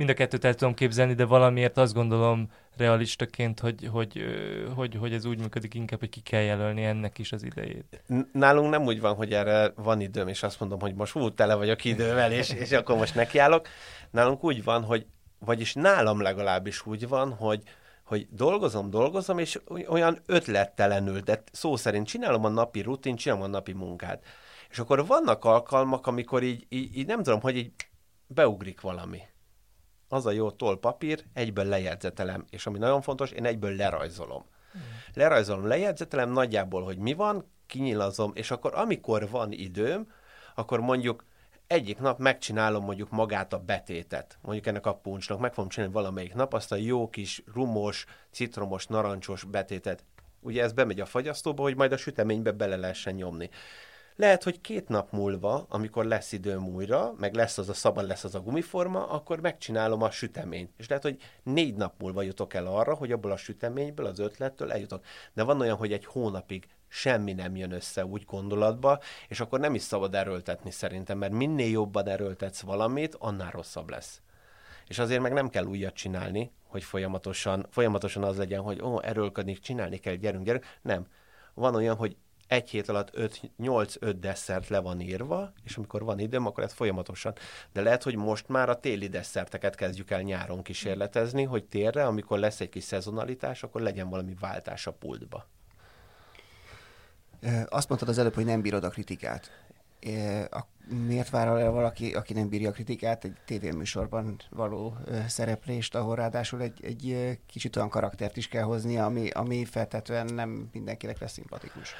mind 0.00 0.12
a 0.12 0.14
kettőt 0.14 0.44
el 0.44 0.54
tudom 0.54 0.74
képzelni, 0.74 1.14
de 1.14 1.24
valamiért 1.24 1.76
azt 1.78 1.94
gondolom 1.94 2.50
realistaként, 2.76 3.60
hogy, 3.60 3.88
hogy, 3.92 4.24
hogy, 4.74 4.96
hogy 4.96 5.12
ez 5.12 5.24
úgy 5.24 5.38
működik 5.38 5.74
inkább, 5.74 5.98
hogy 5.98 6.08
ki 6.08 6.20
kell 6.20 6.40
jelölni 6.40 6.84
ennek 6.84 7.18
is 7.18 7.32
az 7.32 7.42
idejét. 7.42 8.02
Nálunk 8.32 8.70
nem 8.70 8.82
úgy 8.82 9.00
van, 9.00 9.14
hogy 9.14 9.32
erre 9.32 9.72
van 9.76 10.00
időm, 10.00 10.28
és 10.28 10.42
azt 10.42 10.60
mondom, 10.60 10.80
hogy 10.80 10.94
most 10.94 11.12
hú, 11.12 11.34
tele 11.34 11.54
vagyok 11.54 11.84
idővel, 11.84 12.32
és, 12.32 12.50
és 12.50 12.72
akkor 12.72 12.96
most 12.96 13.14
nekiállok. 13.14 13.68
Nálunk 14.10 14.44
úgy 14.44 14.64
van, 14.64 14.82
hogy, 14.82 15.06
vagyis 15.38 15.74
nálam 15.74 16.20
legalábbis 16.20 16.86
úgy 16.86 17.08
van, 17.08 17.32
hogy, 17.32 17.62
hogy 18.04 18.26
dolgozom, 18.30 18.90
dolgozom, 18.90 19.38
és 19.38 19.60
olyan 19.88 20.18
ötlettelenül, 20.26 21.20
de 21.20 21.42
szó 21.52 21.76
szerint 21.76 22.06
csinálom 22.06 22.44
a 22.44 22.48
napi 22.48 22.80
rutin, 22.80 23.16
csinálom 23.16 23.44
a 23.44 23.46
napi 23.46 23.72
munkát. 23.72 24.24
És 24.70 24.78
akkor 24.78 25.06
vannak 25.06 25.44
alkalmak, 25.44 26.06
amikor 26.06 26.42
így, 26.42 26.66
így, 26.68 26.96
így 26.96 27.06
nem 27.06 27.22
tudom, 27.22 27.40
hogy 27.40 27.56
így 27.56 27.72
beugrik 28.26 28.80
valami. 28.80 29.20
Az 30.12 30.26
a 30.26 30.30
jó 30.30 30.50
toll 30.50 30.78
papír, 30.78 31.24
egyből 31.32 31.64
lejegyzetelem, 31.64 32.44
és 32.50 32.66
ami 32.66 32.78
nagyon 32.78 33.02
fontos, 33.02 33.30
én 33.30 33.44
egyből 33.44 33.76
lerajzolom. 33.76 34.44
Mm. 34.76 34.80
Lerajzolom, 35.14 35.66
lejegyzetelem 35.66 36.30
nagyjából, 36.30 36.82
hogy 36.82 36.98
mi 36.98 37.12
van, 37.14 37.50
kinyilazom, 37.66 38.32
és 38.34 38.50
akkor 38.50 38.74
amikor 38.74 39.28
van 39.30 39.52
időm, 39.52 40.12
akkor 40.54 40.80
mondjuk 40.80 41.24
egyik 41.66 41.98
nap 41.98 42.18
megcsinálom 42.18 42.84
mondjuk 42.84 43.10
magát 43.10 43.52
a 43.52 43.58
betétet, 43.58 44.38
mondjuk 44.42 44.66
ennek 44.66 44.86
a 44.86 44.94
puncsnak, 44.94 45.38
meg 45.38 45.54
fogom 45.54 45.70
csinálni 45.70 45.94
valamelyik 45.94 46.34
nap 46.34 46.54
azt 46.54 46.72
a 46.72 46.76
jó 46.76 47.10
kis 47.10 47.42
rumos, 47.54 48.06
citromos, 48.30 48.86
narancsos 48.86 49.44
betétet. 49.44 50.04
Ugye 50.40 50.62
ez 50.62 50.72
bemegy 50.72 51.00
a 51.00 51.06
fagyasztóba, 51.06 51.62
hogy 51.62 51.76
majd 51.76 51.92
a 51.92 51.96
süteménybe 51.96 52.52
bele 52.52 52.76
lehessen 52.76 53.14
nyomni. 53.14 53.50
Lehet, 54.20 54.42
hogy 54.42 54.60
két 54.60 54.88
nap 54.88 55.12
múlva, 55.12 55.66
amikor 55.68 56.04
lesz 56.04 56.32
időm 56.32 56.68
újra, 56.68 57.14
meg 57.18 57.34
lesz 57.34 57.58
az 57.58 57.68
a 57.68 57.74
szabad, 57.74 58.06
lesz 58.06 58.24
az 58.24 58.34
a 58.34 58.40
gumiforma, 58.40 59.08
akkor 59.08 59.40
megcsinálom 59.40 60.02
a 60.02 60.10
süteményt. 60.10 60.70
És 60.76 60.88
lehet, 60.88 61.02
hogy 61.02 61.20
négy 61.42 61.74
nap 61.74 62.00
múlva 62.00 62.22
jutok 62.22 62.54
el 62.54 62.66
arra, 62.66 62.94
hogy 62.94 63.12
abból 63.12 63.30
a 63.30 63.36
süteményből, 63.36 64.06
az 64.06 64.18
ötlettől 64.18 64.72
eljutok. 64.72 65.04
De 65.32 65.42
van 65.42 65.60
olyan, 65.60 65.76
hogy 65.76 65.92
egy 65.92 66.04
hónapig 66.04 66.68
semmi 66.88 67.32
nem 67.32 67.56
jön 67.56 67.72
össze 67.72 68.06
úgy 68.06 68.24
gondolatba, 68.24 69.00
és 69.28 69.40
akkor 69.40 69.60
nem 69.60 69.74
is 69.74 69.82
szabad 69.82 70.14
erőltetni 70.14 70.70
szerintem, 70.70 71.18
mert 71.18 71.32
minél 71.32 71.70
jobban 71.70 72.08
erőltetsz 72.08 72.60
valamit, 72.60 73.16
annál 73.18 73.50
rosszabb 73.50 73.90
lesz. 73.90 74.20
És 74.86 74.98
azért 74.98 75.22
meg 75.22 75.32
nem 75.32 75.48
kell 75.48 75.64
újat 75.64 75.94
csinálni, 75.94 76.52
hogy 76.66 76.84
folyamatosan, 76.84 77.66
folyamatosan 77.70 78.22
az 78.22 78.36
legyen, 78.36 78.60
hogy 78.60 78.82
ó, 78.82 79.02
erőlködni, 79.02 79.54
csinálni 79.54 79.98
kell, 79.98 80.14
gyerünk, 80.14 80.44
gyerünk. 80.44 80.64
Nem. 80.82 81.06
Van 81.54 81.74
olyan, 81.74 81.96
hogy 81.96 82.16
egy 82.50 82.70
hét 82.70 82.88
alatt 82.88 83.12
8-5 83.62 84.14
desszert 84.20 84.68
le 84.68 84.78
van 84.78 85.00
írva, 85.00 85.52
és 85.64 85.76
amikor 85.76 86.04
van 86.04 86.18
időm, 86.18 86.46
akkor 86.46 86.64
ez 86.64 86.72
folyamatosan. 86.72 87.32
De 87.72 87.82
lehet, 87.82 88.02
hogy 88.02 88.16
most 88.16 88.48
már 88.48 88.68
a 88.68 88.80
téli 88.80 89.08
desszerteket 89.08 89.74
kezdjük 89.74 90.10
el 90.10 90.20
nyáron 90.20 90.62
kísérletezni, 90.62 91.42
hogy 91.42 91.64
térre, 91.64 92.06
amikor 92.06 92.38
lesz 92.38 92.60
egy 92.60 92.68
kis 92.68 92.84
szezonalitás, 92.84 93.62
akkor 93.62 93.80
legyen 93.80 94.08
valami 94.08 94.34
váltás 94.40 94.86
a 94.86 94.92
pultba. 94.92 95.46
Azt 97.68 97.88
mondtad 97.88 98.08
az 98.08 98.18
előbb, 98.18 98.34
hogy 98.34 98.44
nem 98.44 98.60
bírod 98.60 98.84
a 98.84 98.88
kritikát 98.88 99.50
miért 101.06 101.30
vár 101.30 101.46
el 101.46 101.70
valaki, 101.70 102.14
aki 102.14 102.32
nem 102.32 102.48
bírja 102.48 102.68
a 102.68 102.72
kritikát, 102.72 103.24
egy 103.24 103.36
tévéműsorban 103.44 104.36
való 104.50 104.96
szereplést, 105.26 105.94
ahol 105.94 106.16
ráadásul 106.16 106.62
egy, 106.62 106.84
egy 106.84 107.38
kicsit 107.46 107.76
olyan 107.76 107.88
karaktert 107.88 108.36
is 108.36 108.48
kell 108.48 108.62
hozni, 108.62 108.98
ami, 108.98 109.30
ami 109.30 109.64
feltetően 109.64 110.26
nem 110.34 110.68
mindenkinek 110.72 111.18
lesz 111.18 111.32
szimpatikus. 111.32 111.94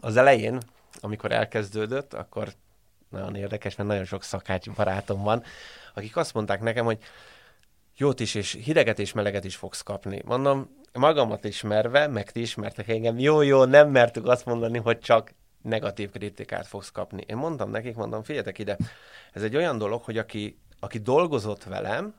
Az 0.00 0.16
elején, 0.16 0.58
amikor 1.00 1.32
elkezdődött, 1.32 2.14
akkor 2.14 2.52
nagyon 3.08 3.34
érdekes, 3.34 3.76
mert 3.76 3.88
nagyon 3.88 4.04
sok 4.04 4.22
szakács 4.22 4.70
barátom 4.70 5.22
van, 5.22 5.42
akik 5.94 6.16
azt 6.16 6.34
mondták 6.34 6.60
nekem, 6.60 6.84
hogy 6.84 6.98
jót 7.96 8.20
is, 8.20 8.34
és 8.34 8.52
hideget 8.52 8.98
és 8.98 9.12
meleget 9.12 9.44
is 9.44 9.56
fogsz 9.56 9.82
kapni. 9.82 10.22
Mondom, 10.24 10.70
magamat 10.92 11.44
ismerve, 11.44 12.06
meg 12.06 12.30
ti 12.30 12.40
ismertek 12.40 12.88
engem, 12.88 13.18
jó, 13.18 13.42
jó, 13.42 13.64
nem 13.64 13.90
mertük 13.90 14.26
azt 14.26 14.44
mondani, 14.44 14.78
hogy 14.78 14.98
csak 14.98 15.32
negatív 15.68 16.10
kritikát 16.10 16.66
fogsz 16.66 16.90
kapni. 16.90 17.24
Én 17.26 17.36
mondtam 17.36 17.70
nekik, 17.70 17.94
mondom, 17.94 18.22
figyeljetek 18.22 18.58
ide, 18.58 18.76
ez 19.32 19.42
egy 19.42 19.56
olyan 19.56 19.78
dolog, 19.78 20.02
hogy 20.02 20.18
aki, 20.18 20.58
aki 20.80 20.98
dolgozott 20.98 21.64
velem, 21.64 22.14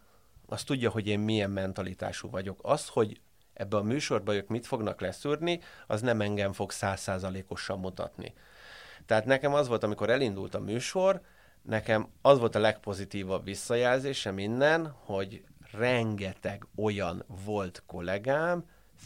az 0.46 0.64
tudja, 0.64 0.90
hogy 0.90 1.08
én 1.08 1.20
milyen 1.20 1.52
mentalitású 1.52 2.30
vagyok. 2.30 2.60
Az, 2.62 2.88
hogy 2.88 3.22
ebbe 3.54 3.78
a 3.78 3.84
műsorba 3.84 4.36
ők 4.36 4.48
mit 4.48 4.68
fognak 4.68 5.02
leszűrni, 5.02 5.60
az 5.88 6.02
nem 6.02 6.22
engem 6.22 6.54
fog 6.54 6.72
százszázalékosan 6.72 7.80
mutatni. 7.80 8.34
Tehát 9.06 9.26
nekem 9.26 9.54
az 9.54 9.68
volt, 9.68 9.84
amikor 9.84 10.10
elindult 10.10 10.56
a 10.56 10.60
műsor, 10.60 11.22
nekem 11.62 12.08
az 12.22 12.40
volt 12.40 12.56
a 12.56 12.60
legpozitívabb 12.60 13.44
visszajelzése 13.44 14.32
minden, 14.32 14.96
hogy 15.00 15.44
rengeteg 15.72 16.68
olyan 16.76 17.24
volt 17.46 17.84
kollégám, 17.86 18.66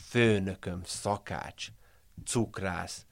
főnököm, 0.10 0.82
szakács, 0.86 1.68
cukrász, 2.26 3.06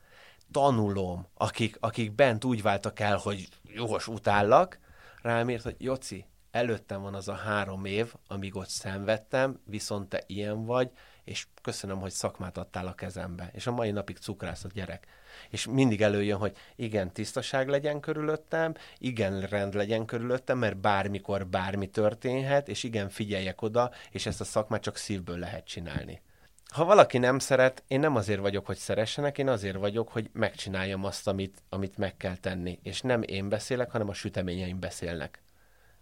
tanulom, 0.52 1.28
akik, 1.34 1.78
akik 1.80 2.12
bent 2.12 2.44
úgy 2.44 2.62
váltak 2.62 3.00
el, 3.00 3.18
hogy 3.18 3.48
jogos 3.64 4.08
utállak, 4.08 4.80
rám 5.22 5.50
írt, 5.50 5.64
hogy 5.64 5.76
Joci, 5.78 6.26
előttem 6.52 7.02
van 7.02 7.14
az 7.14 7.28
a 7.28 7.34
három 7.34 7.86
év, 7.86 8.14
amíg 8.28 8.56
ott 8.56 8.70
szenvedtem, 8.70 9.60
viszont 9.66 10.10
te 10.10 10.24
ilyen 10.28 10.66
vagy, 10.66 10.92
és 11.24 11.48
köszönöm, 11.62 12.00
hogy 12.00 12.12
szakmát 12.12 12.58
adtál 12.58 12.88
a 12.88 12.94
kezembe. 12.94 13.50
És 13.54 13.68
a 13.68 13.72
mai 13.72 13.92
napig 13.92 14.18
cukrász 14.18 14.64
a 14.64 14.70
gyerek. 14.74 15.08
És 15.50 15.68
mindig 15.68 16.02
előjön, 16.02 16.38
hogy 16.38 16.58
igen, 16.76 17.14
tisztaság 17.14 17.68
legyen 17.68 18.00
körülöttem, 18.00 18.74
igen, 18.98 19.42
rend 19.42 19.74
legyen 19.74 20.06
körülöttem, 20.06 20.58
mert 20.58 20.78
bármikor 20.78 21.48
bármi 21.48 21.88
történhet, 21.88 22.68
és 22.68 22.84
igen, 22.84 23.10
figyeljek 23.10 23.62
oda, 23.62 23.92
és 24.12 24.26
ezt 24.26 24.42
a 24.42 24.44
szakmát 24.44 24.82
csak 24.82 24.98
szívből 24.98 25.38
lehet 25.38 25.66
csinálni 25.66 26.22
ha 26.72 26.86
valaki 26.86 27.18
nem 27.18 27.40
szeret, 27.40 27.84
én 27.88 28.00
nem 28.00 28.16
azért 28.16 28.40
vagyok, 28.40 28.66
hogy 28.66 28.78
szeressenek, 28.78 29.38
én 29.38 29.48
azért 29.48 29.78
vagyok, 29.78 30.10
hogy 30.10 30.30
megcsináljam 30.34 31.04
azt, 31.04 31.28
amit, 31.28 31.62
amit 31.70 31.98
meg 31.98 32.18
kell 32.18 32.36
tenni. 32.36 32.80
És 32.84 33.02
nem 33.02 33.22
én 33.22 33.50
beszélek, 33.50 33.92
hanem 33.92 34.10
a 34.10 34.14
süteményeim 34.14 34.80
beszélnek. 34.80 35.42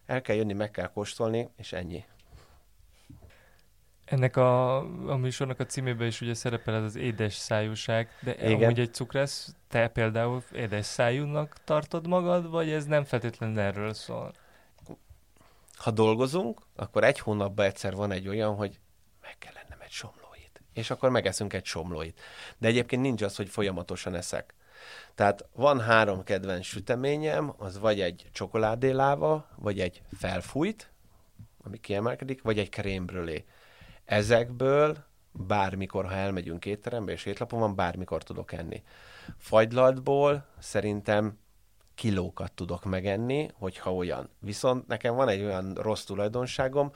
El 0.05 0.21
kell 0.21 0.35
jönni, 0.35 0.53
meg 0.53 0.71
kell 0.71 0.87
kóstolni, 0.87 1.49
és 1.57 1.73
ennyi. 1.73 2.05
Ennek 4.05 4.37
a, 4.37 4.77
a 5.11 5.15
műsornak 5.15 5.59
a 5.59 5.65
címében 5.65 6.07
is 6.07 6.21
ugye 6.21 6.33
szerepel 6.33 6.75
ez 6.75 6.83
az 6.83 6.95
édes 6.95 7.33
szájúság, 7.33 8.09
de 8.21 8.35
Igen. 8.35 8.63
amúgy 8.63 8.79
egy 8.79 8.93
cukrász, 8.93 9.55
te 9.67 9.87
például 9.87 10.43
édes 10.51 10.85
szájúnak 10.85 11.57
tartod 11.63 12.07
magad, 12.07 12.49
vagy 12.49 12.71
ez 12.71 12.85
nem 12.85 13.03
feltétlenül 13.03 13.59
erről 13.59 13.93
szól? 13.93 14.33
Ha 15.75 15.91
dolgozunk, 15.91 16.61
akkor 16.75 17.03
egy 17.03 17.19
hónapban 17.19 17.65
egyszer 17.65 17.95
van 17.95 18.11
egy 18.11 18.27
olyan, 18.27 18.55
hogy 18.55 18.79
meg 19.21 19.35
kell 19.37 19.53
lennem 19.53 19.79
egy 19.81 19.91
somló 19.91 20.18
és 20.79 20.89
akkor 20.89 21.09
megeszünk 21.09 21.53
egy 21.53 21.65
somlóit. 21.65 22.19
De 22.57 22.67
egyébként 22.67 23.01
nincs 23.01 23.21
az, 23.21 23.35
hogy 23.35 23.49
folyamatosan 23.49 24.15
eszek. 24.15 24.53
Tehát 25.15 25.45
van 25.53 25.79
három 25.79 26.23
kedvenc 26.23 26.65
süteményem, 26.65 27.53
az 27.57 27.79
vagy 27.79 28.01
egy 28.01 28.29
csokoládéláva, 28.31 29.47
vagy 29.55 29.79
egy 29.79 30.01
felfújt, 30.17 30.91
ami 31.63 31.79
kiemelkedik, 31.79 32.41
vagy 32.41 32.59
egy 32.59 32.69
krémbrölé. 32.69 33.45
Ezekből 34.05 35.05
bármikor, 35.31 36.05
ha 36.05 36.13
elmegyünk 36.13 36.65
étterembe, 36.65 37.11
és 37.11 37.25
étlapon 37.25 37.59
van, 37.59 37.75
bármikor 37.75 38.23
tudok 38.23 38.51
enni. 38.51 38.83
Fagylaltból 39.37 40.45
szerintem 40.59 41.37
kilókat 41.95 42.51
tudok 42.51 42.85
megenni, 42.85 43.49
hogyha 43.53 43.93
olyan. 43.93 44.29
Viszont 44.39 44.87
nekem 44.87 45.15
van 45.15 45.27
egy 45.27 45.43
olyan 45.43 45.73
rossz 45.73 46.03
tulajdonságom, 46.03 46.91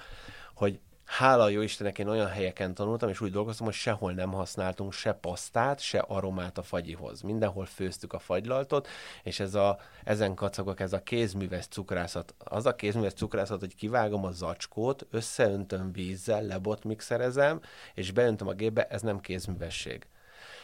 hogy 0.54 0.80
hála 1.18 1.50
jó 1.50 1.62
Istennek 1.62 2.00
én 2.00 2.08
olyan 2.08 2.28
helyeken 2.28 2.74
tanultam, 2.74 3.10
és 3.10 3.22
úgy 3.22 3.32
dolgoztam, 3.32 3.66
hogy 3.66 3.76
sehol 3.76 4.14
nem 4.14 4.32
használtunk 4.32 4.94
se 4.94 5.14
pasztát, 5.14 5.80
se 5.80 6.00
aromát 6.00 6.58
a 6.58 6.64
fagyihoz. 6.64 7.22
Mindenhol 7.22 7.66
főztük 7.66 8.14
a 8.14 8.20
fagylaltot, 8.20 8.88
és 9.24 9.40
ez 9.40 9.54
a, 9.54 9.80
ezen 10.04 10.34
kacagok, 10.34 10.80
ez 10.80 10.94
a 10.94 11.04
kézműves 11.04 11.66
cukrászat. 11.68 12.34
Az 12.38 12.66
a 12.66 12.76
kézműves 12.76 13.14
cukrászat, 13.14 13.60
hogy 13.60 13.76
kivágom 13.76 14.26
a 14.26 14.32
zacskót, 14.32 15.06
összeöntöm 15.12 15.92
vízzel, 15.92 16.44
lebotmixerezem, 16.44 17.62
és 17.94 18.12
beöntöm 18.12 18.48
a 18.48 18.54
gépbe, 18.54 18.88
ez 18.88 19.02
nem 19.02 19.20
kézművesség. 19.20 20.08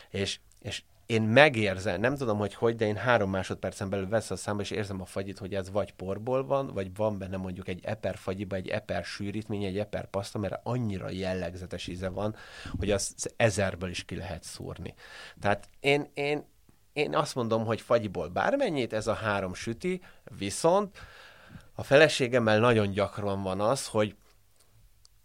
És, 0.10 0.40
és 0.62 0.84
én 1.10 1.22
megérzem, 1.22 2.00
nem 2.00 2.16
tudom, 2.16 2.38
hogy 2.38 2.54
hogy, 2.54 2.76
de 2.76 2.86
én 2.86 2.96
három 2.96 3.30
másodpercen 3.30 3.90
belül 3.90 4.08
vesz 4.08 4.32
a 4.32 4.36
számba, 4.36 4.62
és 4.62 4.72
érzem 4.72 5.02
a 5.02 5.06
fagyit, 5.06 5.38
hogy 5.38 5.56
ez 5.56 5.72
vagy 5.72 5.94
porból 5.94 6.46
van, 6.46 6.68
vagy 6.74 6.96
van 6.96 7.18
benne 7.18 7.38
mondjuk 7.38 7.68
egy 7.68 7.80
eper 7.84 8.18
fagyiba, 8.18 8.56
egy 8.56 8.68
eper 8.68 9.04
sűrítmény, 9.04 9.64
egy 9.64 9.78
eper 9.78 10.10
paszta, 10.10 10.40
mert 10.40 10.60
annyira 10.64 11.10
jellegzetes 11.10 11.88
íze 11.88 12.10
van, 12.10 12.36
hogy 12.80 12.92
az 12.92 13.34
ezerből 13.36 13.90
is 13.90 14.06
ki 14.06 14.16
lehet 14.16 14.44
szúrni. 14.44 14.94
Tehát 15.40 15.70
én, 15.80 16.10
én, 16.14 16.46
én 16.94 17.16
azt 17.16 17.36
mondom, 17.36 17.66
hogy 17.66 17.82
fagyiból 17.82 18.28
bármennyit, 18.28 18.94
ez 18.94 19.08
a 19.08 19.14
három 19.14 19.54
süti, 19.54 20.02
viszont 20.38 20.98
a 21.74 21.84
feleségemmel 21.84 22.60
nagyon 22.60 22.92
gyakran 22.92 23.42
van 23.42 23.62
az, 23.62 23.88
hogy 23.88 24.16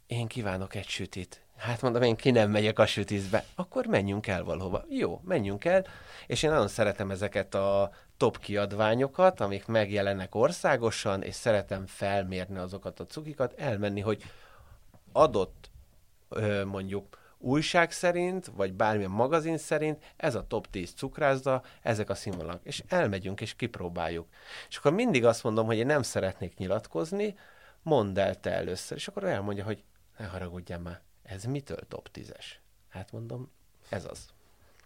én 0.06 0.26
kívánok 0.26 0.74
egy 0.74 0.88
sütit, 0.88 1.43
Hát 1.64 1.82
mondom, 1.82 2.02
én 2.02 2.16
ki 2.16 2.30
nem 2.30 2.50
megyek 2.50 2.78
a 2.78 2.86
sütízbe. 2.86 3.44
Akkor 3.54 3.86
menjünk 3.86 4.26
el 4.26 4.44
valahova. 4.44 4.84
Jó, 4.88 5.20
menjünk 5.24 5.64
el, 5.64 5.86
és 6.26 6.42
én 6.42 6.50
nagyon 6.50 6.68
szeretem 6.68 7.10
ezeket 7.10 7.54
a 7.54 7.90
top 8.16 8.38
kiadványokat, 8.38 9.40
amik 9.40 9.66
megjelennek 9.66 10.34
országosan, 10.34 11.22
és 11.22 11.34
szeretem 11.34 11.86
felmérni 11.86 12.58
azokat 12.58 13.00
a 13.00 13.06
cukikat, 13.06 13.52
elmenni, 13.52 14.00
hogy 14.00 14.22
adott 15.12 15.70
mondjuk 16.64 17.18
újság 17.38 17.90
szerint, 17.90 18.46
vagy 18.46 18.72
bármilyen 18.72 19.10
magazin 19.10 19.58
szerint, 19.58 20.12
ez 20.16 20.34
a 20.34 20.46
top 20.46 20.70
10 20.70 20.92
cukrászda, 20.92 21.62
ezek 21.82 22.10
a 22.10 22.14
színvonalak. 22.14 22.60
És 22.64 22.82
elmegyünk, 22.88 23.40
és 23.40 23.54
kipróbáljuk. 23.54 24.28
És 24.68 24.76
akkor 24.76 24.92
mindig 24.92 25.24
azt 25.24 25.42
mondom, 25.42 25.66
hogy 25.66 25.76
én 25.76 25.86
nem 25.86 26.02
szeretnék 26.02 26.56
nyilatkozni, 26.56 27.38
mondd 27.82 28.18
el 28.18 28.40
te 28.40 28.50
először. 28.50 28.96
És 28.96 29.08
akkor 29.08 29.24
elmondja, 29.24 29.64
hogy 29.64 29.82
ne 30.18 30.26
haragudjál 30.26 30.78
már, 30.78 31.00
ez 31.24 31.44
mitől 31.44 31.80
top 31.88 32.08
10-es? 32.14 32.44
Hát 32.88 33.12
mondom, 33.12 33.50
ez 33.88 34.04
az. 34.04 34.26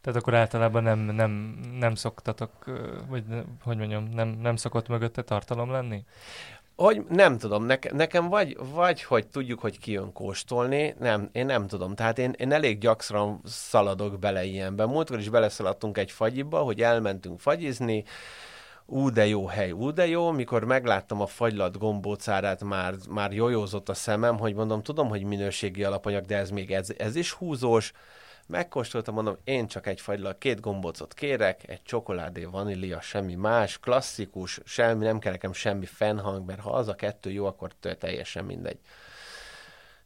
Tehát 0.00 0.20
akkor 0.20 0.34
általában 0.34 0.82
nem, 0.82 0.98
nem, 0.98 1.30
nem 1.78 1.94
szoktatok, 1.94 2.64
vagy 3.08 3.24
hogy 3.62 3.76
mondjam, 3.76 4.04
nem, 4.04 4.28
nem 4.28 4.56
szokott 4.56 4.88
mögötte 4.88 5.22
tartalom 5.22 5.70
lenni? 5.70 6.04
Hogy 6.76 7.04
nem 7.08 7.38
tudom, 7.38 7.64
neke, 7.64 7.94
nekem 7.94 8.28
vagy, 8.28 8.56
vagy, 8.72 9.02
hogy 9.02 9.26
tudjuk, 9.26 9.60
hogy 9.60 9.78
ki 9.78 9.92
jön 9.92 10.12
kóstolni, 10.12 10.94
nem, 10.98 11.28
én 11.32 11.46
nem 11.46 11.66
tudom. 11.66 11.94
Tehát 11.94 12.18
én, 12.18 12.34
én 12.36 12.52
elég 12.52 12.78
gyakran 12.78 13.40
szaladok 13.44 14.18
bele 14.18 14.44
ilyenbe. 14.44 14.86
Múltkor 14.86 15.18
is 15.18 15.28
beleszaladtunk 15.28 15.98
egy 15.98 16.10
fagyiba, 16.10 16.58
hogy 16.58 16.82
elmentünk 16.82 17.40
fagyizni, 17.40 18.04
ú 18.90 19.10
de 19.10 19.26
jó 19.26 19.46
hely, 19.46 19.70
ú 19.70 19.90
de 19.90 20.06
jó, 20.06 20.30
mikor 20.30 20.64
megláttam 20.64 21.20
a 21.20 21.26
fagylat 21.26 21.78
gombócárát, 21.78 22.64
már, 22.64 22.94
már 23.08 23.32
jojózott 23.32 23.88
a 23.88 23.94
szemem, 23.94 24.38
hogy 24.38 24.54
mondom, 24.54 24.82
tudom, 24.82 25.08
hogy 25.08 25.22
minőségi 25.22 25.84
alapanyag, 25.84 26.24
de 26.24 26.36
ez 26.36 26.50
még 26.50 26.72
ez, 26.72 26.88
ez 26.98 27.16
is 27.16 27.32
húzós, 27.32 27.92
Megkóstoltam, 28.46 29.14
mondom, 29.14 29.36
én 29.44 29.66
csak 29.66 29.86
egy 29.86 30.00
fagylal 30.00 30.38
két 30.38 30.60
gombócot 30.60 31.14
kérek, 31.14 31.68
egy 31.68 31.82
csokoládé, 31.82 32.44
vanília, 32.44 33.00
semmi 33.00 33.34
más, 33.34 33.78
klasszikus, 33.78 34.60
semmi, 34.64 35.04
nem 35.04 35.18
kell 35.18 35.32
nekem 35.32 35.52
semmi 35.52 35.86
fennhang, 35.86 36.46
mert 36.46 36.60
ha 36.60 36.70
az 36.70 36.88
a 36.88 36.94
kettő 36.94 37.30
jó, 37.30 37.46
akkor 37.46 37.72
teljesen 37.98 38.44
mindegy. 38.44 38.78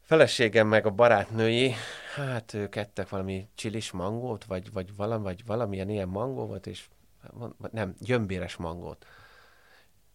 Feleségem 0.00 0.68
meg 0.68 0.86
a 0.86 0.90
barátnői, 0.90 1.74
hát 2.14 2.54
ők 2.54 2.76
ettek 2.76 3.08
valami 3.08 3.48
csilis 3.54 3.90
mangót, 3.90 4.44
vagy, 4.44 4.72
vagy, 4.72 4.96
valami, 4.96 5.22
vagy 5.22 5.46
valamilyen 5.46 5.88
ilyen 5.88 6.08
mangó 6.08 6.46
volt, 6.46 6.66
és 6.66 6.88
nem, 7.70 7.94
gyömbéres 7.98 8.56
mangót. 8.56 9.06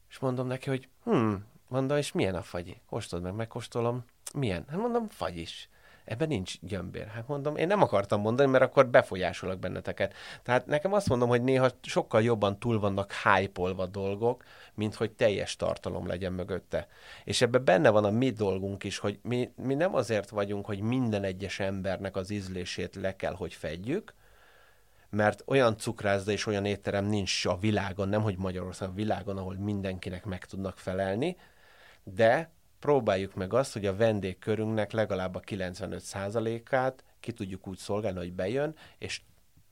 És 0.09 0.19
mondom 0.19 0.47
neki, 0.47 0.69
hogy 0.69 0.89
hm, 1.03 1.33
mondom, 1.67 1.97
és 1.97 2.11
milyen 2.11 2.35
a 2.35 2.41
fagyi? 2.41 2.81
Kóstold 2.89 3.23
meg, 3.23 3.33
megkóstolom. 3.33 4.05
Milyen? 4.33 4.65
Hát 4.69 4.77
mondom, 4.79 5.09
fagy 5.09 5.37
is 5.37 5.69
ebben 6.07 6.27
nincs 6.27 6.59
gyömbér. 6.61 7.07
Hát 7.07 7.27
mondom, 7.27 7.55
én 7.55 7.67
nem 7.67 7.81
akartam 7.81 8.21
mondani, 8.21 8.51
mert 8.51 8.63
akkor 8.63 8.87
befolyásolok 8.87 9.59
benneteket. 9.59 10.13
Tehát 10.43 10.65
nekem 10.65 10.93
azt 10.93 11.09
mondom, 11.09 11.29
hogy 11.29 11.41
néha 11.41 11.69
sokkal 11.81 12.21
jobban 12.21 12.59
túl 12.59 12.79
vannak 12.79 13.11
hype 13.11 13.87
dolgok, 13.91 14.43
mint 14.73 14.95
hogy 14.95 15.11
teljes 15.11 15.55
tartalom 15.55 16.07
legyen 16.07 16.33
mögötte. 16.33 16.87
És 17.23 17.41
ebben 17.41 17.63
benne 17.63 17.89
van 17.89 18.05
a 18.05 18.09
mi 18.09 18.29
dolgunk 18.29 18.83
is, 18.83 18.97
hogy 18.97 19.19
mi, 19.21 19.51
mi 19.55 19.73
nem 19.73 19.95
azért 19.95 20.29
vagyunk, 20.29 20.65
hogy 20.65 20.79
minden 20.79 21.23
egyes 21.23 21.59
embernek 21.59 22.15
az 22.15 22.29
ízlését 22.29 22.95
le 22.95 23.15
kell, 23.15 23.33
hogy 23.33 23.53
fedjük, 23.53 24.13
mert 25.09 25.43
olyan 25.45 25.77
cukrászda 25.77 26.31
és 26.31 26.45
olyan 26.45 26.65
étterem 26.65 27.05
nincs 27.05 27.45
a 27.45 27.57
világon, 27.57 28.09
nem 28.09 28.21
hogy 28.21 28.37
Magyarországon, 28.37 28.93
a 28.93 28.97
világon, 28.97 29.37
ahol 29.37 29.55
mindenkinek 29.55 30.25
meg 30.25 30.45
tudnak 30.45 30.77
felelni, 30.77 31.37
de 32.03 32.51
próbáljuk 32.79 33.35
meg 33.35 33.53
azt, 33.53 33.73
hogy 33.73 33.85
a 33.85 33.95
vendégkörünknek 33.95 34.91
legalább 34.91 35.35
a 35.35 35.39
95%-át 35.39 37.03
ki 37.19 37.31
tudjuk 37.31 37.67
úgy 37.67 37.77
szolgálni, 37.77 38.17
hogy 38.17 38.33
bejön, 38.33 38.75
és 38.97 39.21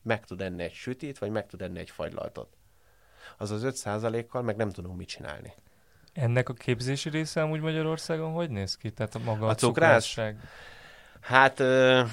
meg 0.02 0.26
tud 0.26 0.41
enni 0.41 0.63
egy 0.63 0.74
sütit, 0.74 1.17
vagy 1.17 1.30
meg 1.30 1.48
tud 1.48 1.62
enni 1.62 1.80
egy 1.80 1.89
fagylaltot. 1.89 2.58
Az 3.38 3.52
az 3.52 3.62
5%-kal 3.65 4.41
meg 4.41 4.56
nem 4.56 4.69
tudunk 4.69 4.98
mit 4.98 5.08
csinálni. 5.08 5.54
Ennek 6.13 6.50
a 6.50 6.54
képzési 6.54 7.10
része 7.10 7.41
amúgy 7.41 7.60
Magyarországon 7.60 8.32
hogy 8.32 8.50
néz 8.50 8.78
ki? 8.78 8.91
Tehát 8.91 9.15
a 9.15 9.19
maga 9.19 9.45
a, 9.45 9.50
a 9.50 9.56
cukrásság? 9.56 10.39
Hát 11.19 11.60
ö, 11.60 12.04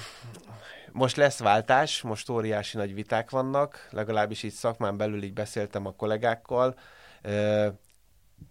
most 0.93 1.15
lesz 1.15 1.39
váltás, 1.39 2.01
most 2.01 2.29
óriási 2.29 2.77
nagy 2.77 2.93
viták 2.93 3.29
vannak, 3.29 3.87
legalábbis 3.91 4.43
így 4.43 4.51
szakmán 4.51 4.97
belül 4.97 5.23
így 5.23 5.33
beszéltem 5.33 5.85
a 5.85 5.91
kollégákkal. 5.91 6.75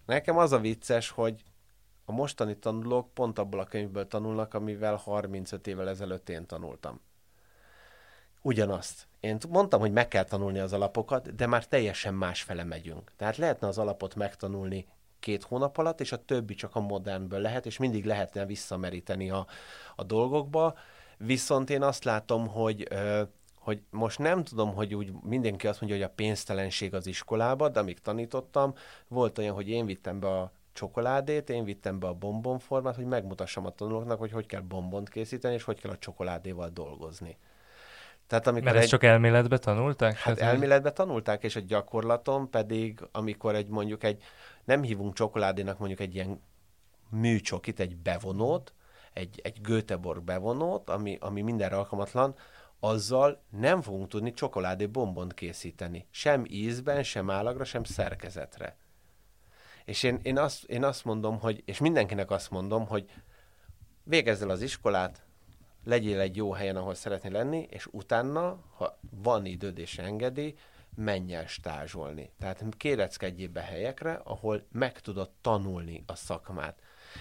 Nekem 0.05 0.37
az 0.37 0.51
a 0.51 0.59
vicces, 0.59 1.09
hogy 1.09 1.43
a 2.05 2.11
mostani 2.11 2.57
tanulók 2.57 3.13
pont 3.13 3.39
abból 3.39 3.59
a 3.59 3.65
könyvből 3.65 4.07
tanulnak, 4.07 4.53
amivel 4.53 4.95
35 4.95 5.67
évvel 5.67 5.89
ezelőtt 5.89 6.29
én 6.29 6.45
tanultam. 6.45 7.01
Ugyanazt. 8.41 9.07
Én 9.19 9.37
mondtam, 9.49 9.79
hogy 9.79 9.91
meg 9.91 10.07
kell 10.07 10.23
tanulni 10.23 10.59
az 10.59 10.73
alapokat, 10.73 11.35
de 11.35 11.47
már 11.47 11.67
teljesen 11.67 12.13
más 12.13 12.41
fele 12.41 12.63
megyünk. 12.63 13.11
Tehát 13.15 13.37
lehetne 13.37 13.67
az 13.67 13.77
alapot 13.77 14.15
megtanulni 14.15 14.87
két 15.19 15.43
hónap 15.43 15.77
alatt, 15.77 15.99
és 15.99 16.11
a 16.11 16.25
többi 16.25 16.55
csak 16.55 16.75
a 16.75 16.79
modernből 16.79 17.39
lehet, 17.39 17.65
és 17.65 17.77
mindig 17.77 18.05
lehetne 18.05 18.45
visszameríteni 18.45 19.29
a, 19.29 19.47
a 19.95 20.03
dolgokba. 20.03 20.75
Viszont 21.17 21.69
én 21.69 21.81
azt 21.81 22.03
látom, 22.03 22.47
hogy 22.47 22.87
hogy 23.63 23.81
most 23.89 24.19
nem 24.19 24.43
tudom, 24.43 24.73
hogy 24.73 24.95
úgy 24.95 25.13
mindenki 25.21 25.67
azt 25.67 25.81
mondja, 25.81 25.99
hogy 25.99 26.09
a 26.09 26.13
pénztelenség 26.15 26.93
az 26.93 27.07
iskolába, 27.07 27.69
de 27.69 27.79
amíg 27.79 27.99
tanítottam, 27.99 28.73
volt 29.07 29.37
olyan, 29.37 29.53
hogy 29.53 29.69
én 29.69 29.85
vittem 29.85 30.19
be 30.19 30.27
a 30.27 30.51
csokoládét, 30.73 31.49
én 31.49 31.63
vittem 31.63 31.99
be 31.99 32.07
a 32.07 32.13
bombonformát, 32.13 32.95
hogy 32.95 33.05
megmutassam 33.05 33.65
a 33.65 33.69
tanulóknak, 33.69 34.19
hogy 34.19 34.31
hogy 34.31 34.45
kell 34.45 34.61
bombont 34.61 35.09
készíteni, 35.09 35.53
és 35.53 35.63
hogy 35.63 35.81
kell 35.81 35.91
a 35.91 35.97
csokoládéval 35.97 36.69
dolgozni. 36.69 37.37
Tehát 38.27 38.47
amikor 38.47 38.65
Mert 38.65 38.75
ezt 38.75 38.85
egy... 38.85 38.91
csak 38.91 39.03
elméletbe 39.03 39.57
tanulták? 39.57 40.17
Hát 40.17 40.35
Tehát 40.35 40.53
elméletbe 40.53 40.91
tanulták, 40.91 41.43
és 41.43 41.55
a 41.55 41.59
gyakorlaton 41.59 42.49
pedig, 42.49 42.99
amikor 43.11 43.55
egy 43.55 43.67
mondjuk 43.67 44.03
egy, 44.03 44.23
nem 44.63 44.81
hívunk 44.81 45.13
csokoládénak 45.13 45.77
mondjuk 45.77 45.99
egy 45.99 46.15
ilyen 46.15 46.41
műcsokit, 47.09 47.79
egy 47.79 47.97
bevonót, 47.97 48.73
egy, 49.13 49.39
egy 49.43 49.61
Göteborg 49.61 50.23
bevonót, 50.23 50.89
ami, 50.89 51.17
ami 51.21 51.41
mindenre 51.41 51.75
alkalmatlan, 51.75 52.35
azzal 52.79 53.41
nem 53.49 53.81
fogunk 53.81 54.07
tudni 54.07 54.33
csokoládé 54.33 54.85
bombont 54.85 55.33
készíteni. 55.33 56.07
Sem 56.11 56.45
ízben, 56.47 57.03
sem 57.03 57.29
állagra, 57.29 57.63
sem 57.63 57.83
szerkezetre. 57.83 58.77
És 59.85 60.03
én, 60.03 60.19
én, 60.23 60.37
azt, 60.37 60.63
én 60.63 60.83
azt 60.83 61.05
mondom, 61.05 61.39
hogy, 61.39 61.61
és 61.65 61.79
mindenkinek 61.79 62.31
azt 62.31 62.49
mondom, 62.49 62.87
hogy 62.87 63.11
végezz 64.03 64.41
el 64.41 64.49
az 64.49 64.61
iskolát, 64.61 65.25
legyél 65.83 66.19
egy 66.19 66.35
jó 66.35 66.51
helyen, 66.51 66.75
ahol 66.75 66.93
szeretnél 66.93 67.31
lenni, 67.31 67.67
és 67.69 67.87
utána, 67.91 68.59
ha 68.75 68.99
van 69.09 69.45
időd 69.45 69.77
és 69.77 69.97
engedi, 69.97 70.55
menj 70.95 71.33
el 71.33 71.47
stázsolni. 71.47 72.31
Tehát 72.39 72.63
kéreckedjél 72.77 73.49
be 73.49 73.61
helyekre, 73.61 74.13
ahol 74.23 74.65
meg 74.71 74.99
tudod 74.99 75.29
tanulni 75.41 76.03
a 76.07 76.15
szakmát. 76.15 76.79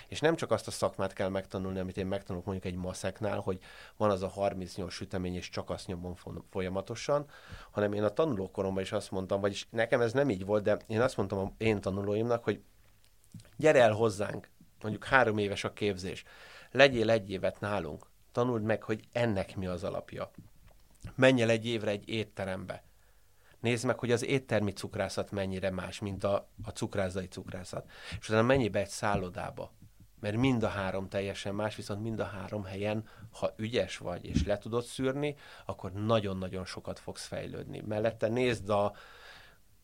És 0.09 0.21
nem 0.21 0.37
csak 0.37 0.51
azt 0.51 0.67
a 0.67 0.71
szakmát 0.71 1.13
kell 1.13 1.29
megtanulni, 1.29 1.79
amit 1.79 1.97
én 1.97 2.07
megtanulok 2.07 2.47
mondjuk 2.47 2.73
egy 2.73 2.79
maszeknál, 2.79 3.39
hogy 3.39 3.59
van 3.97 4.11
az 4.11 4.23
a 4.23 4.29
38 4.29 4.93
sütemény, 4.93 5.35
és 5.35 5.49
csak 5.49 5.71
azt 5.71 5.87
nyomom 5.87 6.15
folyamatosan, 6.51 7.27
hanem 7.71 7.93
én 7.93 8.03
a 8.03 8.09
tanulókoromban 8.09 8.83
is 8.83 8.93
azt 8.93 9.11
mondtam, 9.11 9.41
vagyis 9.41 9.67
nekem 9.71 10.01
ez 10.01 10.13
nem 10.13 10.31
így 10.31 10.45
volt, 10.45 10.63
de 10.63 10.77
én 10.87 11.01
azt 11.01 11.17
mondtam 11.17 11.39
a 11.39 11.53
én 11.59 11.81
tanulóimnak, 11.81 12.45
hogy 12.45 12.63
gyere 13.57 13.81
el 13.81 13.93
hozzánk, 13.93 14.51
mondjuk 14.83 15.05
három 15.05 15.39
éves 15.39 15.65
a 15.65 15.73
képzés, 15.73 16.25
legyél 16.71 17.11
egy 17.11 17.31
évet 17.31 17.61
nálunk, 17.61 18.07
tanuld 18.33 18.63
meg, 18.63 18.83
hogy 18.83 19.05
ennek 19.13 19.57
mi 19.57 19.67
az 19.67 19.85
alapja. 19.85 20.31
Menj 21.15 21.43
el 21.43 21.51
egy 21.51 21.67
évre 21.67 21.91
egy 21.91 22.09
étterembe, 22.09 22.83
Nézd 23.63 23.85
meg, 23.85 23.99
hogy 23.99 24.13
az 24.13 24.25
éttermi 24.25 24.73
cukrászat 24.73 25.31
mennyire 25.31 25.71
más, 25.71 26.01
mint 26.01 26.25
a, 26.25 26.49
a 26.65 26.71
cukrászai 26.71 27.27
cukrászat. 27.27 27.91
És 28.21 28.29
utána 28.29 28.47
menj 28.47 28.69
be 28.69 28.79
egy 28.79 28.89
szállodába 28.89 29.73
mert 30.23 30.37
mind 30.37 30.63
a 30.63 30.69
három 30.69 31.09
teljesen 31.09 31.55
más, 31.55 31.77
viszont 31.77 32.03
mind 32.03 32.21
a 32.21 32.25
három 32.25 32.65
helyen, 32.65 33.09
ha 33.33 33.53
ügyes 33.57 33.99
vagy 33.99 34.25
és 34.25 34.45
le 34.45 34.59
tudod 34.59 34.85
szűrni, 34.85 35.37
akkor 35.67 35.93
nagyon-nagyon 35.93 36.65
sokat 36.65 36.99
fogsz 36.99 37.27
fejlődni. 37.27 37.83
Mellette 37.87 38.29
nézd 38.29 38.69
a 38.69 38.93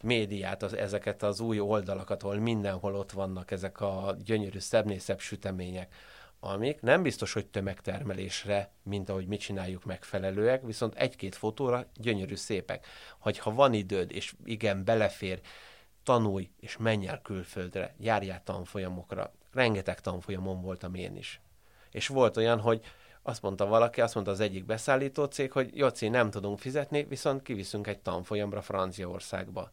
médiát, 0.02 0.62
az, 0.62 0.74
ezeket 0.74 1.22
az 1.22 1.40
új 1.40 1.60
oldalakat, 1.60 2.22
ahol 2.22 2.36
mindenhol 2.36 2.94
ott 2.94 3.12
vannak 3.12 3.50
ezek 3.50 3.80
a 3.80 4.16
gyönyörű, 4.24 4.58
szebbnél 4.58 4.98
szebb 4.98 5.20
sütemények, 5.20 5.94
amik 6.40 6.80
nem 6.80 7.02
biztos, 7.02 7.32
hogy 7.32 7.46
tömegtermelésre, 7.46 8.70
mint 8.82 9.08
ahogy 9.08 9.26
mi 9.26 9.36
csináljuk 9.36 9.84
megfelelőek, 9.84 10.62
viszont 10.62 10.94
egy-két 10.94 11.34
fotóra 11.34 11.86
gyönyörű 11.94 12.34
szépek. 12.34 12.86
Hogy 13.18 13.38
ha 13.38 13.54
van 13.54 13.72
időd, 13.72 14.12
és 14.12 14.34
igen, 14.44 14.84
belefér, 14.84 15.40
tanulj, 16.02 16.50
és 16.60 16.76
menj 16.76 17.06
el 17.06 17.20
külföldre, 17.22 17.94
járjál 17.98 18.42
tanfolyamokra, 18.44 19.32
rengeteg 19.52 20.00
tanfolyamon 20.00 20.60
voltam 20.60 20.94
én 20.94 21.16
is. 21.16 21.40
És 21.90 22.06
volt 22.06 22.36
olyan, 22.36 22.60
hogy 22.60 22.80
azt 23.22 23.42
mondta 23.42 23.66
valaki, 23.66 24.00
azt 24.00 24.14
mondta 24.14 24.32
az 24.32 24.40
egyik 24.40 24.64
beszállító 24.64 25.24
cég, 25.24 25.52
hogy 25.52 25.76
Joci, 25.76 26.08
nem 26.08 26.30
tudunk 26.30 26.58
fizetni, 26.58 27.04
viszont 27.04 27.42
kiviszünk 27.42 27.86
egy 27.86 27.98
tanfolyamra 27.98 28.62
Franciaországba. 28.62 29.70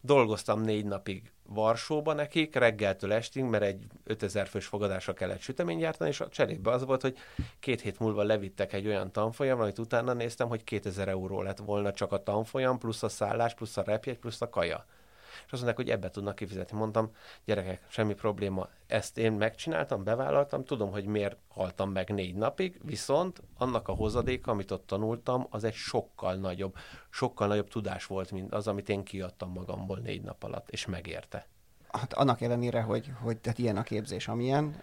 dolgoztam 0.00 0.60
négy 0.60 0.84
napig 0.84 1.32
Varsóba 1.48 2.12
nekik, 2.12 2.54
reggeltől 2.54 3.12
estig, 3.12 3.44
mert 3.44 3.64
egy 3.64 3.86
5000 4.04 4.46
fős 4.46 4.66
fogadásra 4.66 5.12
kellett 5.12 5.40
sütemény 5.40 5.78
gyártani, 5.78 6.10
és 6.10 6.20
a 6.20 6.28
cserébe 6.28 6.70
az 6.70 6.84
volt, 6.84 7.00
hogy 7.00 7.16
két 7.60 7.80
hét 7.80 7.98
múlva 7.98 8.22
levittek 8.22 8.72
egy 8.72 8.86
olyan 8.86 9.12
tanfolyam, 9.12 9.60
amit 9.60 9.78
utána 9.78 10.12
néztem, 10.12 10.48
hogy 10.48 10.64
2000 10.64 11.08
euró 11.08 11.42
lett 11.42 11.58
volna 11.58 11.92
csak 11.92 12.12
a 12.12 12.22
tanfolyam, 12.22 12.78
plusz 12.78 13.02
a 13.02 13.08
szállás, 13.08 13.54
plusz 13.54 13.76
a 13.76 13.82
repjegy, 13.82 14.18
plusz 14.18 14.40
a 14.40 14.48
kaja 14.48 14.84
és 15.46 15.52
azt 15.52 15.62
mondták, 15.62 15.76
hogy 15.76 15.90
ebbe 15.90 16.10
tudnak 16.10 16.34
kifizetni. 16.34 16.78
Mondtam, 16.78 17.10
gyerekek, 17.44 17.82
semmi 17.88 18.14
probléma, 18.14 18.68
ezt 18.86 19.18
én 19.18 19.32
megcsináltam, 19.32 20.04
bevállaltam, 20.04 20.64
tudom, 20.64 20.90
hogy 20.90 21.04
miért 21.04 21.36
haltam 21.48 21.90
meg 21.90 22.10
négy 22.10 22.34
napig, 22.34 22.80
viszont 22.82 23.42
annak 23.58 23.88
a 23.88 23.92
hozadéka, 23.92 24.50
amit 24.50 24.70
ott 24.70 24.86
tanultam, 24.86 25.46
az 25.50 25.64
egy 25.64 25.74
sokkal 25.74 26.34
nagyobb, 26.34 26.76
sokkal 27.10 27.46
nagyobb 27.46 27.68
tudás 27.68 28.06
volt, 28.06 28.30
mint 28.30 28.52
az, 28.54 28.68
amit 28.68 28.88
én 28.88 29.04
kiadtam 29.04 29.52
magamból 29.52 29.98
négy 29.98 30.22
nap 30.22 30.42
alatt, 30.42 30.70
és 30.70 30.86
megérte 30.86 31.46
hát 31.98 32.12
annak 32.12 32.40
ellenére, 32.40 32.80
hogy, 32.80 33.12
hogy 33.20 33.36
tehát 33.36 33.58
ilyen 33.58 33.76
a 33.76 33.82
képzés, 33.82 34.28
amilyen, 34.28 34.74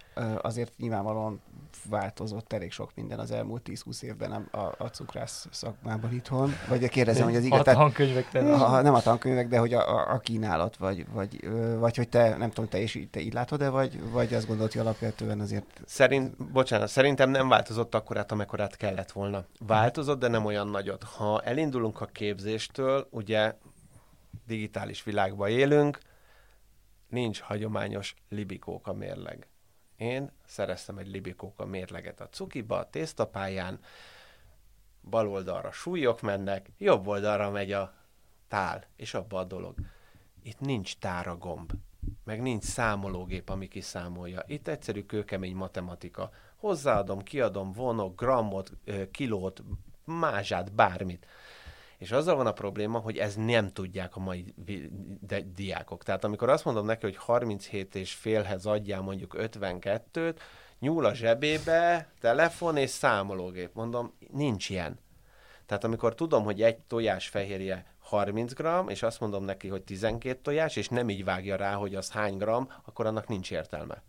azért 0.41 0.77
nyilvánvalóan 0.77 1.41
változott 1.89 2.53
elég 2.53 2.71
sok 2.71 2.91
minden 2.95 3.19
az 3.19 3.31
elmúlt 3.31 3.69
10-20 3.69 4.01
évben 4.01 4.31
a, 4.31 4.75
a 4.77 4.85
cukrász 4.85 5.47
szakmában 5.51 6.13
itthon. 6.13 6.53
Vagy 6.69 6.89
kérdezem, 6.89 7.23
hogy 7.23 7.35
az 7.35 7.43
igaz. 7.43 7.59
A 7.59 7.63
tankönyvek 7.63 8.33
a, 8.33 8.81
Nem 8.81 8.93
a 8.93 9.01
tankönyvek, 9.01 9.47
de 9.47 9.57
hogy 9.57 9.73
a, 9.73 9.95
a, 9.95 10.13
a 10.13 10.19
kínálat, 10.19 10.77
vagy, 10.77 11.05
vagy, 11.11 11.49
vagy 11.79 11.95
hogy 11.95 12.09
te, 12.09 12.37
nem 12.37 12.49
tudom, 12.49 12.69
te 12.69 12.79
is 12.79 12.99
te 13.11 13.19
így 13.19 13.33
látod-e, 13.33 13.69
vagy, 13.69 14.11
vagy 14.11 14.33
azt 14.33 14.47
gondolod, 14.47 14.71
hogy 14.71 14.81
alapvetően 14.81 15.39
azért... 15.39 15.65
Szerint, 15.85 16.51
bocsánat, 16.51 16.87
szerintem 16.87 17.29
nem 17.29 17.49
változott 17.49 17.95
akkorát, 17.95 18.31
amekkorát 18.31 18.75
kellett 18.75 19.11
volna. 19.11 19.45
Változott, 19.67 20.19
de 20.19 20.27
nem 20.27 20.45
olyan 20.45 20.67
nagyot. 20.67 21.03
Ha 21.03 21.41
elindulunk 21.41 22.01
a 22.01 22.05
képzéstől, 22.05 23.07
ugye 23.09 23.53
digitális 24.47 25.03
világban 25.03 25.49
élünk, 25.49 25.99
nincs 27.11 27.39
hagyományos 27.39 28.15
libikóka 28.29 28.93
mérleg. 28.93 29.47
Én 29.97 30.31
szereztem 30.45 30.97
egy 30.97 31.07
libikóka 31.07 31.65
mérleget 31.65 32.21
a 32.21 32.29
cukiba, 32.29 32.77
a 32.77 32.89
tésztapályán, 32.89 33.79
bal 35.09 35.27
oldalra 35.27 35.71
súlyok 35.71 36.21
mennek, 36.21 36.71
jobb 36.77 37.07
oldalra 37.07 37.49
megy 37.49 37.71
a 37.71 37.93
tál, 38.47 38.85
és 38.95 39.13
abba 39.13 39.39
a 39.39 39.43
dolog. 39.43 39.75
Itt 40.43 40.59
nincs 40.59 40.97
táragomb, 40.97 41.71
meg 42.23 42.41
nincs 42.41 42.63
számológép, 42.63 43.49
ami 43.49 43.67
kiszámolja. 43.67 44.43
Itt 44.47 44.67
egyszerű 44.67 45.05
kőkemény 45.05 45.55
matematika. 45.55 46.31
Hozzáadom, 46.55 47.21
kiadom, 47.21 47.71
vonok, 47.71 48.15
grammot, 48.15 48.71
kilót, 49.11 49.63
mázsát, 50.05 50.73
bármit. 50.73 51.27
És 52.01 52.11
azzal 52.11 52.35
van 52.35 52.47
a 52.47 52.51
probléma, 52.51 52.99
hogy 52.99 53.17
ez 53.17 53.35
nem 53.35 53.67
tudják 53.67 54.15
a 54.15 54.19
mai 54.19 54.53
di- 54.55 54.89
diákok. 55.55 56.03
Tehát 56.03 56.23
amikor 56.23 56.49
azt 56.49 56.65
mondom 56.65 56.85
neki, 56.85 57.05
hogy 57.05 57.15
37 57.15 57.95
és 57.95 58.13
félhez 58.13 58.65
adjál 58.65 59.01
mondjuk 59.01 59.35
52-t, 59.37 60.35
nyúl 60.79 61.05
a 61.05 61.13
zsebébe, 61.13 62.11
telefon 62.19 62.77
és 62.77 62.89
számológép. 62.89 63.73
Mondom, 63.73 64.13
nincs 64.31 64.69
ilyen. 64.69 64.99
Tehát 65.65 65.83
amikor 65.83 66.15
tudom, 66.15 66.43
hogy 66.43 66.61
egy 66.61 66.77
tojás 66.77 67.27
fehérje 67.27 67.85
30 67.99 68.53
g, 68.53 68.67
és 68.87 69.03
azt 69.03 69.19
mondom 69.19 69.43
neki, 69.43 69.67
hogy 69.67 69.81
12 69.81 70.39
tojás, 70.41 70.75
és 70.75 70.89
nem 70.89 71.09
így 71.09 71.23
vágja 71.23 71.55
rá, 71.55 71.73
hogy 71.73 71.95
az 71.95 72.11
hány 72.11 72.37
gram, 72.37 72.71
akkor 72.85 73.05
annak 73.05 73.27
nincs 73.27 73.51
értelme. 73.51 74.03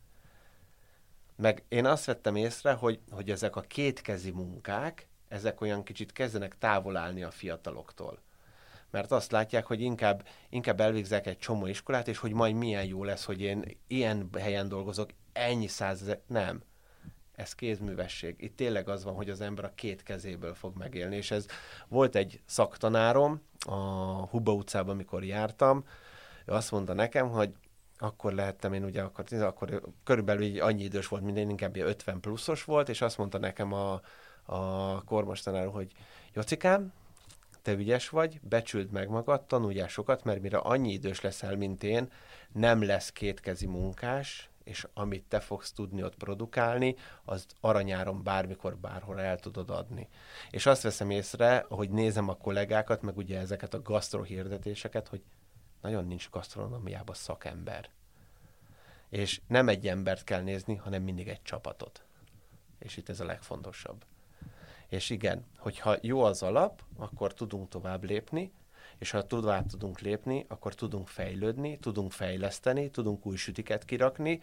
Meg 1.36 1.64
én 1.68 1.86
azt 1.86 2.04
vettem 2.04 2.36
észre, 2.36 2.72
hogy, 2.72 3.00
hogy 3.10 3.30
ezek 3.30 3.56
a 3.56 3.60
kétkezi 3.60 4.30
munkák, 4.30 5.06
ezek 5.32 5.60
olyan 5.60 5.82
kicsit 5.82 6.12
kezdenek 6.12 6.58
távol 6.58 6.96
állni 6.96 7.22
a 7.22 7.30
fiataloktól. 7.30 8.18
Mert 8.90 9.12
azt 9.12 9.32
látják, 9.32 9.66
hogy 9.66 9.80
inkább, 9.80 10.26
inkább 10.48 10.80
elvégzek 10.80 11.26
egy 11.26 11.38
csomó 11.38 11.66
iskolát, 11.66 12.08
és 12.08 12.18
hogy 12.18 12.32
majd 12.32 12.54
milyen 12.54 12.84
jó 12.84 13.04
lesz, 13.04 13.24
hogy 13.24 13.40
én 13.40 13.78
ilyen 13.86 14.28
helyen 14.38 14.68
dolgozok, 14.68 15.10
ennyi 15.32 15.66
százezer... 15.66 16.20
Nem. 16.26 16.62
Ez 17.32 17.54
kézművesség. 17.54 18.34
Itt 18.38 18.56
tényleg 18.56 18.88
az 18.88 19.04
van, 19.04 19.14
hogy 19.14 19.30
az 19.30 19.40
ember 19.40 19.64
a 19.64 19.72
két 19.74 20.02
kezéből 20.02 20.54
fog 20.54 20.76
megélni, 20.76 21.16
és 21.16 21.30
ez 21.30 21.46
volt 21.88 22.14
egy 22.14 22.40
szaktanárom 22.46 23.42
a 23.66 23.74
Huba 24.26 24.52
utcában, 24.52 24.94
amikor 24.94 25.24
jártam, 25.24 25.84
ő 26.46 26.52
azt 26.52 26.70
mondta 26.70 26.92
nekem, 26.92 27.28
hogy 27.28 27.52
akkor 27.98 28.32
lehettem 28.32 28.72
én 28.72 28.84
ugye, 28.84 29.02
akkor, 29.02 29.24
akkor 29.40 29.82
körülbelül 30.04 30.60
annyi 30.60 30.82
idős 30.82 31.08
volt, 31.08 31.22
mint 31.22 31.36
én, 31.36 31.50
inkább 31.50 31.76
50 31.76 32.20
pluszos 32.20 32.64
volt, 32.64 32.88
és 32.88 33.00
azt 33.00 33.18
mondta 33.18 33.38
nekem 33.38 33.72
a, 33.72 34.00
a 34.44 35.04
kormostanár, 35.04 35.66
hogy 35.66 35.92
Jocikám, 36.32 36.92
te 37.62 37.72
ügyes 37.72 38.08
vagy, 38.08 38.40
becsüld 38.40 38.90
meg 38.90 39.08
magad, 39.08 39.42
tanuljál 39.42 39.88
sokat, 39.88 40.24
mert 40.24 40.40
mire 40.40 40.58
annyi 40.58 40.92
idős 40.92 41.20
leszel, 41.20 41.56
mint 41.56 41.82
én, 41.82 42.10
nem 42.52 42.82
lesz 42.82 43.12
kétkezi 43.12 43.66
munkás, 43.66 44.50
és 44.64 44.86
amit 44.94 45.24
te 45.28 45.40
fogsz 45.40 45.72
tudni 45.72 46.02
ott 46.02 46.16
produkálni, 46.16 46.96
az 47.24 47.46
aranyáron 47.60 48.22
bármikor, 48.22 48.76
bárhol 48.76 49.20
el 49.20 49.38
tudod 49.38 49.70
adni. 49.70 50.08
És 50.50 50.66
azt 50.66 50.82
veszem 50.82 51.10
észre, 51.10 51.64
hogy 51.68 51.90
nézem 51.90 52.28
a 52.28 52.36
kollégákat, 52.36 53.02
meg 53.02 53.16
ugye 53.16 53.38
ezeket 53.38 53.74
a 53.74 53.82
gasztrohirdetéseket, 53.82 55.08
hogy 55.08 55.22
nagyon 55.80 56.06
nincs 56.06 56.30
gasztronómiában 56.30 57.14
szakember. 57.14 57.90
És 59.08 59.40
nem 59.46 59.68
egy 59.68 59.88
embert 59.88 60.24
kell 60.24 60.42
nézni, 60.42 60.74
hanem 60.74 61.02
mindig 61.02 61.28
egy 61.28 61.42
csapatot. 61.42 62.04
És 62.78 62.96
itt 62.96 63.08
ez 63.08 63.20
a 63.20 63.24
legfontosabb. 63.24 64.04
És 64.92 65.10
igen, 65.10 65.44
hogyha 65.58 65.96
jó 66.00 66.22
az 66.22 66.42
alap, 66.42 66.82
akkor 66.96 67.34
tudunk 67.34 67.68
tovább 67.68 68.04
lépni, 68.04 68.52
és 68.98 69.10
ha 69.10 69.26
tovább 69.26 69.66
tudunk 69.66 70.00
lépni, 70.00 70.44
akkor 70.48 70.74
tudunk 70.74 71.08
fejlődni, 71.08 71.78
tudunk 71.78 72.12
fejleszteni, 72.12 72.90
tudunk 72.90 73.26
új 73.26 73.36
sütiket 73.36 73.84
kirakni, 73.84 74.42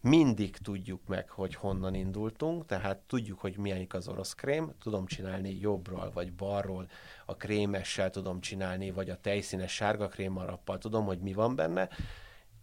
mindig 0.00 0.56
tudjuk 0.56 1.06
meg, 1.06 1.28
hogy 1.28 1.54
honnan 1.54 1.94
indultunk, 1.94 2.66
tehát 2.66 2.98
tudjuk, 2.98 3.40
hogy 3.40 3.56
milyen 3.56 3.86
az 3.88 4.08
orosz 4.08 4.34
krém, 4.34 4.72
tudom 4.80 5.06
csinálni 5.06 5.58
jobbról 5.60 6.10
vagy 6.14 6.32
balról, 6.32 6.86
a 7.26 7.36
krémessel 7.36 8.10
tudom 8.10 8.40
csinálni, 8.40 8.90
vagy 8.90 9.10
a 9.10 9.20
tejszínes 9.20 9.72
sárga 9.72 10.08
krémarappal 10.08 10.78
tudom, 10.78 11.04
hogy 11.04 11.18
mi 11.18 11.32
van 11.32 11.54
benne, 11.54 11.88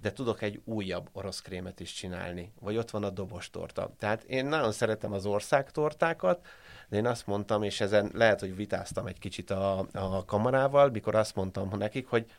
de 0.01 0.11
tudok 0.11 0.41
egy 0.41 0.61
újabb 0.63 1.09
orosz 1.11 1.41
krémet 1.41 1.79
is 1.79 1.93
csinálni, 1.93 2.51
vagy 2.59 2.77
ott 2.77 2.89
van 2.89 3.03
a 3.03 3.09
dobostorta. 3.09 3.93
Tehát 3.97 4.23
én 4.23 4.45
nagyon 4.45 4.71
szeretem 4.71 5.11
az 5.13 5.25
országtortákat, 5.25 6.45
de 6.89 6.97
én 6.97 7.05
azt 7.05 7.27
mondtam, 7.27 7.63
és 7.63 7.81
ezen 7.81 8.11
lehet, 8.13 8.39
hogy 8.39 8.55
vitáztam 8.55 9.07
egy 9.07 9.19
kicsit 9.19 9.49
a, 9.49 9.87
a 9.91 10.25
kamarával, 10.25 10.89
mikor 10.89 11.15
azt 11.15 11.35
mondtam 11.35 11.77
nekik, 11.77 12.07
hogy 12.07 12.31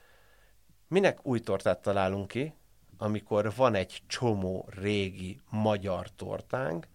minek 0.89 1.27
új 1.27 1.41
tortát 1.41 1.83
találunk 1.83 2.29
ki, 2.29 2.55
amikor 2.99 3.55
van 3.55 3.75
egy 3.75 4.03
csomó 4.07 4.69
régi 4.81 5.41
magyar 5.51 6.11
tortánk, 6.11 6.87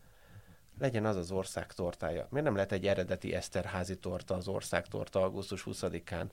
legyen 0.79 1.05
az 1.05 1.15
az 1.15 1.31
ország 1.31 1.73
tortája. 1.73 2.27
Miért 2.29 2.45
nem 2.45 2.55
lehet 2.55 2.71
egy 2.71 2.87
eredeti 2.87 3.33
Eszterházi 3.33 3.97
torta 3.97 4.35
az 4.35 4.47
ország 4.47 4.87
torta 4.87 5.23
augusztus 5.23 5.63
20-án? 5.65 6.25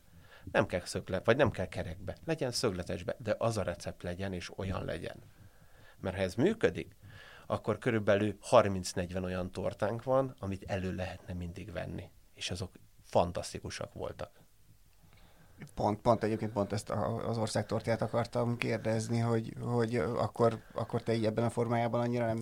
Nem 0.53 0.67
kell 0.67 0.85
szöglet, 0.85 1.27
vagy 1.27 1.37
nem 1.37 1.51
kell 1.51 1.69
kerekbe, 1.69 2.17
legyen 2.25 2.51
szögletesbe, 2.51 3.17
de 3.19 3.35
az 3.39 3.57
a 3.57 3.63
recept 3.63 4.03
legyen, 4.03 4.33
és 4.33 4.59
olyan 4.59 4.85
legyen. 4.85 5.17
Mert 6.01 6.17
ha 6.17 6.23
ez 6.23 6.35
működik, 6.35 6.97
akkor 7.51 7.79
körülbelül 7.79 8.39
30-40 8.51 9.23
olyan 9.25 9.53
tortánk 9.53 10.03
van, 10.03 10.35
amit 10.39 10.65
elő 10.67 10.95
lehetne 10.95 11.35
mindig 11.35 11.73
venni. 11.73 12.11
És 12.35 12.51
azok 12.51 12.71
fantasztikusak 13.03 13.93
voltak. 13.93 14.31
Pont, 15.75 16.01
pont 16.01 16.25
egyébként 16.25 16.53
pont 16.53 16.73
ezt 16.73 16.91
az 17.27 17.39
országtortját 17.39 18.03
akartam 18.03 18.57
kérdezni, 18.57 19.19
hogy, 19.19 19.55
hogy 19.61 19.97
akkor, 19.97 20.59
akkor 20.75 21.03
te 21.03 21.15
így 21.15 21.25
ebben 21.25 21.45
a 21.45 21.51
formájában 21.51 22.01
annyira 22.01 22.27
nem... 22.27 22.39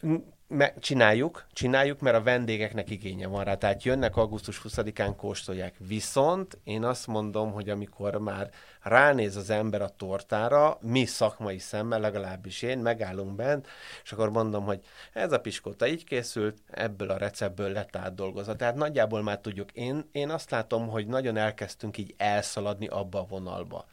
nem 0.00 0.34
me- 0.48 0.74
csináljuk, 0.80 1.46
csináljuk, 1.52 2.00
mert 2.00 2.16
a 2.16 2.22
vendégeknek 2.22 2.90
igénye 2.90 3.26
van 3.26 3.44
rá. 3.44 3.54
Tehát 3.54 3.82
jönnek 3.82 4.16
augusztus 4.16 4.60
20-án, 4.64 5.12
kóstolják. 5.16 5.74
Viszont 5.78 6.58
én 6.64 6.84
azt 6.84 7.06
mondom, 7.06 7.52
hogy 7.52 7.68
amikor 7.68 8.16
már 8.16 8.50
ránéz 8.82 9.36
az 9.36 9.50
ember 9.50 9.82
a 9.82 9.88
tortára, 9.88 10.78
mi 10.80 11.04
szakmai 11.04 11.58
szemmel, 11.58 12.00
legalábbis 12.00 12.62
én, 12.62 12.78
megállunk 12.78 13.34
bent, 13.34 13.66
és 14.04 14.12
akkor 14.12 14.30
mondom, 14.30 14.64
hogy 14.64 14.80
ez 15.12 15.32
a 15.32 15.40
piskóta 15.40 15.86
így 15.86 16.04
készült, 16.04 16.58
ebből 16.70 17.10
a 17.10 17.16
receptből 17.16 17.72
lett 17.72 17.96
átdolgozva. 17.96 18.56
Tehát 18.56 18.74
nagyjából 18.74 19.22
már 19.22 19.38
tudjuk. 19.38 19.72
Én, 19.72 20.08
én 20.12 20.30
azt 20.30 20.50
látom, 20.50 20.88
hogy 20.88 21.06
nagyon 21.06 21.36
elkezdtünk 21.36 21.98
így 21.98 22.14
elszaladni 22.16 22.86
abba 22.86 23.20
a 23.20 23.26
vonalba 23.28 23.86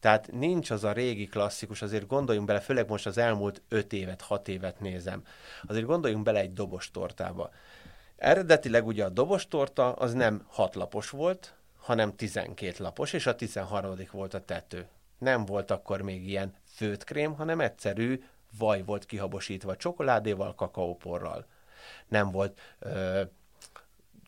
tehát 0.00 0.32
nincs 0.32 0.70
az 0.70 0.84
a 0.84 0.92
régi 0.92 1.26
klasszikus, 1.26 1.82
azért 1.82 2.06
gondoljunk 2.06 2.46
bele, 2.46 2.60
főleg 2.60 2.88
most 2.88 3.06
az 3.06 3.18
elmúlt 3.18 3.62
5 3.68 3.92
évet, 3.92 4.20
6 4.20 4.48
évet 4.48 4.80
nézem, 4.80 5.22
azért 5.66 5.84
gondoljunk 5.84 6.24
bele 6.24 6.40
egy 6.40 6.52
dobos 6.52 6.90
tortába. 6.90 7.50
Eredetileg 8.16 8.86
ugye 8.86 9.04
a 9.04 9.08
dobostorta 9.08 9.92
az 9.92 10.12
nem 10.12 10.44
hatlapos 10.48 11.10
volt, 11.10 11.54
hanem 11.76 12.16
12 12.16 12.74
lapos, 12.78 13.12
és 13.12 13.26
a 13.26 13.34
13. 13.34 13.94
volt 14.10 14.34
a 14.34 14.44
tető. 14.44 14.88
Nem 15.18 15.44
volt 15.44 15.70
akkor 15.70 16.02
még 16.02 16.28
ilyen 16.28 16.54
főtkrém, 16.64 17.34
hanem 17.34 17.60
egyszerű 17.60 18.22
vaj 18.58 18.82
volt 18.82 19.06
kihabosítva 19.06 19.76
csokoládéval, 19.76 20.54
kakaóporral. 20.54 21.46
Nem 22.08 22.30
volt 22.30 22.60
ö, 22.78 23.22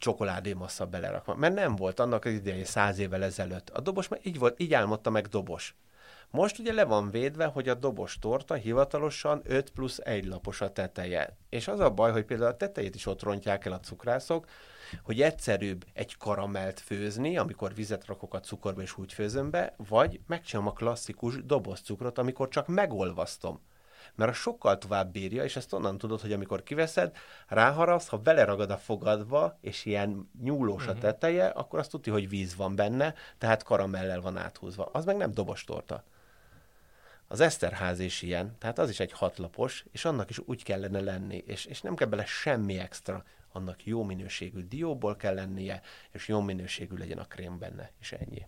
csokoládémassza 0.01 0.87
belerakva. 0.87 1.35
Mert 1.35 1.55
nem 1.55 1.77
volt 1.77 2.01
annak 2.01 2.25
az 2.25 2.33
idején 2.33 2.65
száz 2.65 2.99
évvel 2.99 3.25
ezelőtt. 3.25 3.71
A 3.71 3.81
dobos 3.81 4.09
meg 4.09 4.21
így 4.23 4.39
volt, 4.39 4.61
így 4.61 4.75
álmodta 4.75 5.11
meg 5.11 5.27
dobos. 5.27 5.75
Most 6.31 6.59
ugye 6.59 6.73
le 6.73 6.85
van 6.85 7.11
védve, 7.11 7.45
hogy 7.45 7.69
a 7.69 7.75
dobos 7.75 8.19
torta 8.19 8.55
hivatalosan 8.55 9.41
5 9.45 9.71
plusz 9.71 9.99
1 10.03 10.27
lapos 10.27 10.61
a 10.61 10.73
teteje. 10.73 11.37
És 11.49 11.69
az 11.69 11.81
a 11.81 11.91
baj, 11.91 12.13
hogy 12.13 12.25
például 12.25 12.51
a 12.51 12.57
tetejét 12.57 12.95
is 12.95 13.07
ott 13.07 13.23
rontják 13.23 13.65
el 13.65 13.73
a 13.73 13.81
cukrászok, 13.81 14.47
hogy 15.03 15.23
egyszerűbb 15.23 15.85
egy 15.93 16.17
karamelt 16.17 16.81
főzni, 16.81 17.37
amikor 17.37 17.75
vizet 17.75 18.07
rakok 18.07 18.35
a 18.35 18.41
cukorba 18.41 18.83
és 18.83 18.99
úgy 18.99 19.13
főzöm 19.13 19.51
be, 19.51 19.75
vagy 19.89 20.21
megcsinálom 20.27 20.71
a 20.71 20.77
klasszikus 20.77 21.45
dobozcukrot, 21.45 22.19
amikor 22.19 22.49
csak 22.49 22.67
megolvasztom 22.67 23.61
mert 24.15 24.31
a 24.31 24.35
sokkal 24.35 24.79
tovább 24.79 25.13
bírja, 25.13 25.45
és 25.45 25.57
ezt 25.57 25.73
onnan 25.73 25.99
tudod, 25.99 26.21
hogy 26.21 26.33
amikor 26.33 26.63
kiveszed, 26.63 27.17
ráharapsz, 27.49 28.09
ha 28.09 28.19
beleragad 28.19 28.71
a 28.71 28.77
fogadba, 28.77 29.59
és 29.61 29.85
ilyen 29.85 30.31
nyúlós 30.43 30.87
a 30.87 30.93
mhm. 30.93 31.01
teteje, 31.01 31.47
akkor 31.47 31.79
azt 31.79 31.91
tudja, 31.91 32.13
hogy 32.13 32.29
víz 32.29 32.57
van 32.57 32.77
benne, 32.77 33.15
tehát 33.39 33.63
karamellel 33.63 34.21
van 34.21 34.37
áthúzva. 34.37 34.89
Az 34.93 35.05
meg 35.05 35.17
nem 35.17 35.33
dobostorta. 35.33 36.05
Az 37.29 37.41
Eszterház 37.41 37.99
is 37.99 38.23
ilyen, 38.23 38.57
tehát 38.59 38.79
az 38.79 38.91
is 38.91 39.01
egy 39.01 39.13
hatlapos, 39.13 39.85
és 39.93 40.05
annak 40.05 40.31
is 40.31 40.39
úgy 40.39 40.63
kellene 40.63 41.01
lenni, 41.01 41.43
és, 41.47 41.65
és 41.65 41.81
nem 41.81 41.95
kell 41.95 42.09
bele 42.09 42.25
semmi 42.25 42.79
extra, 42.79 43.25
annak 43.53 43.87
jó 43.87 44.03
minőségű 44.03 44.61
dióból 44.69 45.17
kell 45.17 45.35
lennie, 45.35 45.83
és 46.11 46.29
jó 46.29 46.41
minőségű 46.41 46.97
legyen 46.97 47.19
a 47.19 47.25
krém 47.25 47.59
benne, 47.59 47.91
és 48.01 48.13
ennyi. 48.13 48.47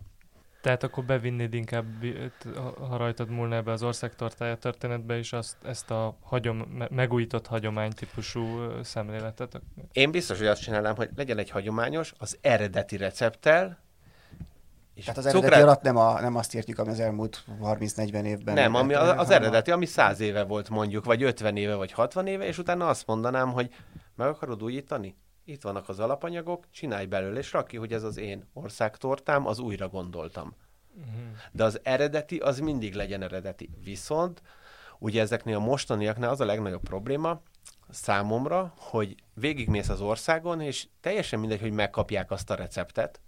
Tehát 0.63 0.83
akkor 0.83 1.03
bevinnéd 1.03 1.53
inkább, 1.53 1.85
ha 2.89 2.97
rajtad 2.97 3.29
múlna 3.29 3.55
ebbe 3.55 3.71
az 3.71 3.83
országtartája 3.83 4.55
történetbe 4.55 5.17
is 5.17 5.33
azt, 5.33 5.55
ezt 5.65 5.91
a 5.91 6.17
hagyom, 6.21 6.57
megújított 6.89 7.47
hagyománytípusú 7.47 8.45
szemléletet? 8.83 9.61
Én 9.91 10.11
biztos, 10.11 10.37
hogy 10.37 10.47
azt 10.47 10.61
csinálnám, 10.61 10.95
hogy 10.95 11.09
legyen 11.15 11.37
egy 11.37 11.49
hagyományos, 11.49 12.13
az 12.17 12.37
eredeti 12.41 12.97
recepttel, 12.97 13.79
és 14.93 15.03
Tehát 15.03 15.19
az 15.19 15.25
eredeti 15.25 15.45
cukrát... 15.45 15.63
alatt 15.63 15.81
nem, 15.81 15.97
a, 15.97 16.21
nem 16.21 16.35
azt 16.35 16.55
értjük, 16.55 16.79
ami 16.79 16.89
az 16.89 16.99
elmúlt 16.99 17.43
30-40 17.63 18.23
évben. 18.23 18.53
Nem, 18.53 18.75
ami 18.75 18.93
az, 18.93 19.13
az 19.17 19.29
eredeti, 19.29 19.71
ami 19.71 19.85
100 19.85 20.19
éve 20.19 20.43
volt 20.43 20.69
mondjuk, 20.69 21.05
vagy 21.05 21.23
50 21.23 21.57
éve, 21.57 21.75
vagy 21.75 21.91
60 21.91 22.27
éve, 22.27 22.45
és 22.45 22.57
utána 22.57 22.87
azt 22.87 23.07
mondanám, 23.07 23.51
hogy 23.51 23.75
meg 24.15 24.27
akarod 24.27 24.63
újítani? 24.63 25.15
Itt 25.45 25.61
vannak 25.61 25.89
az 25.89 25.99
alapanyagok, 25.99 26.65
csinálj 26.71 27.05
belőle, 27.05 27.39
és 27.39 27.51
rakj 27.51 27.77
hogy 27.77 27.93
ez 27.93 28.03
az 28.03 28.17
én 28.17 28.45
országtortám, 28.53 29.45
az 29.47 29.59
újra 29.59 29.89
gondoltam. 29.89 30.55
Uh-huh. 30.95 31.21
De 31.51 31.63
az 31.63 31.79
eredeti, 31.83 32.37
az 32.37 32.59
mindig 32.59 32.93
legyen 32.93 33.21
eredeti. 33.21 33.69
Viszont, 33.83 34.41
ugye 34.99 35.21
ezeknél 35.21 35.55
a 35.55 35.59
mostaniaknál 35.59 36.29
az 36.29 36.41
a 36.41 36.45
legnagyobb 36.45 36.83
probléma, 36.83 37.41
számomra, 37.89 38.73
hogy 38.77 39.15
végigmész 39.33 39.89
az 39.89 40.01
országon, 40.01 40.61
és 40.61 40.87
teljesen 41.01 41.39
mindegy, 41.39 41.61
hogy 41.61 41.71
megkapják 41.71 42.31
azt 42.31 42.49
a 42.49 42.55
receptet, 42.55 43.21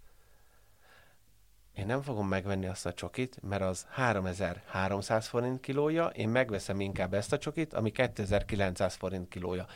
én 1.76 1.86
nem 1.86 2.02
fogom 2.02 2.28
megvenni 2.28 2.66
azt 2.66 2.86
a 2.86 2.92
csokit, 2.92 3.38
mert 3.42 3.62
az 3.62 3.86
3300 3.88 5.26
forint 5.26 5.60
kilója, 5.60 6.06
én 6.06 6.28
megveszem 6.28 6.80
inkább 6.80 7.14
ezt 7.14 7.32
a 7.32 7.38
csokit, 7.38 7.74
ami 7.74 7.90
2900 7.90 8.94
forint 8.94 9.28
kilója. 9.28 9.66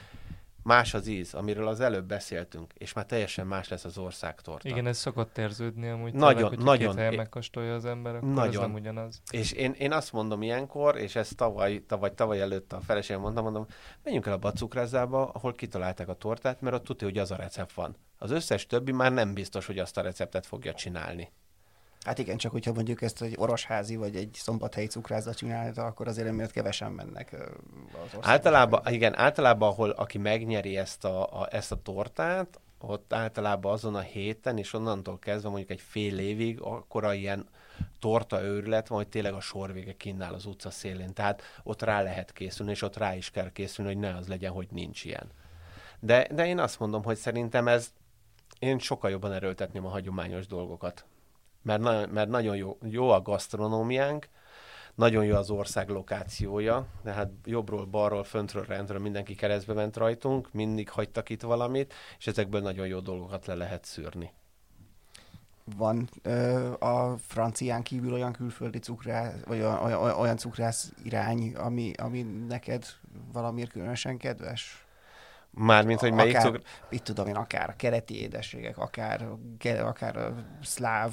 Más 0.62 0.94
az 0.94 1.06
íz, 1.06 1.34
amiről 1.34 1.68
az 1.68 1.80
előbb 1.80 2.04
beszéltünk, 2.04 2.72
és 2.74 2.92
már 2.92 3.06
teljesen 3.06 3.46
más 3.46 3.68
lesz 3.68 3.84
az 3.84 3.98
országtorta. 3.98 4.68
Igen, 4.68 4.86
ez 4.86 4.98
szokott 4.98 5.38
érződni 5.38 5.88
amúgy. 5.88 6.12
Nagyon, 6.12 6.50
tényleg, 6.50 6.66
nagyon. 6.66 6.96
Két 6.96 7.16
megkóstolja 7.16 7.74
az 7.74 7.84
ember, 7.84 8.14
akkor 8.14 8.28
nagyon. 8.28 8.54
ez 8.54 8.60
nem 8.60 8.74
ugyanaz. 8.74 9.22
És 9.30 9.52
én, 9.52 9.74
én 9.78 9.92
azt 9.92 10.12
mondom 10.12 10.42
ilyenkor, 10.42 10.96
és 10.96 11.16
ezt 11.16 11.36
tavaly, 11.36 11.84
tavaly, 11.86 12.14
tavaly 12.14 12.40
előtt 12.40 12.72
a 12.72 12.80
feleségem 12.80 13.20
mondtam, 13.20 13.44
mondom, 13.44 13.66
menjünk 14.02 14.26
el 14.26 14.32
a 14.32 14.38
bacukrázába, 14.38 15.28
ahol 15.28 15.54
kitalálták 15.54 16.08
a 16.08 16.14
tortát, 16.14 16.60
mert 16.60 16.74
ott 16.74 16.84
tudja, 16.84 17.06
hogy 17.06 17.18
az 17.18 17.30
a 17.30 17.36
recept 17.36 17.72
van. 17.72 17.96
Az 18.18 18.30
összes 18.30 18.66
többi 18.66 18.92
már 18.92 19.12
nem 19.12 19.34
biztos, 19.34 19.66
hogy 19.66 19.78
azt 19.78 19.96
a 19.96 20.00
receptet 20.00 20.46
fogja 20.46 20.74
csinálni. 20.74 21.32
Hát 22.04 22.18
igen, 22.18 22.36
csak 22.36 22.52
hogyha 22.52 22.72
mondjuk 22.72 23.02
ezt 23.02 23.22
egy 23.22 23.34
orosházi 23.38 23.96
vagy 23.96 24.16
egy 24.16 24.30
szombathelyi 24.32 24.86
cukrászat 24.86 25.36
csinálni, 25.36 25.76
akkor 25.76 26.08
azért 26.08 26.28
emiatt 26.28 26.50
kevesen 26.50 26.92
mennek 26.92 27.36
az 28.12 28.18
Általában, 28.20 28.82
igen, 28.86 29.18
általában, 29.18 29.68
ahol 29.68 29.90
aki 29.90 30.18
megnyeri 30.18 30.76
ezt 30.76 31.04
a, 31.04 31.40
a, 31.40 31.48
ezt 31.50 31.72
a 31.72 31.82
tortát, 31.82 32.60
ott 32.78 33.12
általában 33.12 33.72
azon 33.72 33.94
a 33.94 34.00
héten, 34.00 34.58
és 34.58 34.72
onnantól 34.72 35.18
kezdve 35.18 35.48
mondjuk 35.48 35.70
egy 35.70 35.80
fél 35.80 36.18
évig, 36.18 36.60
akkor 36.60 37.14
ilyen 37.14 37.48
torta 37.98 38.42
őrület 38.42 38.88
van, 38.88 38.98
hogy 38.98 39.08
tényleg 39.08 39.32
a 39.32 39.40
sorvége 39.40 39.96
kinnál 39.96 40.34
az 40.34 40.46
utca 40.46 40.70
szélén. 40.70 41.14
Tehát 41.14 41.42
ott 41.62 41.82
rá 41.82 42.02
lehet 42.02 42.32
készülni, 42.32 42.72
és 42.72 42.82
ott 42.82 42.96
rá 42.96 43.14
is 43.14 43.30
kell 43.30 43.52
készülni, 43.52 43.92
hogy 43.92 44.00
ne 44.00 44.16
az 44.16 44.28
legyen, 44.28 44.52
hogy 44.52 44.68
nincs 44.70 45.04
ilyen. 45.04 45.30
De, 46.00 46.28
de 46.30 46.46
én 46.46 46.58
azt 46.58 46.78
mondom, 46.78 47.02
hogy 47.02 47.16
szerintem 47.16 47.68
ez, 47.68 47.92
én 48.58 48.78
sokkal 48.78 49.10
jobban 49.10 49.32
erőltetném 49.32 49.86
a 49.86 49.90
hagyományos 49.90 50.46
dolgokat 50.46 51.04
mert, 51.62 51.80
na, 51.80 52.06
mert 52.06 52.28
nagyon 52.28 52.56
jó, 52.56 52.78
jó 52.82 53.10
a 53.10 53.22
gasztronómiánk, 53.22 54.28
nagyon 54.94 55.24
jó 55.24 55.36
az 55.36 55.50
ország 55.50 55.88
lokációja, 55.88 56.86
tehát 57.02 57.30
jobbról, 57.44 57.84
balról, 57.84 58.24
föntről, 58.24 58.64
rendről 58.64 59.00
mindenki 59.00 59.34
keresztbe 59.34 59.72
ment 59.72 59.96
rajtunk, 59.96 60.52
mindig 60.52 60.90
hagytak 60.90 61.28
itt 61.28 61.42
valamit, 61.42 61.94
és 62.18 62.26
ezekből 62.26 62.60
nagyon 62.60 62.86
jó 62.86 62.98
dolgokat 62.98 63.46
le 63.46 63.54
lehet 63.54 63.84
szűrni. 63.84 64.32
Van 65.76 66.08
ö, 66.22 66.72
a 66.72 67.16
francián 67.18 67.82
kívül 67.82 68.12
olyan 68.12 68.32
külföldi 68.32 68.78
cukrász, 68.78 69.34
vagy 69.46 69.60
olyan, 69.60 70.18
olyan 70.18 70.36
cukrász 70.36 70.92
irány, 71.04 71.54
ami, 71.54 71.92
ami 71.92 72.22
neked 72.48 72.84
valamiért 73.32 73.70
különösen 73.70 74.16
kedves? 74.16 74.84
Mármint, 75.52 76.00
hogy 76.00 76.12
melyik 76.12 76.36
akár, 76.36 76.46
cukr... 76.46 76.60
Itt 76.88 77.04
tudom 77.04 77.26
én, 77.26 77.34
akár 77.34 77.68
a 77.68 77.74
kereti 77.76 78.20
édességek, 78.20 78.78
akár, 78.78 79.28
akár 79.82 80.16
a 80.16 80.34
szláv, 80.62 81.12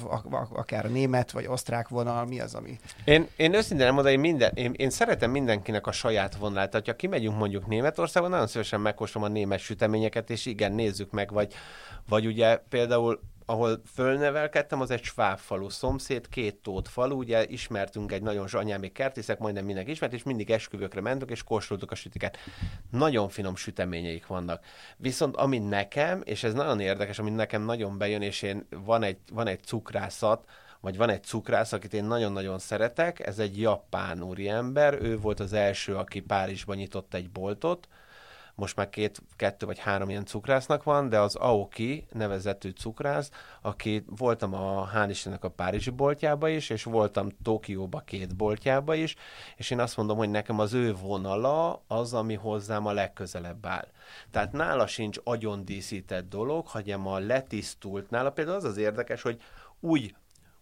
akár 0.52 0.84
a 0.84 0.88
német, 0.88 1.30
vagy 1.30 1.46
osztrák 1.46 1.88
vonal, 1.88 2.24
mi 2.24 2.40
az, 2.40 2.54
ami... 2.54 2.78
Én, 3.04 3.28
én 3.36 3.54
őszintén 3.54 3.86
nem 3.86 3.94
mondom, 3.94 4.12
én, 4.12 4.20
minden, 4.20 4.52
én, 4.54 4.72
én, 4.76 4.90
szeretem 4.90 5.30
mindenkinek 5.30 5.86
a 5.86 5.92
saját 5.92 6.36
vonalát. 6.36 6.70
Tehát, 6.70 6.86
ha 6.86 6.96
kimegyünk 6.96 7.36
mondjuk 7.36 7.66
Németországban, 7.66 8.30
nagyon 8.30 8.46
szívesen 8.46 8.80
megkóstolom 8.80 9.28
a 9.28 9.32
német 9.32 9.58
süteményeket, 9.58 10.30
és 10.30 10.46
igen, 10.46 10.72
nézzük 10.72 11.10
meg, 11.10 11.32
vagy, 11.32 11.54
vagy 12.08 12.26
ugye 12.26 12.56
például 12.56 13.20
ahol 13.50 13.82
fölnevelkedtem, 13.92 14.80
az 14.80 14.90
egy 14.90 15.02
sváb 15.02 15.38
falu, 15.38 15.68
szomszéd, 15.68 16.28
két 16.28 16.56
tót 16.56 16.88
falu, 16.88 17.16
ugye 17.16 17.46
ismertünk 17.46 18.12
egy 18.12 18.22
nagyon 18.22 18.48
zsanyámi 18.48 18.92
kertészek, 18.92 19.38
majdnem 19.38 19.64
mindenki 19.64 19.90
ismert, 19.90 20.12
és 20.12 20.22
mindig 20.22 20.50
esküvőkre 20.50 21.00
mentünk, 21.00 21.30
és 21.30 21.42
kóstoltuk 21.42 21.90
a 21.90 21.94
sütiket. 21.94 22.38
Nagyon 22.90 23.28
finom 23.28 23.56
süteményeik 23.56 24.26
vannak. 24.26 24.64
Viszont 24.96 25.36
ami 25.36 25.58
nekem, 25.58 26.22
és 26.24 26.42
ez 26.44 26.54
nagyon 26.54 26.80
érdekes, 26.80 27.18
ami 27.18 27.30
nekem 27.30 27.62
nagyon 27.62 27.98
bejön, 27.98 28.22
és 28.22 28.42
én 28.42 28.66
van 28.84 29.02
egy, 29.02 29.18
van 29.32 29.46
egy 29.46 29.62
cukrászat, 29.62 30.44
vagy 30.80 30.96
van 30.96 31.10
egy 31.10 31.22
cukrász, 31.22 31.72
akit 31.72 31.94
én 31.94 32.04
nagyon-nagyon 32.04 32.58
szeretek, 32.58 33.26
ez 33.26 33.38
egy 33.38 33.60
japán 33.60 34.22
úriember, 34.22 35.02
ő 35.02 35.18
volt 35.18 35.40
az 35.40 35.52
első, 35.52 35.96
aki 35.96 36.20
Párizsban 36.20 36.76
nyitott 36.76 37.14
egy 37.14 37.30
boltot, 37.30 37.88
most 38.58 38.76
már 38.76 38.88
két, 38.88 39.22
kettő 39.36 39.66
vagy 39.66 39.78
három 39.78 40.08
ilyen 40.08 40.24
cukrásznak 40.24 40.82
van, 40.82 41.08
de 41.08 41.20
az 41.20 41.34
Aoki 41.34 42.06
nevezetű 42.12 42.70
cukrász, 42.70 43.30
aki 43.62 44.04
voltam 44.06 44.54
a 44.54 44.90
Hál' 44.94 45.40
a 45.40 45.48
Párizsi 45.48 45.90
boltjába 45.90 46.48
is, 46.48 46.70
és 46.70 46.82
voltam 46.82 47.28
Tokióba 47.42 47.98
két 48.00 48.36
boltjába 48.36 48.94
is, 48.94 49.16
és 49.56 49.70
én 49.70 49.80
azt 49.80 49.96
mondom, 49.96 50.16
hogy 50.16 50.30
nekem 50.30 50.58
az 50.58 50.72
ő 50.72 50.94
vonala 50.94 51.82
az, 51.86 52.14
ami 52.14 52.34
hozzám 52.34 52.86
a 52.86 52.92
legközelebb 52.92 53.66
áll. 53.66 53.88
Tehát 54.30 54.52
nála 54.52 54.86
sincs 54.86 55.18
agyon 55.24 55.64
díszített 55.64 56.28
dolog, 56.28 56.66
hanem 56.66 57.06
a 57.06 57.18
letisztult, 57.18 58.10
nála 58.10 58.30
például 58.30 58.56
az 58.56 58.64
az 58.64 58.76
érdekes, 58.76 59.22
hogy 59.22 59.40
úgy 59.80 60.14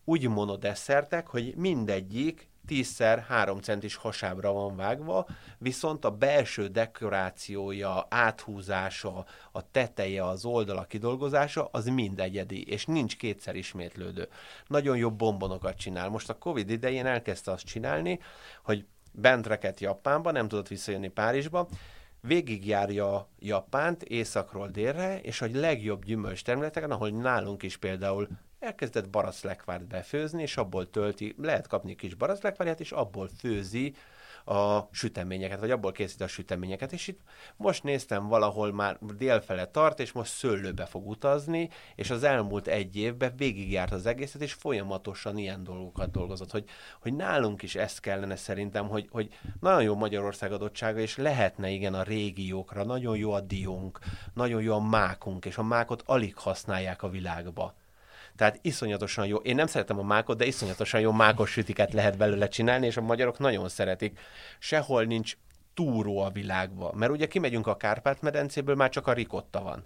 úgy 0.09 0.29
monodesszertek, 0.29 1.27
hogy 1.27 1.55
mindegyik 1.57 2.49
10x 2.69 3.25
3 3.29 3.61
centis 3.61 3.95
hasábra 3.95 4.53
van 4.53 4.77
vágva, 4.77 5.27
viszont 5.59 6.05
a 6.05 6.11
belső 6.11 6.67
dekorációja, 6.67 8.07
áthúzása, 8.11 9.27
a 9.53 9.71
teteje, 9.71 10.25
az 10.25 10.45
oldala 10.45 10.85
kidolgozása, 10.85 11.69
az 11.73 11.87
mind 11.87 12.21
egyedi, 12.21 12.63
és 12.63 12.87
nincs 12.87 13.17
kétszer 13.17 13.55
ismétlődő. 13.55 14.29
Nagyon 14.67 14.97
jobb 14.97 15.17
bombonokat 15.17 15.77
csinál. 15.77 16.09
Most 16.09 16.31
a 16.31 16.39
Covid 16.39 16.71
idején 16.71 17.07
elkezdte 17.07 17.51
azt 17.51 17.67
csinálni, 17.67 18.21
hogy 18.63 18.87
bent 19.13 19.47
reket 19.47 19.81
Japánba, 19.81 20.31
nem 20.31 20.49
tudott 20.49 20.69
visszajönni 20.69 21.09
Párizsba, 21.09 21.69
végigjárja 22.21 23.29
Japánt 23.39 24.03
északról 24.03 24.69
délre, 24.69 25.21
és 25.21 25.43
a 25.43 25.49
legjobb 25.53 26.05
gyümölcs 26.05 26.43
területeken, 26.43 26.91
ahol 26.91 27.09
nálunk 27.09 27.63
is 27.63 27.77
például 27.77 28.29
elkezdett 28.59 29.11
baraclekvárt 29.11 29.87
befőzni, 29.87 30.43
és 30.43 30.57
abból 30.57 30.91
tölti, 30.91 31.35
lehet 31.39 31.67
kapni 31.67 31.95
kis 31.95 32.15
baraclekvárját, 32.15 32.81
és 32.81 32.93
abból 32.93 33.29
főzi 33.39 33.95
a 34.47 34.89
süteményeket, 34.91 35.61
vagy 35.61 35.71
abból 35.71 35.93
készít 35.93 36.21
a 36.21 36.27
süteményeket, 36.27 36.93
és 36.93 37.09
itt 37.09 37.21
most 37.57 37.83
néztem 37.83 38.29
valahol 38.29 38.73
már 38.73 38.99
délfele 39.01 39.67
tart, 39.67 40.01
és 40.01 40.13
most 40.13 40.33
szőlőbe 40.33 40.87
fog 40.87 41.09
utazni, 41.09 41.69
és 41.95 42.11
az 42.11 42.23
elmúlt 42.23 42.67
egy 42.67 42.97
évben 42.97 43.33
végigjárt 43.37 43.93
az 43.93 44.07
egészet, 44.07 44.43
és 44.43 44.53
folyamatosan 44.53 45.39
ilyen 45.39 45.65
dolgokat 45.65 46.11
dolgozott, 46.11 46.51
hogy, 46.51 46.65
hogy 47.01 47.15
nálunk 47.15 47.63
is 47.63 47.75
ezt 47.75 48.01
kellene 48.01 48.37
szerintem, 48.37 48.89
hogy, 48.89 49.09
hogy 49.11 49.39
nagyon 49.61 49.83
jó 49.83 49.95
Magyarország 49.95 50.53
adottsága, 50.53 50.99
és 50.99 51.17
lehetne 51.17 51.69
igen 51.69 51.95
a 51.95 52.03
régiókra, 52.03 52.85
nagyon 52.85 53.17
jó 53.17 53.33
a 53.33 53.41
diónk, 53.41 53.99
nagyon 54.35 54.63
jó 54.63 54.75
a 54.75 54.81
mákunk, 54.81 55.45
és 55.45 55.59
a 55.59 55.63
mákot 55.63 56.03
alig 56.07 56.37
használják 56.37 57.03
a 57.03 57.09
világba 57.09 57.75
tehát 58.37 58.59
iszonyatosan 58.63 59.27
jó. 59.27 59.37
Én 59.37 59.55
nem 59.55 59.67
szeretem 59.67 59.99
a 59.99 60.03
mákot, 60.03 60.37
de 60.37 60.47
iszonyatosan 60.47 61.01
jó 61.01 61.13
mákos 61.13 61.51
sütiket 61.51 61.93
lehet 61.93 62.17
belőle 62.17 62.49
csinálni, 62.49 62.87
és 62.87 62.97
a 62.97 63.01
magyarok 63.01 63.39
nagyon 63.39 63.69
szeretik. 63.69 64.19
Sehol 64.59 65.05
nincs 65.05 65.37
túró 65.75 66.19
a 66.19 66.31
világban. 66.31 66.95
Mert 66.95 67.13
ugye 67.13 67.27
kimegyünk 67.27 67.67
a 67.67 67.77
Kárpát-medencéből, 67.77 68.75
már 68.75 68.91
csak 68.91 69.07
a 69.07 69.13
rikotta 69.13 69.63
van. 69.63 69.85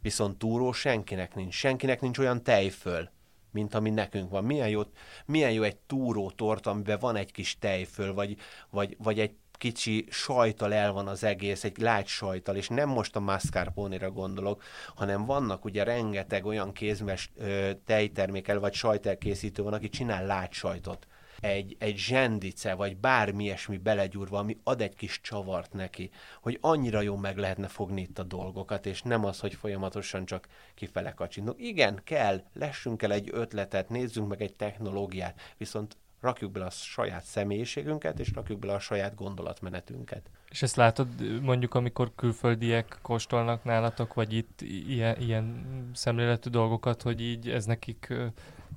Viszont 0.00 0.38
túró 0.38 0.72
senkinek 0.72 1.34
nincs. 1.34 1.54
Senkinek 1.54 2.00
nincs 2.00 2.18
olyan 2.18 2.42
tejföl, 2.42 3.10
mint 3.52 3.74
ami 3.74 3.90
nekünk 3.90 4.30
van. 4.30 4.44
Milyen 4.44 4.68
jó, 4.68 4.82
milyen 5.26 5.52
jó 5.52 5.62
egy 5.62 5.76
túró 5.76 6.30
torta, 6.30 6.70
amiben 6.70 6.98
van 6.98 7.16
egy 7.16 7.32
kis 7.32 7.58
tejföl, 7.58 8.14
vagy, 8.14 8.36
vagy, 8.70 8.96
vagy 8.98 9.20
egy 9.20 9.34
kicsi 9.58 10.06
sajtal 10.10 10.72
el 10.72 10.92
van 10.92 11.08
az 11.08 11.24
egész, 11.24 11.64
egy 11.64 11.78
lágy 11.78 12.06
sajtal, 12.06 12.56
és 12.56 12.68
nem 12.68 12.88
most 12.88 13.16
a 13.16 13.20
mascarpone-ra 13.20 14.10
gondolok, 14.10 14.62
hanem 14.94 15.24
vannak 15.24 15.64
ugye 15.64 15.82
rengeteg 15.82 16.46
olyan 16.46 16.72
kézmes 16.72 17.30
ö, 17.36 17.70
tejtermékel 17.86 18.58
vagy 18.58 18.74
sajtelkészítő 18.74 19.62
van, 19.62 19.72
aki 19.72 19.88
csinál 19.88 20.26
lágy 20.26 20.52
sajtot 20.52 21.06
egy, 21.40 21.76
egy 21.78 21.96
zsendice, 21.96 22.74
vagy 22.74 22.96
bármi 22.96 23.44
ilyesmi 23.44 23.76
belegyúrva, 23.76 24.38
ami 24.38 24.58
ad 24.64 24.80
egy 24.80 24.94
kis 24.94 25.20
csavart 25.20 25.72
neki, 25.72 26.10
hogy 26.40 26.58
annyira 26.60 27.00
jó 27.00 27.16
meg 27.16 27.36
lehetne 27.36 27.68
fogni 27.68 28.00
itt 28.00 28.18
a 28.18 28.22
dolgokat, 28.22 28.86
és 28.86 29.02
nem 29.02 29.24
az, 29.24 29.40
hogy 29.40 29.54
folyamatosan 29.54 30.26
csak 30.26 30.48
kifele 30.74 31.12
kacsintunk. 31.12 31.60
Igen, 31.60 32.00
kell, 32.04 32.42
lessünk 32.54 33.02
el 33.02 33.12
egy 33.12 33.28
ötletet, 33.32 33.88
nézzünk 33.88 34.28
meg 34.28 34.42
egy 34.42 34.54
technológiát, 34.54 35.40
viszont 35.56 35.96
rakjuk 36.20 36.52
bele 36.52 36.64
a 36.64 36.70
saját 36.70 37.24
személyiségünket, 37.24 38.18
és 38.18 38.32
rakjuk 38.34 38.58
bele 38.58 38.72
a 38.72 38.78
saját 38.78 39.14
gondolatmenetünket. 39.14 40.30
És 40.50 40.62
ezt 40.62 40.76
látod 40.76 41.08
mondjuk, 41.42 41.74
amikor 41.74 42.12
külföldiek 42.16 42.98
kóstolnak 43.02 43.64
nálatok, 43.64 44.14
vagy 44.14 44.32
itt 44.32 44.60
ilyen, 44.88 45.20
ilyen 45.20 45.66
szemléletű 45.94 46.50
dolgokat, 46.50 47.02
hogy 47.02 47.20
így 47.20 47.48
ez 47.48 47.64
nekik 47.64 48.14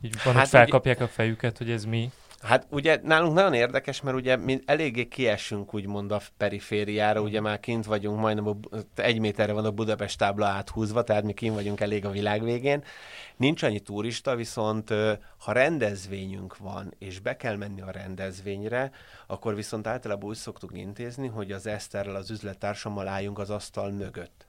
így 0.02 0.16
van, 0.24 0.34
hát 0.34 0.42
hogy 0.42 0.50
felkapják 0.50 1.00
a 1.00 1.08
fejüket, 1.08 1.58
hogy 1.58 1.72
ez 1.72 1.86
mi? 1.86 2.12
Hát 2.42 2.68
ugye 2.70 3.00
nálunk 3.04 3.34
nagyon 3.34 3.54
érdekes, 3.54 4.02
mert 4.02 4.18
ugye 4.18 4.36
mi 4.36 4.60
eléggé 4.66 5.08
kiesünk 5.08 5.74
úgymond 5.74 6.12
a 6.12 6.22
perifériára, 6.38 7.22
ugye 7.22 7.42
már 7.42 7.60
kint 7.60 7.86
vagyunk, 7.86 8.20
majdnem 8.20 8.60
egy 8.96 9.20
méterre 9.20 9.54
van 9.54 9.66
a 9.66 9.72
Budapest 9.72 10.18
tábla 10.18 10.46
áthúzva, 10.46 11.04
tehát 11.04 11.24
mi 11.24 11.34
kint 11.34 11.56
vagyunk 11.56 11.80
elég 11.80 12.06
a 12.06 12.10
világ 12.10 12.44
végén. 12.44 12.84
Nincs 13.38 13.64
annyi 13.64 13.80
turista, 13.80 14.36
viszont 14.36 14.90
ha 15.38 15.52
rendezvényünk 15.52 16.58
van, 16.58 16.94
és 16.98 17.20
be 17.20 17.36
kell 17.36 17.56
menni 17.56 17.82
a 17.82 17.92
rendezvényre, 17.92 18.92
akkor 19.28 19.56
viszont 19.56 19.88
általában 19.88 20.30
úgy 20.30 20.36
szoktuk 20.36 20.78
intézni, 20.78 21.28
hogy 21.28 21.52
az 21.52 21.68
Eszterrel, 21.68 22.16
az 22.16 22.30
üzlettársammal 22.30 23.08
álljunk 23.08 23.40
az 23.40 23.50
asztal 23.50 23.92
mögött. 23.92 24.46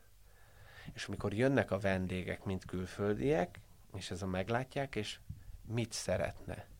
És 0.94 1.04
amikor 1.04 1.34
jönnek 1.34 1.70
a 1.70 1.78
vendégek, 1.78 2.44
mint 2.44 2.64
külföldiek, 2.64 3.60
és 3.96 4.10
ez 4.10 4.22
a 4.22 4.26
meglátják, 4.26 4.96
és 4.96 5.18
mit 5.66 5.92
szeretne? 5.92 6.71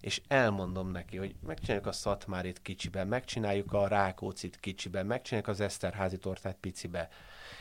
És 0.00 0.22
elmondom 0.28 0.90
neki, 0.90 1.16
hogy 1.16 1.34
megcsináljuk 1.46 1.86
a 1.86 1.92
Szatmárit 1.92 2.62
kicsiben, 2.62 3.06
megcsináljuk 3.06 3.72
a 3.72 3.88
Rákócit 3.88 4.60
kicsiben, 4.60 5.06
megcsináljuk 5.06 5.50
az 5.50 5.60
Eszterházi 5.60 6.18
tortát 6.18 6.56
picibe. 6.60 7.08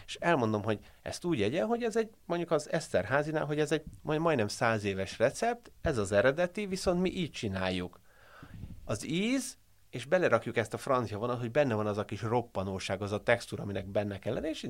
És 0.06 0.16
elmondom, 0.16 0.64
hogy 0.64 0.80
ezt 1.02 1.26
úgy 1.26 1.40
jegye, 1.40 1.64
hogy 1.64 1.84
ez 1.84 1.96
egy, 1.96 2.10
mondjuk 2.26 2.52
az 2.52 2.72
Eszterházinál, 2.72 3.46
hogy 3.46 3.60
ez 3.60 3.72
egy 3.72 3.84
majd 4.02 4.20
majdnem 4.20 4.48
száz 4.48 4.84
éves 4.84 5.18
recept, 5.18 5.72
ez 5.82 5.98
az 5.98 6.12
eredeti, 6.12 6.66
viszont 6.66 7.02
mi 7.02 7.10
így 7.10 7.32
csináljuk. 7.32 8.00
Az 8.86 9.08
íz, 9.08 9.58
és 9.90 10.06
belerakjuk 10.06 10.58
ezt 10.58 10.74
a 10.74 10.78
francia 10.78 11.18
vonat, 11.18 11.40
hogy 11.40 11.52
benne 11.52 11.74
van 11.74 11.88
az 11.88 11.98
a 11.98 12.06
kis 12.06 12.22
roppanóság, 12.22 13.02
az 13.02 13.12
a 13.12 13.24
textúra, 13.24 13.64
aminek 13.64 13.86
benne 13.86 14.20
kell 14.20 14.34
lenni, 14.34 14.50
és 14.50 14.68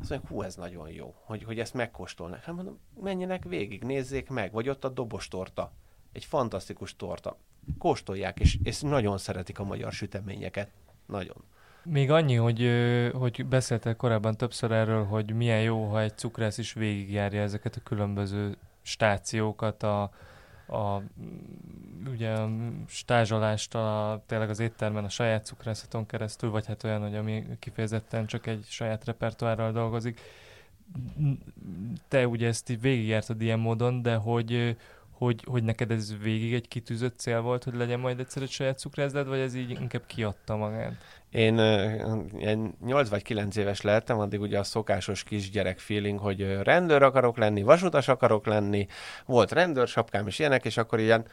azt 0.00 0.10
mondják, 0.10 0.26
hú, 0.28 0.42
ez 0.42 0.54
nagyon 0.54 0.90
jó, 0.90 1.14
hogy, 1.24 1.42
hogy 1.42 1.58
ezt 1.58 1.74
megkóstolnak. 1.74 2.42
Hát 2.42 2.54
mondom, 2.54 2.80
menjenek 3.00 3.44
végig, 3.44 3.84
nézzék 3.84 4.28
meg, 4.28 4.52
vagy 4.52 4.68
ott 4.68 4.84
a 4.84 4.88
dobostorta 4.88 5.72
egy 6.14 6.24
fantasztikus 6.24 6.96
torta. 6.96 7.36
Kóstolják, 7.78 8.40
és, 8.40 8.58
és 8.62 8.80
nagyon 8.80 9.18
szeretik 9.18 9.58
a 9.58 9.64
magyar 9.64 9.92
süteményeket. 9.92 10.68
Nagyon. 11.06 11.36
Még 11.82 12.10
annyi, 12.10 12.34
hogy, 12.34 12.70
hogy 13.12 13.46
beszéltél 13.46 13.96
korábban 13.96 14.36
többször 14.36 14.72
erről, 14.72 15.04
hogy 15.04 15.34
milyen 15.34 15.62
jó, 15.62 15.88
ha 15.88 16.00
egy 16.00 16.16
cukrász 16.18 16.58
is 16.58 16.72
végigjárja 16.72 17.42
ezeket 17.42 17.76
a 17.76 17.82
különböző 17.82 18.56
stációkat, 18.82 19.82
a, 19.82 20.02
a, 20.66 21.02
ugye 22.10 22.30
a 22.30 22.50
stázsolást 22.86 23.74
a, 23.74 24.22
tényleg 24.26 24.50
az 24.50 24.58
éttermen 24.58 25.04
a 25.04 25.08
saját 25.08 25.44
cukrászaton 25.44 26.06
keresztül, 26.06 26.50
vagy 26.50 26.66
hát 26.66 26.84
olyan, 26.84 27.00
hogy 27.00 27.14
ami 27.14 27.44
kifejezetten 27.58 28.26
csak 28.26 28.46
egy 28.46 28.64
saját 28.68 29.04
repertoárral 29.04 29.72
dolgozik. 29.72 30.20
Te 32.08 32.28
ugye 32.28 32.46
ezt 32.46 32.70
így 32.70 32.80
végigjártad 32.80 33.40
ilyen 33.40 33.58
módon, 33.58 34.02
de 34.02 34.14
hogy, 34.14 34.76
hogy, 35.24 35.44
hogy 35.46 35.62
neked 35.62 35.90
ez 35.90 36.14
végig 36.22 36.54
egy 36.54 36.68
kitűzött 36.68 37.18
cél 37.18 37.40
volt, 37.40 37.64
hogy 37.64 37.74
legyen 37.74 38.00
majd 38.00 38.20
egyszer 38.20 38.42
egy 38.42 38.50
saját 38.50 38.78
cukrászdád, 38.78 39.28
vagy 39.28 39.38
ez 39.38 39.54
így 39.54 39.70
inkább 39.70 40.06
kiadta 40.06 40.56
magát? 40.56 40.92
Én, 41.30 41.58
én 42.38 42.74
8 42.84 43.08
vagy 43.08 43.22
9 43.22 43.56
éves 43.56 43.80
lettem, 43.80 44.18
addig 44.18 44.40
ugye 44.40 44.58
a 44.58 44.64
szokásos 44.64 45.22
kisgyerek 45.22 45.78
feeling, 45.78 46.18
hogy 46.18 46.58
rendőr 46.62 47.02
akarok 47.02 47.36
lenni, 47.36 47.62
vasutas 47.62 48.08
akarok 48.08 48.46
lenni, 48.46 48.86
volt 49.26 49.52
rendőrsapkám 49.52 50.26
és 50.26 50.38
ilyenek, 50.38 50.64
és 50.64 50.76
akkor 50.76 51.00
ilyen 51.00 51.26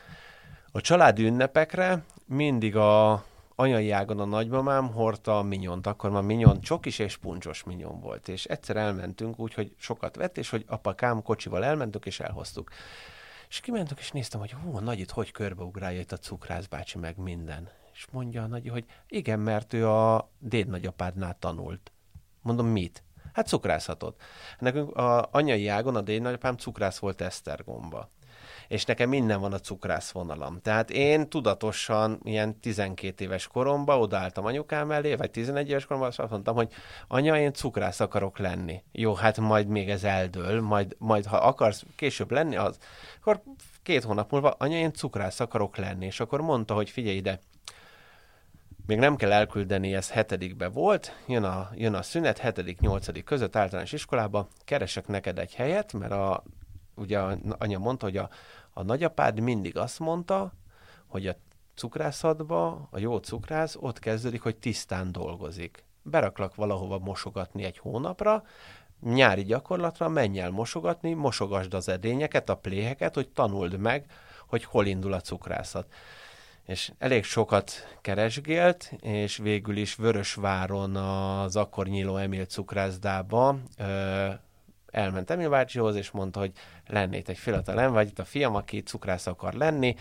a 0.72 0.82
családi 0.82 1.26
ünnepekre 1.26 2.04
mindig 2.26 2.76
a 2.76 3.24
anyai 3.56 3.92
ágon 3.92 4.20
a 4.20 4.26
nagymamám 4.26 4.92
hordta 4.92 5.38
a 5.38 5.42
minyont, 5.42 5.88
akkor 5.88 6.10
már 6.10 6.24
minyon 6.24 6.62
csokis 6.62 7.00
és 7.00 7.18
puncsos 7.18 7.64
minyon 7.64 8.00
volt, 8.00 8.28
és 8.28 8.46
egyszer 8.46 8.76
elmentünk 8.76 9.40
úgy, 9.40 9.54
hogy 9.54 9.72
sokat 9.78 10.16
vett, 10.16 10.38
és 10.38 10.50
hogy 10.50 10.66
apakám 10.68 11.22
kocsival 11.22 11.64
elmentük, 11.64 12.06
és 12.06 12.20
elhoztuk. 12.20 12.70
És 13.52 13.60
kimentünk, 13.60 14.00
és 14.00 14.12
néztem, 14.12 14.40
hogy 14.40 14.52
hú, 14.52 14.76
a 14.76 14.80
nagyit 14.80 15.12
hogy 15.12 15.32
körbeugrálja 15.32 16.00
itt 16.00 16.12
a 16.12 16.18
cukrász 16.18 16.66
bácsi, 16.66 16.98
meg 16.98 17.18
minden. 17.18 17.70
És 17.94 18.08
mondja 18.12 18.44
a 18.44 18.48
nagy, 18.48 18.68
hogy 18.70 18.86
igen, 19.08 19.40
mert 19.40 19.74
ő 19.74 19.90
a 19.90 20.32
déd 20.40 20.68
nagyapádnál 20.68 21.38
tanult. 21.40 21.92
Mondom, 22.42 22.68
mit? 22.68 23.04
Hát 23.34 23.48
cukrászatot. 23.48 24.22
Nekünk 24.60 24.96
a 24.96 25.30
anyai 25.32 25.68
ágon 25.68 25.96
a 25.96 26.02
déd 26.02 26.22
nagyapám 26.22 26.58
cukrász 26.58 26.98
volt 26.98 27.22
Esztergomba 27.22 28.10
és 28.72 28.86
nekem 28.86 29.10
minden 29.10 29.40
van 29.40 29.54
a 29.54 29.60
cukrász 29.60 30.12
vonalam. 30.12 30.62
Tehát 30.62 30.90
én 30.90 31.30
tudatosan 31.30 32.20
ilyen 32.24 32.60
12 32.60 33.24
éves 33.24 33.48
koromban 33.48 34.00
odaálltam 34.00 34.46
anyukám 34.46 34.92
elé, 34.92 35.16
vagy 35.16 35.32
11 35.32 35.70
éves 35.70 35.86
koromban, 35.86 36.12
azt 36.18 36.30
mondtam, 36.30 36.56
hogy 36.56 36.74
anya, 37.08 37.38
én 37.38 37.54
cukrász 37.54 38.00
akarok 38.00 38.38
lenni. 38.38 38.84
Jó, 38.92 39.14
hát 39.14 39.38
majd 39.38 39.68
még 39.68 39.90
ez 39.90 40.04
eldől, 40.04 40.62
majd, 40.62 40.96
majd 40.98 41.26
ha 41.26 41.38
akarsz 41.38 41.84
később 41.96 42.32
lenni, 42.32 42.56
az, 42.56 42.78
akkor 43.20 43.42
két 43.84 44.04
hónap 44.04 44.32
múlva, 44.32 44.56
anya, 44.58 44.78
én 44.78 44.94
cukrász 44.94 45.40
akarok 45.40 45.78
lenni. 45.78 46.06
És 46.06 46.20
akkor 46.20 46.42
mondta, 46.42 46.74
hogy 46.74 46.90
figyelj 46.90 47.16
ide, 47.16 47.40
még 48.86 48.98
nem 48.98 49.16
kell 49.16 49.32
elküldeni, 49.32 49.96
ez 49.96 50.12
hetedikbe 50.12 50.68
volt, 50.68 51.16
jön 51.28 51.44
a, 51.44 51.70
jön 51.76 51.94
a 51.94 52.02
szünet, 52.02 52.38
hetedik, 52.38 52.80
nyolcadik 52.80 53.24
között 53.24 53.56
általános 53.56 53.92
iskolába, 53.92 54.48
keresek 54.66 55.08
neked 55.08 55.40
egy 55.40 55.54
helyet, 55.54 55.94
mert 55.94 56.12
a, 56.12 56.44
ugye 56.96 57.20
anya 57.58 57.78
mondta, 57.78 58.06
hogy 58.06 58.18
a, 58.18 58.30
a 58.74 58.84
nagyapád 58.84 59.40
mindig 59.40 59.78
azt 59.78 60.00
mondta, 60.00 60.54
hogy 61.08 61.28
a 61.28 61.36
cukrászatba, 61.76 62.88
a 62.92 63.00
jó 63.00 63.18
cukrász 63.18 63.76
ott 63.80 64.00
kezdődik, 64.00 64.42
hogy 64.42 64.58
tisztán 64.58 65.12
dolgozik. 65.12 65.86
Beraklak 66.04 66.56
valahova 66.56 67.00
mosogatni 67.00 67.64
egy 67.64 67.78
hónapra, 67.78 68.44
nyári 69.02 69.44
gyakorlatra 69.44 70.10
menj 70.10 70.40
el 70.40 70.50
mosogatni, 70.50 71.14
mosogasd 71.14 71.74
az 71.74 71.90
edényeket, 71.90 72.50
a 72.50 72.56
pléheket, 72.56 73.16
hogy 73.16 73.30
tanuld 73.30 73.78
meg, 73.78 74.06
hogy 74.48 74.64
hol 74.64 74.86
indul 74.86 75.14
a 75.14 75.22
cukrászat. 75.22 75.94
És 76.66 76.92
elég 76.98 77.24
sokat 77.24 77.72
keresgélt, 78.02 78.94
és 79.02 79.38
végül 79.38 79.78
is 79.78 79.96
Vörösváron 79.96 80.96
az 80.96 81.56
akkor 81.56 81.88
nyíló 81.88 82.16
Emil 82.16 82.46
cukrászdába 82.46 83.58
elment 84.92 85.30
Emil 85.30 85.50
bácsihoz, 85.50 85.96
és 85.96 86.12
mondta, 86.12 86.40
hogy 86.40 86.52
lennét 86.88 87.30
egy 87.30 87.38
fiatal 87.38 87.92
vagy 87.92 88.08
itt 88.08 88.20
a 88.20 88.26
fiam, 88.26 88.56
aki 88.56 88.82
cukrász 88.82 89.28
akar 89.28 89.54
lenni, 89.54 89.96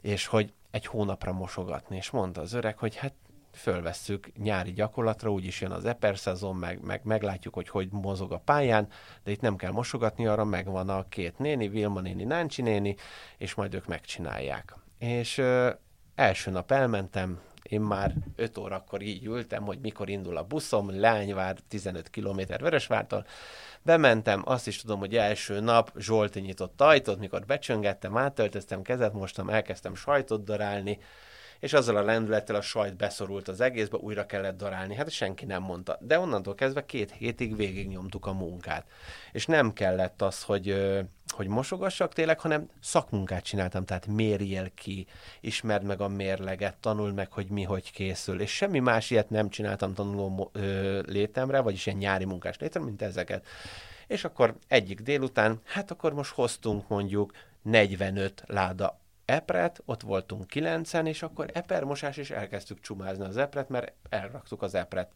és 0.00 0.26
hogy 0.26 0.52
egy 0.70 0.86
hónapra 0.86 1.32
mosogatni. 1.32 1.96
És 1.96 2.10
mondta 2.10 2.40
az 2.40 2.52
öreg, 2.52 2.78
hogy 2.78 2.96
hát 2.96 3.14
fölvesszük 3.52 4.32
nyári 4.36 4.72
gyakorlatra, 4.72 5.30
úgyis 5.30 5.60
jön 5.60 5.70
az 5.70 5.84
eper 5.84 6.18
szezon, 6.18 6.56
meg, 6.56 6.80
meg 6.82 7.00
meglátjuk, 7.04 7.54
hogy 7.54 7.68
hogy 7.68 7.88
mozog 7.90 8.32
a 8.32 8.38
pályán, 8.38 8.88
de 9.24 9.30
itt 9.30 9.40
nem 9.40 9.56
kell 9.56 9.70
mosogatni, 9.70 10.26
arra 10.26 10.44
megvan 10.44 10.88
a 10.88 11.08
két 11.08 11.38
néni, 11.38 11.68
Vilma 11.68 12.00
néni, 12.00 12.24
Náncsi 12.24 12.62
néni, 12.62 12.96
és 13.38 13.54
majd 13.54 13.74
ők 13.74 13.86
megcsinálják. 13.86 14.76
És 14.98 15.38
ö, 15.38 15.70
első 16.14 16.50
nap 16.50 16.70
elmentem, 16.70 17.40
én 17.62 17.80
már 17.80 18.14
5 18.36 18.58
órakor 18.58 19.02
így 19.02 19.24
ültem, 19.24 19.62
hogy 19.62 19.78
mikor 19.80 20.08
indul 20.08 20.36
a 20.36 20.44
buszom, 20.44 21.00
Lányvár 21.00 21.56
15 21.68 22.10
km 22.10 22.40
Vörösvártól. 22.58 23.26
Bementem, 23.84 24.42
azt 24.44 24.66
is 24.66 24.80
tudom, 24.80 24.98
hogy 24.98 25.16
első 25.16 25.60
nap 25.60 25.92
Zsolti 25.98 26.40
nyitott 26.40 26.80
ajtót, 26.80 27.18
mikor 27.18 27.44
becsöngettem, 27.46 28.16
átöltöztem, 28.16 28.82
kezet 28.82 29.12
mostam, 29.12 29.48
elkezdtem 29.48 29.94
sajtot 29.94 30.44
darálni, 30.44 30.98
és 31.62 31.72
azzal 31.72 31.96
a 31.96 32.02
lendülettel 32.02 32.56
a 32.56 32.60
sajt 32.60 32.96
beszorult 32.96 33.48
az 33.48 33.60
egészbe, 33.60 33.96
újra 33.96 34.26
kellett 34.26 34.56
darálni. 34.56 34.94
Hát 34.94 35.10
senki 35.10 35.44
nem 35.44 35.62
mondta. 35.62 35.98
De 36.00 36.18
onnantól 36.18 36.54
kezdve 36.54 36.86
két 36.86 37.10
hétig 37.10 37.56
végignyomtuk 37.56 38.26
a 38.26 38.32
munkát. 38.32 38.86
És 39.32 39.46
nem 39.46 39.72
kellett 39.72 40.22
az, 40.22 40.42
hogy, 40.42 40.76
hogy 41.28 41.46
mosogassak 41.46 42.12
tényleg, 42.12 42.40
hanem 42.40 42.68
szakmunkát 42.80 43.44
csináltam, 43.44 43.84
tehát 43.84 44.06
mérjél 44.06 44.70
ki, 44.74 45.06
ismerd 45.40 45.84
meg 45.84 46.00
a 46.00 46.08
mérleget, 46.08 46.76
tanul 46.76 47.12
meg, 47.12 47.32
hogy 47.32 47.46
mi 47.46 47.62
hogy 47.62 47.92
készül. 47.92 48.40
És 48.40 48.50
semmi 48.50 48.78
más 48.78 49.10
ilyet 49.10 49.30
nem 49.30 49.48
csináltam 49.48 49.94
tanuló 49.94 50.50
létemre, 51.06 51.60
vagyis 51.60 51.86
ilyen 51.86 51.98
nyári 51.98 52.24
munkás 52.24 52.58
létemre, 52.58 52.88
mint 52.88 53.02
ezeket. 53.02 53.46
És 54.06 54.24
akkor 54.24 54.54
egyik 54.68 55.00
délután, 55.00 55.60
hát 55.64 55.90
akkor 55.90 56.12
most 56.12 56.32
hoztunk 56.32 56.88
mondjuk 56.88 57.32
45 57.62 58.42
láda 58.46 59.00
epret, 59.32 59.82
ott 59.84 60.02
voltunk 60.02 60.46
kilencen, 60.46 61.06
és 61.06 61.22
akkor 61.22 61.50
epermosás, 61.52 62.16
és 62.16 62.30
elkezdtük 62.30 62.80
csumázni 62.80 63.24
az 63.24 63.36
epret, 63.36 63.68
mert 63.68 63.92
elraktuk 64.08 64.62
az 64.62 64.74
epret 64.74 65.10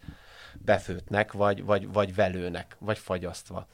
befőtnek, 0.52 1.32
vagy, 1.32 1.64
vagy, 1.64 1.92
vagy 1.92 2.14
velőnek, 2.14 2.76
vagy 2.78 2.98
fagyasztva. 2.98 3.66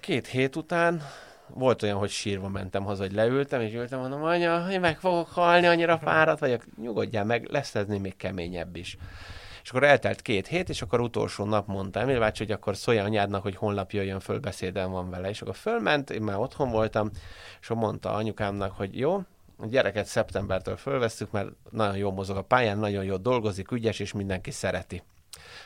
Két 0.00 0.26
hét 0.26 0.56
után 0.56 1.02
volt 1.46 1.82
olyan, 1.82 1.98
hogy 1.98 2.10
sírva 2.10 2.48
mentem 2.48 2.84
haza, 2.84 3.02
hogy 3.02 3.12
leültem, 3.12 3.60
és 3.60 3.74
ültem, 3.74 3.98
mondom, 3.98 4.22
anya, 4.22 4.70
én 4.70 4.80
meg 4.80 4.98
fogok 4.98 5.28
halni, 5.28 5.66
annyira 5.66 5.98
fáradt 5.98 6.40
vagyok, 6.40 6.64
nyugodjál 6.82 7.24
meg, 7.24 7.48
lesz 7.50 7.74
ez 7.74 7.86
még 7.86 8.16
keményebb 8.16 8.76
is. 8.76 8.96
És 9.62 9.70
akkor 9.70 9.82
eltelt 9.82 10.22
két 10.22 10.46
hét, 10.46 10.68
és 10.68 10.82
akkor 10.82 11.00
utolsó 11.00 11.44
nap 11.44 11.66
mondta 11.66 12.00
Emil 12.00 12.18
bácsi, 12.18 12.44
hogy 12.44 12.52
akkor 12.52 12.76
szólja 12.76 13.04
anyádnak, 13.04 13.42
hogy 13.42 13.56
holnap 13.56 13.90
jöjjön 13.90 14.20
föl, 14.20 14.38
beszédem 14.38 14.90
van 14.90 15.10
vele. 15.10 15.28
És 15.28 15.42
akkor 15.42 15.54
fölment, 15.54 16.10
én 16.10 16.22
már 16.22 16.38
otthon 16.38 16.70
voltam, 16.70 17.10
és 17.60 17.70
akkor 17.70 17.82
mondta 17.82 18.12
anyukámnak, 18.12 18.72
hogy 18.76 18.98
jó, 18.98 19.22
a 19.58 19.66
gyereket 19.66 20.06
szeptembertől 20.06 20.76
fölvesztük, 20.76 21.30
mert 21.30 21.48
nagyon 21.70 21.96
jól 21.96 22.12
mozog 22.12 22.36
a 22.36 22.42
pályán, 22.42 22.78
nagyon 22.78 23.04
jól 23.04 23.18
dolgozik, 23.18 23.70
ügyes, 23.70 23.98
és 23.98 24.12
mindenki 24.12 24.50
szereti. 24.50 25.02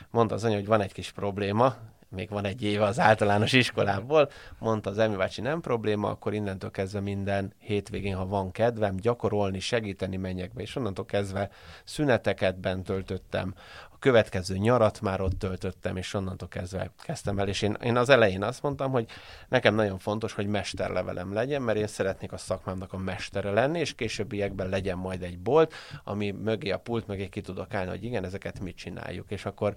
Mondta 0.09 0.35
az 0.35 0.43
anya, 0.43 0.55
hogy 0.55 0.65
van 0.65 0.81
egy 0.81 0.93
kis 0.93 1.11
probléma, 1.11 1.75
még 2.13 2.29
van 2.29 2.45
egy 2.45 2.63
éve 2.63 2.85
az 2.85 2.99
általános 2.99 3.53
iskolából, 3.53 4.29
mondta 4.59 4.89
az 4.89 4.97
Emi 4.97 5.15
bácsi, 5.15 5.41
nem 5.41 5.61
probléma, 5.61 6.09
akkor 6.09 6.33
innentől 6.33 6.71
kezdve 6.71 6.99
minden 6.99 7.53
hétvégén, 7.57 8.15
ha 8.15 8.25
van 8.25 8.51
kedvem, 8.51 8.95
gyakorolni, 8.95 9.59
segíteni 9.59 10.17
menjek 10.17 10.53
be, 10.53 10.61
és 10.61 10.75
onnantól 10.75 11.05
kezdve 11.05 11.49
szüneteket 11.83 12.59
bent 12.59 12.85
töltöttem, 12.85 13.53
a 13.91 13.97
következő 13.99 14.57
nyarat 14.57 15.01
már 15.01 15.21
ott 15.21 15.39
töltöttem, 15.39 15.97
és 15.97 16.13
onnantól 16.13 16.47
kezdve 16.47 16.91
kezdtem 16.97 17.39
el, 17.39 17.47
és 17.47 17.61
én, 17.61 17.77
én 17.83 17.97
az 17.97 18.09
elején 18.09 18.43
azt 18.43 18.61
mondtam, 18.61 18.91
hogy 18.91 19.07
nekem 19.49 19.75
nagyon 19.75 19.97
fontos, 19.97 20.33
hogy 20.33 20.47
mesterlevelem 20.47 21.33
legyen, 21.33 21.61
mert 21.61 21.77
én 21.77 21.87
szeretnék 21.87 22.31
a 22.31 22.37
szakmámnak 22.37 22.93
a 22.93 22.97
mestere 22.97 23.51
lenni, 23.51 23.79
és 23.79 23.95
későbbiekben 23.95 24.69
legyen 24.69 24.97
majd 24.97 25.23
egy 25.23 25.39
bolt, 25.39 25.73
ami 26.03 26.31
mögé 26.31 26.69
a 26.69 26.77
pult 26.77 27.07
mögé 27.07 27.27
ki 27.29 27.41
tudok 27.41 27.73
állni, 27.73 27.89
hogy 27.89 28.03
igen, 28.03 28.25
ezeket 28.25 28.59
mit 28.59 28.75
csináljuk, 28.75 29.31
és 29.31 29.45
akkor 29.45 29.73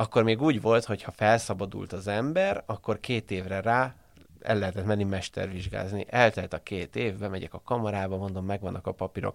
akkor 0.00 0.22
még 0.22 0.42
úgy 0.42 0.60
volt, 0.60 0.84
hogy 0.84 1.02
ha 1.02 1.10
felszabadult 1.10 1.92
az 1.92 2.06
ember, 2.06 2.62
akkor 2.66 3.00
két 3.00 3.30
évre 3.30 3.60
rá 3.60 3.94
el 4.40 4.58
lehetett 4.58 4.84
menni 4.84 5.04
mestervizsgázni. 5.04 6.06
Eltelt 6.08 6.52
a 6.52 6.62
két 6.62 6.96
év, 6.96 7.18
megyek 7.18 7.54
a 7.54 7.62
kamarába, 7.64 8.16
mondom, 8.16 8.44
megvannak 8.44 8.86
a 8.86 8.92
papírok. 8.92 9.34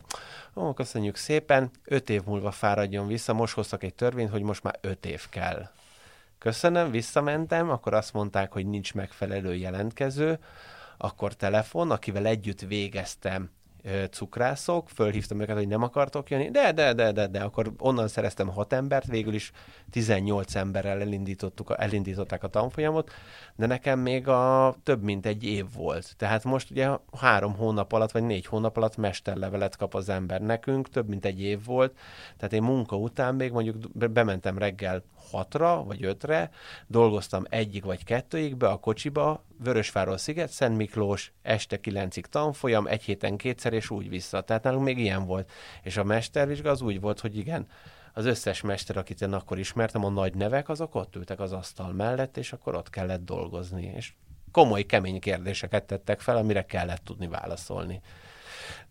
Ó, 0.55 0.73
köszönjük 0.73 1.15
szépen, 1.15 1.71
öt 1.85 2.09
év 2.09 2.23
múlva 2.25 2.51
fáradjon 2.51 3.07
vissza, 3.07 3.33
most 3.33 3.53
hoztak 3.53 3.83
egy 3.83 3.93
törvényt, 3.93 4.29
hogy 4.29 4.41
most 4.41 4.63
már 4.63 4.77
öt 4.81 5.05
év 5.05 5.29
kell. 5.29 5.69
Köszönöm, 6.37 6.91
visszamentem, 6.91 7.69
akkor 7.69 7.93
azt 7.93 8.13
mondták, 8.13 8.51
hogy 8.51 8.65
nincs 8.65 8.93
megfelelő 8.93 9.55
jelentkező, 9.55 10.39
akkor 10.97 11.33
telefon, 11.33 11.91
akivel 11.91 12.25
együtt 12.25 12.61
végeztem 12.61 13.49
cukrászok, 14.11 14.89
fölhívtam 14.89 15.39
őket, 15.39 15.57
hogy 15.57 15.67
nem 15.67 15.81
akartok 15.81 16.29
jönni, 16.29 16.49
de, 16.49 16.71
de, 16.71 16.93
de, 16.93 17.11
de, 17.11 17.27
de, 17.27 17.41
akkor 17.41 17.71
onnan 17.77 18.07
szereztem 18.07 18.47
hat 18.47 18.73
embert, 18.73 19.05
végül 19.05 19.33
is 19.33 19.51
18 19.91 20.55
emberrel 20.55 20.99
elindítottuk, 20.99 21.73
elindították 21.77 22.43
a 22.43 22.47
tanfolyamot, 22.47 23.11
de 23.55 23.65
nekem 23.65 23.99
még 23.99 24.27
a 24.27 24.75
több 24.83 25.03
mint 25.03 25.25
egy 25.25 25.43
év 25.43 25.65
volt. 25.75 26.13
Tehát 26.17 26.43
most 26.43 26.71
ugye 26.71 26.89
három 27.17 27.55
hónap 27.55 27.91
alatt, 27.93 28.11
vagy 28.11 28.23
négy 28.23 28.45
hónap 28.45 28.77
alatt 28.77 28.97
mesterlevelet 28.97 29.75
kap 29.75 29.95
az 29.95 30.09
ember 30.09 30.41
nekünk, 30.41 30.89
több 30.89 31.07
mint 31.07 31.25
egy 31.25 31.41
év 31.41 31.65
volt, 31.65 31.97
tehát 32.37 32.53
én 32.53 32.63
munka 32.63 32.97
után 32.97 33.35
még 33.35 33.51
mondjuk 33.51 33.75
bementem 34.11 34.57
reggel 34.57 35.03
hatra 35.31 35.83
vagy 35.83 36.05
ötre, 36.05 36.49
dolgoztam 36.87 37.43
egyik 37.49 37.83
vagy 37.83 38.03
kettőig 38.03 38.55
be 38.55 38.67
a 38.67 38.77
kocsiba, 38.77 39.43
Vörösváról 39.63 40.17
Sziget, 40.17 40.49
Szent 40.49 40.77
Miklós, 40.77 41.31
este 41.41 41.79
kilencig 41.79 42.25
tanfolyam, 42.25 42.87
egy 42.87 43.03
héten 43.03 43.37
kétszer, 43.37 43.72
és 43.73 43.89
úgy 43.89 44.09
vissza. 44.09 44.41
Tehát 44.41 44.63
nálunk 44.63 44.83
még 44.83 44.97
ilyen 44.97 45.25
volt. 45.25 45.51
És 45.81 45.97
a 45.97 46.03
mestervizsga 46.03 46.69
az 46.69 46.81
úgy 46.81 46.99
volt, 46.99 47.19
hogy 47.19 47.37
igen, 47.37 47.67
az 48.13 48.25
összes 48.25 48.61
mester, 48.61 48.97
akit 48.97 49.21
én 49.21 49.33
akkor 49.33 49.59
ismertem, 49.59 50.05
a 50.05 50.09
nagy 50.09 50.35
nevek, 50.35 50.69
azok 50.69 50.95
ott 50.95 51.15
ültek 51.15 51.39
az 51.39 51.51
asztal 51.51 51.91
mellett, 51.91 52.37
és 52.37 52.53
akkor 52.53 52.75
ott 52.75 52.89
kellett 52.89 53.25
dolgozni. 53.25 53.93
És 53.95 54.13
komoly, 54.51 54.83
kemény 54.83 55.19
kérdéseket 55.19 55.83
tettek 55.83 56.19
fel, 56.19 56.37
amire 56.37 56.65
kellett 56.65 57.03
tudni 57.03 57.27
válaszolni. 57.27 58.01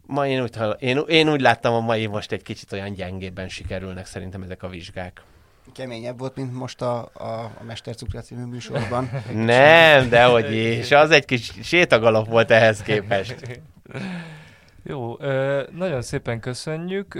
Ma 0.07 0.27
én 0.27 0.43
úgy, 0.43 0.59
én, 0.79 0.99
én 1.09 1.31
úgy 1.31 1.41
láttam, 1.41 1.75
a 1.75 1.81
mai 1.81 2.07
most 2.07 2.33
egy 2.33 2.43
kicsit 2.43 2.73
olyan 2.73 2.93
gyengébben 2.93 3.49
sikerülnek 3.49 4.07
szerintem 4.07 4.43
ezek 4.43 4.63
a 4.63 4.69
vizsgák. 4.69 5.23
Keményebb 5.73 6.19
volt, 6.19 6.37
mint 6.37 6.53
most 6.53 6.83
a, 6.83 7.11
a, 7.13 7.25
a 7.59 7.63
Mester 7.67 7.95
Cukra 7.95 8.21
című 8.21 8.45
műsorban. 8.45 9.11
Nem, 9.33 10.09
de 10.09 10.25
hogy 10.25 10.53
is. 10.53 10.91
Az 10.91 11.11
egy 11.11 11.25
kis 11.25 11.53
sétagalap 11.63 12.29
volt 12.29 12.51
ehhez 12.51 12.83
képest. 12.83 13.61
Jó, 14.83 15.17
nagyon 15.71 16.03
szépen 16.03 16.41
köszönjük, 16.41 17.19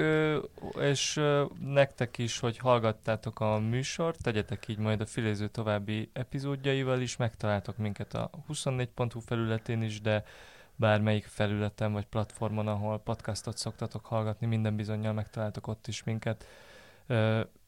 és 0.81 1.21
nektek 1.61 2.19
is, 2.19 2.39
hogy 2.39 2.59
hallgattátok 2.59 3.41
a 3.41 3.59
műsort, 3.59 4.23
tegyetek 4.23 4.69
így 4.69 4.79
majd 4.79 5.01
a 5.01 5.07
Filéző 5.07 5.49
további 5.49 6.11
epizódjaival 6.13 7.01
is, 7.01 7.17
megtaláltok 7.17 7.77
minket 7.77 8.15
a 8.15 8.31
24.hu 8.53 9.21
felületén 9.21 9.83
is, 9.83 10.01
de 10.01 10.25
bármelyik 10.77 11.25
felületen 11.25 11.93
vagy 11.93 12.07
platformon, 12.07 12.69
ahol 12.69 12.99
podcastot 12.99 13.57
szoktatok 13.57 14.05
hallgatni, 14.05 14.47
minden 14.47 14.77
bizonyal 14.77 15.13
megtaláltok 15.13 15.67
ott 15.67 15.87
is 15.87 16.05
minket 16.05 16.47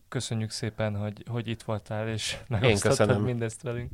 köszönjük 0.08 0.50
szépen, 0.50 0.96
hogy, 0.96 1.24
hogy 1.30 1.48
itt 1.48 1.62
voltál, 1.62 2.08
és 2.08 2.36
megosztottad 2.48 3.22
mindezt 3.22 3.62
velünk. 3.62 3.90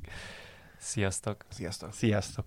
Sziasztok! 0.78 1.44
Sziasztok! 1.48 1.92
Sziasztok! 1.92 2.44